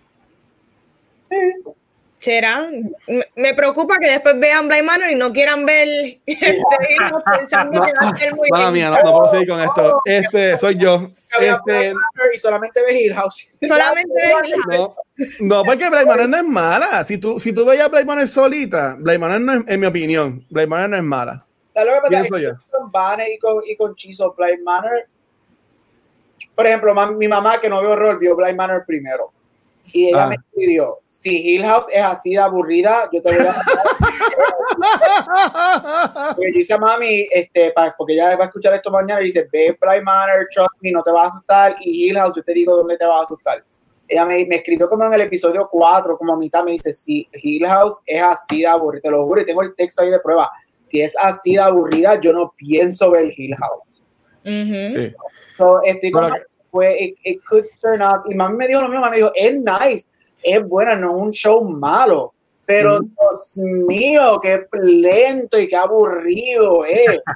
[2.20, 2.70] Chera,
[3.06, 5.86] me- me preocupa que después vean Blind Manor y no quieran ver
[6.26, 9.60] este video pensando que va a ser muy Mala mía, no, no puedo seguir con
[9.60, 10.00] esto.
[10.06, 11.10] Este, soy yo.
[11.38, 11.92] Este,
[12.34, 13.46] y solamente ves Hill House.
[13.60, 14.96] Solamente ves Hill no,
[15.40, 17.04] no, porque Blind Manor no es mala.
[17.04, 20.44] Si tú, si tú veías Blind Manor solita, Blind Manor no es, en mi opinión,
[20.50, 21.44] Blind Manor no es mala.
[21.72, 22.08] ¿Sabes lo que pasa?
[22.10, 22.50] Pienso Es yo.
[22.50, 25.06] que Con Vane y con, y con Chizo, Blind Manor.
[26.54, 29.32] Por ejemplo, ma- mi mamá que no vio horror vio Blind Manor primero.
[29.92, 30.28] Y ella Ah.
[30.28, 33.54] me escribió: Si Hill House es así de aburrida, yo te voy a.
[36.36, 39.76] Porque dice mami, este, pa- porque ella va a escuchar esto mañana y dice: Ve
[39.80, 41.76] Blind Manor, trust me, no te vas a asustar.
[41.80, 43.62] Y Hill House, yo te digo dónde te vas a asustar.
[44.08, 47.28] Ella me, me escribió como en el episodio 4, como a mitad, me dice: Si
[47.32, 50.18] Hill House es así de aburrida, te lo juro, y tengo el texto ahí de
[50.20, 50.50] prueba.
[50.84, 54.02] Si es así de aburrida, yo no pienso ver Hill House.
[54.44, 55.14] Sí.
[55.56, 56.36] So, estoy con Bueno,
[56.70, 58.22] fue, it, it could turn out.
[58.30, 60.10] Y mami me dijo lo mismo, mami me dijo, es nice,
[60.42, 62.34] es buena, no es un show malo.
[62.66, 63.00] Pero.
[63.00, 67.20] Dios mío, qué lento y qué aburrido es.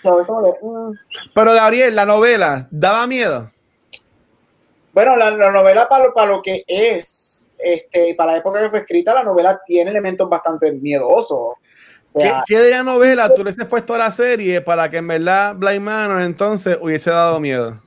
[0.00, 0.92] So, como de, mm.
[1.34, 3.50] Pero Gabriel, la novela, ¿daba miedo?
[4.92, 8.70] Bueno, la, la novela para lo, para lo que es, este, para la época que
[8.70, 11.30] fue escrita, la novela tiene elementos bastante miedosos.
[11.30, 11.56] O
[12.14, 14.96] ¿Qué, sea, qué de la novela tú le has puesto a la serie para que
[14.96, 17.80] en verdad Blind Manor entonces hubiese dado miedo?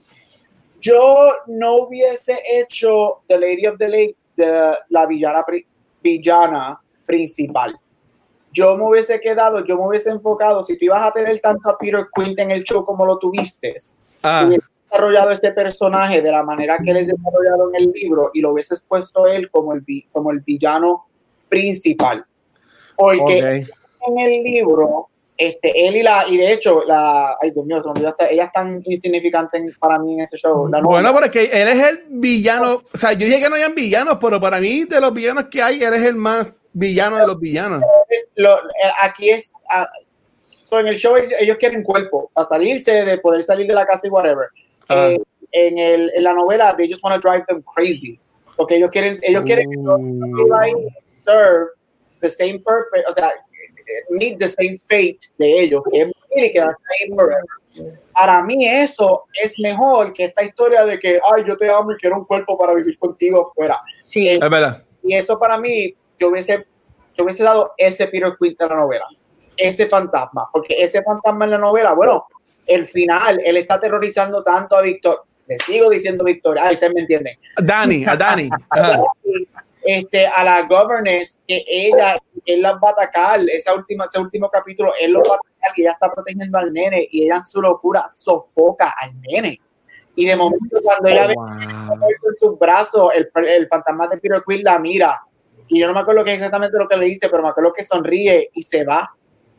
[0.81, 5.45] yo no hubiese hecho The Lady of the Lake de la villana,
[6.01, 7.79] villana principal.
[8.51, 11.77] Yo me hubiese quedado, yo me hubiese enfocado, si tú ibas a tener tanto a
[11.77, 13.77] Peter Quint en el show como lo tuviste,
[14.23, 18.31] Ah, hubiese desarrollado este personaje de la manera que él es desarrollado en el libro
[18.33, 21.05] y lo hubieses puesto él como el, como el villano
[21.47, 22.25] principal.
[22.95, 24.07] Porque ok.
[24.07, 25.07] en el libro,
[25.37, 27.81] este, él y la, y de hecho, la, ay Dios mío,
[28.29, 30.67] ella es tan insignificante para mí en ese show.
[30.67, 30.81] La.
[30.81, 32.81] Bueno, porque él es el villano.
[32.93, 35.61] O sea, yo dije que no hayan villanos, pero para mí, de los villanos que
[35.61, 37.81] hay, él es el más villano de los villanos.
[38.09, 39.89] es- lo- eh, aquí es, ah,
[40.61, 43.85] so, en el show ellos ellos quieren cuerpo, para salirse, de poder salir de la
[43.85, 44.47] casa y whatever.
[44.91, 45.09] Ah.
[45.09, 45.21] Eh,
[45.53, 48.19] en, el, en la novela, they just want to drive them crazy,
[48.55, 51.67] porque ellos quieren, ellos quieren que y serve
[52.21, 56.57] the same purpose, o sea, eh, meet the same fate de ellos, que es y
[56.57, 57.43] ahí forever.
[58.13, 61.95] Para mí eso es mejor que esta historia de que, ay, yo te amo y
[61.95, 63.79] quiero un cuerpo para vivir contigo fuera.
[64.03, 64.27] Sí.
[64.27, 64.83] Es verdad.
[65.03, 66.65] Y eso para mí, yo hubiese,
[67.15, 69.05] yo hubiese dado ese Peter Quint de la novela,
[69.57, 72.25] ese fantasma, porque ese fantasma en la novela, bueno,
[72.73, 77.01] el final, él está aterrorizando tanto a Víctor, le sigo diciendo Victoria, ah, ustedes me
[77.01, 78.49] entienden, Dani, a Dani.
[78.69, 79.01] Ajá.
[79.83, 84.49] este, a la governess, que ella, él las va a atacar, esa última, ese último
[84.49, 87.41] capítulo, él los va a atacar y ella está protegiendo al nene y ella en
[87.41, 89.59] su locura sofoca al nene.
[90.15, 91.47] Y de momento cuando ella ve Wow.
[91.49, 95.21] en sus brazos, el, el fantasma de Peter Quill la mira.
[95.67, 97.71] Y yo no me acuerdo qué es exactamente lo que le dice, pero me acuerdo
[97.71, 99.09] que sonríe y se va.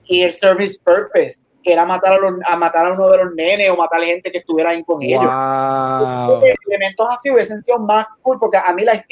[0.05, 3.35] Y el service purpose, que era matar a, los, a matar a uno de los
[3.35, 5.21] nenes o matar a gente que estuviera ahí con ellos.
[5.25, 6.43] Wow.
[6.69, 9.05] Elementos así hubiesen sido más cool, porque a mí la,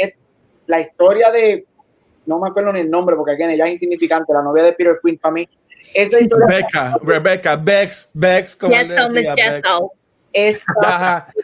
[0.66, 1.64] la historia de,
[2.26, 4.98] no me acuerdo ni el nombre, porque aquí ella es insignificante, la novia de Peter
[5.02, 5.48] Quinn para mí.
[5.94, 9.90] Esa historia Rebecca, Rebecca, Bex, Bex, como Yes, so Miss Jessel.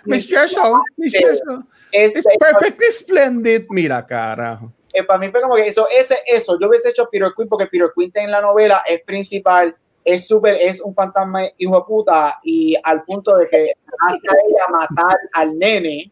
[0.04, 1.62] Miss Jessel, Miss Jessel.
[1.92, 3.66] es- It's perfectly splendid.
[3.70, 4.72] Mira, carajo.
[4.96, 7.66] Eh, para mí fue como que eso, ese, eso, yo hubiese hecho Peter Quinn porque
[7.66, 12.38] Peter Quinn en la novela es principal, es súper, es un fantasma hijo de puta
[12.42, 16.10] y al punto de que hace a ella matar al nene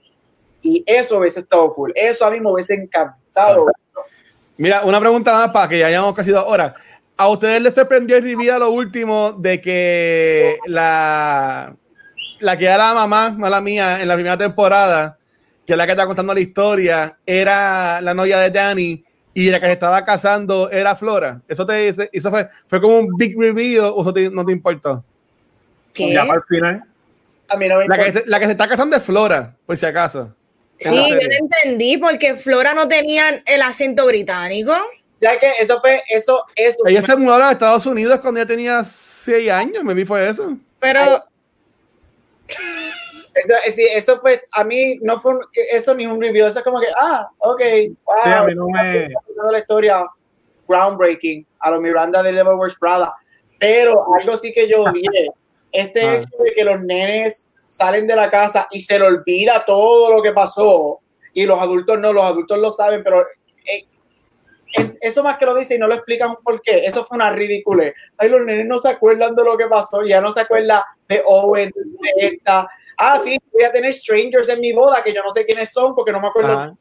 [0.62, 3.66] y eso hubiese estado cool, eso a mí me hubiese encantado.
[4.56, 6.74] Mira, una pregunta más para que ya hayamos casi dos horas.
[7.16, 11.74] ¿A ustedes les sorprendió el reveal a lo último de que la,
[12.40, 15.19] la que era la mamá, mala mía, en la primera temporada,
[15.66, 19.59] que es la que está contando la historia, era la novia de Danny y la
[19.61, 21.41] que se estaba casando era Flora?
[21.49, 25.05] ¿Eso, te, eso fue, fue como un big reveal o eso te- no te importó?
[25.93, 26.12] ¿Qué?
[26.12, 26.82] Ya para el final.
[27.49, 29.77] A mí no me La que, se- la que se está casando es Flora, por
[29.77, 30.35] si acaso.
[30.78, 30.93] Sí, yo
[31.28, 34.74] no entendí porque Flora no tenía el acento británico.
[35.20, 36.78] Ya que eso fue, eso, eso.
[36.86, 40.59] Ella se mudaron a Estados Unidos cuando ella tenía 6 años, me vi fue eso.
[40.81, 41.19] Pero Ay.
[43.35, 45.35] Eso, eso fue, a mí no fue
[45.73, 47.61] eso ni un review, eso es como que, ah, ok,
[48.05, 49.09] wow, Sí, a mí no me-
[49.51, 50.05] la historia
[50.69, 53.12] groundbreaking a lo Miranda de Devil Wears Prada,
[53.59, 55.31] pero algo sí que yo odié,
[55.73, 56.15] este Ah.
[56.16, 60.23] hecho de que los nenes salen de la casa y se le olvida todo lo
[60.23, 61.01] que pasó
[61.32, 63.27] y los adultos no, los adultos lo saben, pero
[63.66, 63.85] eh,
[65.01, 67.93] eso más que lo dice y no lo explican por qué, eso fue una ridícula.
[68.16, 71.23] Ay, los nenes no se acuerdan de lo que pasó, ya no se acuerda de
[71.27, 72.69] Owen, de esta.
[72.96, 75.94] Ah, sí, voy a tener strangers en mi boda que yo no sé quiénes son
[75.94, 76.52] porque no me acuerdo.
[76.52, 76.74] Ajá.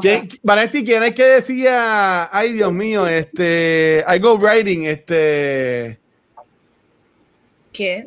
[0.00, 5.96] ¿Quién, Vanetti, ¿quién es que decía, ay Dios mío, este, I go writing, este,
[7.72, 8.04] ¿qué?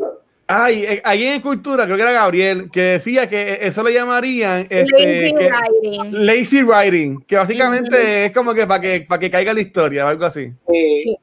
[0.48, 4.68] ay, eh, alguien en cultura, creo que era Gabriel, que decía que eso le llamarían,
[4.70, 6.26] este, Lazy que- writing.
[6.26, 10.10] lazy writing, que básicamente es como que para que, para que caiga la historia o
[10.10, 10.52] algo así.
[10.70, 11.18] Sí.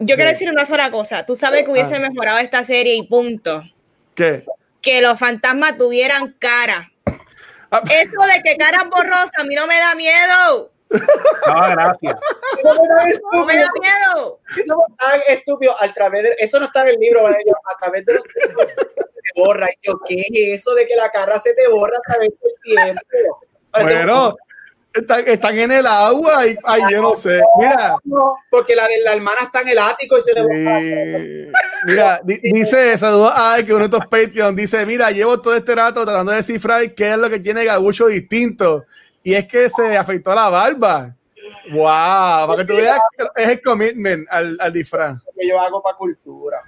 [0.00, 1.24] Yo quiero decir una sola cosa.
[1.24, 2.00] Tú sabes que hubiese Ah.
[2.00, 3.62] mejorado esta serie y punto.
[4.14, 4.44] ¿Qué?
[4.82, 6.92] Que los fantasmas tuvieran cara.
[7.70, 10.70] Ah, Eso de que cara borrosa a mí no me da miedo.
[11.46, 12.14] Ah, gracias.
[12.58, 14.40] Eso no es No me da miedo.
[14.58, 15.74] Eso no es tan estúpido.
[15.80, 17.38] A través de, eso no está en el libro, ¿vale?
[17.38, 19.68] a través de los tiempos se borra.
[19.70, 22.52] Y yo, ¿qué es eso de que la cara se te borra a través del
[22.62, 23.40] tiempo?
[23.70, 24.36] Parece Bueno,
[24.94, 27.96] están, están en el agua y, ay, yo no sé, mira.
[28.50, 30.42] Porque la de la hermana está en el ático y se le.
[30.42, 31.52] Sí.
[31.86, 35.74] Mira, di- dice, saludos a que uno de estos Patreon dice, mira, llevo todo este
[35.74, 38.84] rato tratando de descifrar qué es lo que tiene Gabucho distinto.
[39.24, 41.14] Y es que se afeitó la barba.
[41.72, 42.98] Wow, para que tú veas,
[43.36, 45.16] es el commitment al, al disfraz.
[45.38, 46.60] que yo hago para cultura.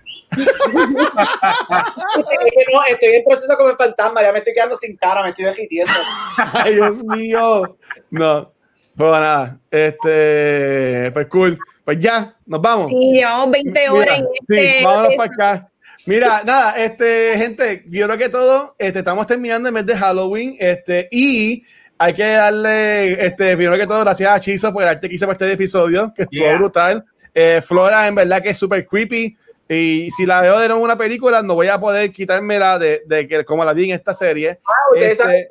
[2.73, 5.45] No, estoy en proceso como el fantasma, ya me estoy quedando sin cara, me estoy
[5.47, 5.93] derritiendo.
[6.53, 7.77] Ay, Dios mío.
[8.11, 8.53] No,
[8.97, 11.59] pues nada, este, pues cool.
[11.85, 12.91] Pues ya, nos vamos.
[12.91, 14.85] Sí, llevamos 20 Mira, horas en sí, este.
[14.85, 15.71] vámonos para acá.
[16.07, 20.57] Mira, nada, este, gente, yo creo que todo, este, estamos terminando el mes de Halloween,
[20.59, 21.65] este, y
[21.99, 25.27] hay que darle, este, primero que todo, gracias a Chizo por el arte que hizo
[25.27, 26.57] para este episodio, que estuvo Yeah.
[26.57, 27.05] brutal.
[27.35, 29.37] Eh, Flora, en verdad que es súper creepy,
[29.69, 33.03] y si la veo de nuevo en una película, no voy a poder quitármela de,
[33.07, 34.61] de que como la vi en esta serie.
[34.67, 35.47] Ah, ustedes Este- saben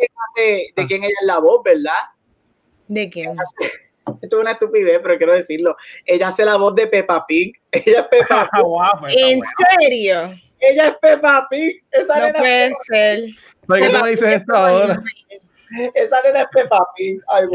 [0.76, 1.92] de quién ella es la voz, ¿verdad?
[2.88, 3.36] ¿De quién?
[4.22, 5.76] Esto es una estupidez, pero quiero decirlo.
[6.06, 7.54] Ella hace la voz de Peppa Pig.
[7.72, 9.42] Ella es Peppa Ah, guau, pues, ¿En
[9.80, 10.34] serio?
[10.60, 11.84] Ella es Peppa Pig.
[11.92, 13.24] Esa, No puede ser.
[13.66, 15.02] ¿Por qué tú me dices esto ahora?
[15.94, 17.20] Esa nena es Peppa Pig.
[17.28, 17.46] Ay.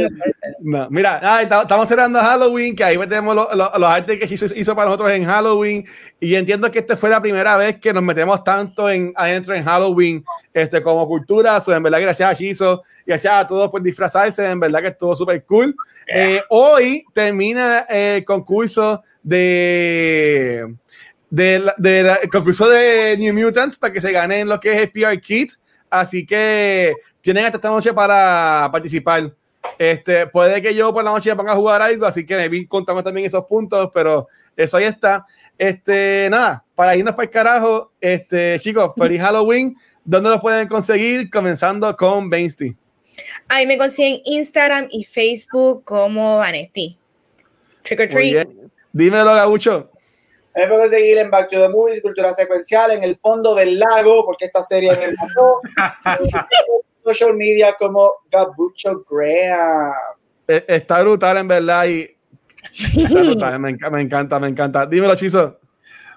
[0.61, 4.47] No, mira, está- estamos cerrando Halloween, que ahí tenemos lo- lo- los artes que hizo,
[4.55, 5.85] hizo para nosotros en Halloween.
[6.21, 9.63] Y entiendo que esta fue la primera vez que nos metemos tanto en, adentro en
[9.65, 11.61] Halloween este, como cultura.
[11.61, 14.47] So, en verdad, gracias a Chizo y gracias a todos por disfrazarse.
[14.51, 15.75] En verdad que estuvo súper cool.
[16.07, 20.75] Eh, hoy termina el concurso de,
[21.31, 24.91] de, la- de concurso de New Mutants para que se ganen lo que es el
[24.91, 25.53] PR Kit.
[25.91, 29.33] Así que tienen hasta esta noche para participar.
[29.79, 32.67] Este, puede que yo por la noche ponga a jugar algo, así que me vi
[32.67, 35.27] contando también esos puntos, pero eso ahí está.
[35.57, 39.77] Este, nada, para irnos para el carajo, este, chicos, feliz Halloween.
[40.05, 41.29] ¿Dónde lo pueden conseguir?
[41.31, 42.75] Comenzando con Bainsty.
[43.49, 46.97] Ahí me consiguen Instagram y Facebook como Vanesti.
[47.83, 48.49] Trick or treat.
[48.93, 49.91] Dímelo, Gabucho.
[50.59, 54.25] Me puedo seguir en Back to the Movies, Cultura Secuencial, en el fondo del lago,
[54.25, 55.61] porque esta serie me mató.
[57.05, 59.93] social media como Gabucho Graham.
[60.49, 61.87] Eh, Está brutal, en verdad.
[61.87, 62.11] Y
[63.09, 63.57] me,
[63.91, 64.85] me encanta, me encanta.
[64.85, 65.58] Dímelo, Chizo.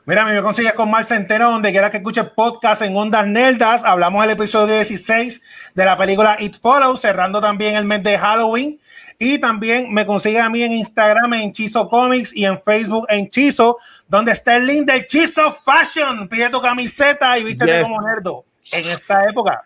[0.05, 3.83] Mira, me consigues con Mar Centeno, donde quiera que escuches podcast en Ondas Nerdas.
[3.83, 8.79] Hablamos del episodio 16 de la película It Follows, cerrando también el mes de Halloween.
[9.19, 13.29] Y también me consigues a mí en Instagram en Chizo Comics y en Facebook en
[13.29, 16.27] Chizo, donde está el link de Chizo Fashion.
[16.27, 19.61] Pide tu camiseta y vístete como nerdo en esta época.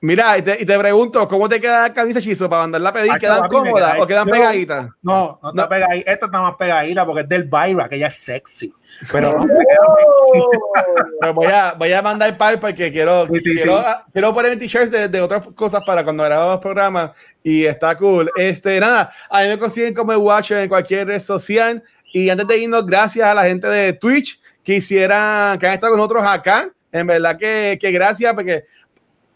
[0.00, 2.92] Mira, y te, y te, pregunto, ¿cómo te queda la camisa hechizo para mandarla a
[2.92, 3.12] pedir?
[3.18, 4.88] ¿Quedan cómodas o quedan pegaditas?
[5.02, 6.12] No, no está pegadita.
[6.12, 8.72] Esta está más pegadita porque es del Byra, que ella es sexy.
[9.10, 9.40] Pero,
[11.20, 13.88] Pero voy, a, voy a mandar par porque quiero, sí, quiero, sí.
[14.12, 17.10] quiero, poner t-shirts de, de, otras cosas para cuando grabamos programas
[17.42, 18.30] y está cool.
[18.36, 21.82] Este, nada, a mí me consiguen como el Watcher en cualquier red social.
[22.12, 25.92] Y antes de irnos, gracias a la gente de Twitch que hicieran, que han estado
[25.92, 26.70] con nosotros acá.
[26.90, 28.64] En verdad que, que gracias porque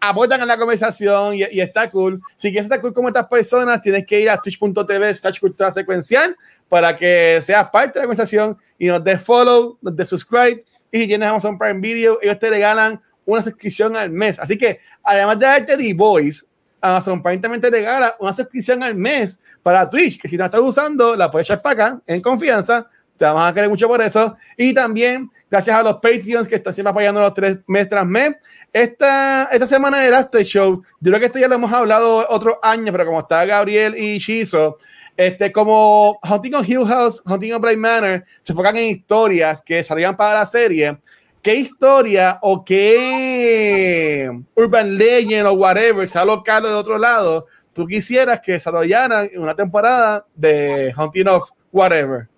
[0.02, 2.20] apoyan en la conversación y, y, está cool.
[2.36, 6.36] Si quieres estar cool como estas personas, tienes que ir a twitch.tv slash cultura secuencial
[6.68, 10.64] para que seas parte de la conversación y nos des follow, nos des subscribe.
[10.90, 14.38] Y si tienes Amazon Prime Video, ellos te regalan una suscripción al mes.
[14.38, 16.44] Así que, además de darte The Voice,
[16.80, 20.60] Amazon Prime también te regala una suscripción al mes para Twitch, que si no estás
[20.60, 22.88] usando, la puedes echar para acá en confianza.
[23.16, 24.36] Te vamos a querer mucho por eso.
[24.56, 28.34] Y también, gracias a los Patreons que están siempre apoyando los tres mes tras mes.
[28.72, 32.56] Esta, esta semana del After Show, yo creo que esto ya lo hemos hablado otros
[32.62, 34.78] años, pero como está Gabriel y Shizo,
[35.14, 39.84] este, como Hunting on Hill House, Hunting on Bright Manor, se enfocan en historias que
[39.84, 40.96] salían para la serie.
[41.42, 47.86] ¿Qué historia o qué urban legend o whatever, sea local o de otro lado, tú
[47.86, 52.31] quisieras que desarrollaran en una temporada de Hunting of Whatever?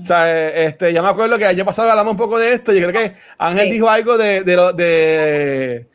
[0.00, 2.72] O sea, este, ya me acuerdo que año pasado hablamos un poco de esto.
[2.72, 3.72] Yo creo que Ángel sí.
[3.72, 5.86] dijo algo de, de, lo, de,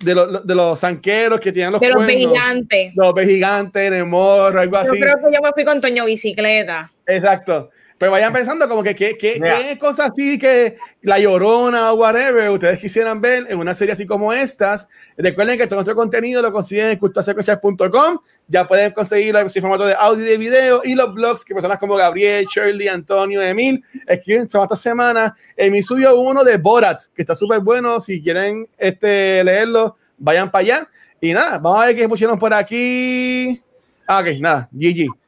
[0.00, 2.92] de, lo, de, los zanqueros que tienen los De los gigantes.
[2.94, 4.98] Los gigantes, Nemor, algo así.
[4.98, 6.90] Yo creo que yo me fui con Toño Bicicleta.
[7.06, 7.70] Exacto.
[7.98, 12.50] Pero vayan pensando como que qué que, que cosas así que La Llorona o whatever
[12.50, 14.88] ustedes quisieran ver en una serie así como estas.
[15.16, 18.18] Recuerden que todo nuestro contenido lo consiguen en culturasecuencial.com.
[18.48, 21.78] Ya pueden conseguirlo en formato de audio y de video y los blogs que personas
[21.78, 25.34] como Gabriel, Shirley, Antonio, Emil escriben esta semana.
[25.70, 28.00] Mi suyo uno de Borat, que está súper bueno.
[28.00, 30.88] Si quieren este, leerlo, vayan para allá.
[31.20, 33.62] Y nada, vamos a ver qué pusieron por aquí.
[34.06, 35.23] Ah, ok, nada, GG.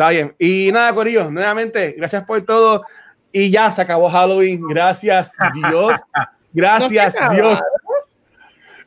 [0.00, 0.34] Está bien.
[0.38, 2.86] Y nada, Corillo, nuevamente, gracias por todo.
[3.30, 4.66] Y ya se acabó Halloween.
[4.66, 5.94] Gracias, Dios.
[6.54, 7.60] Gracias, no Dios.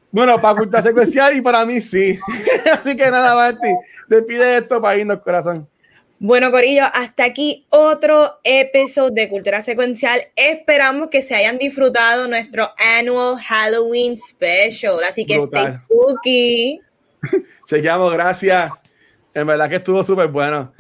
[0.10, 2.18] Bueno, para Cultura Secuencial y para mí sí.
[2.74, 3.68] Así que nada, Marti,
[4.08, 5.70] despide esto para irnos, corazón.
[6.18, 10.20] Bueno, Corillo, hasta aquí otro episodio de Cultura Secuencial.
[10.36, 14.96] Esperamos que se hayan disfrutado nuestro annual Halloween special.
[15.08, 15.76] Así que Brutal.
[15.76, 16.82] stay spooky.
[17.68, 18.72] Se llama, gracias.
[19.36, 20.74] En verdad que estuvo súper bueno.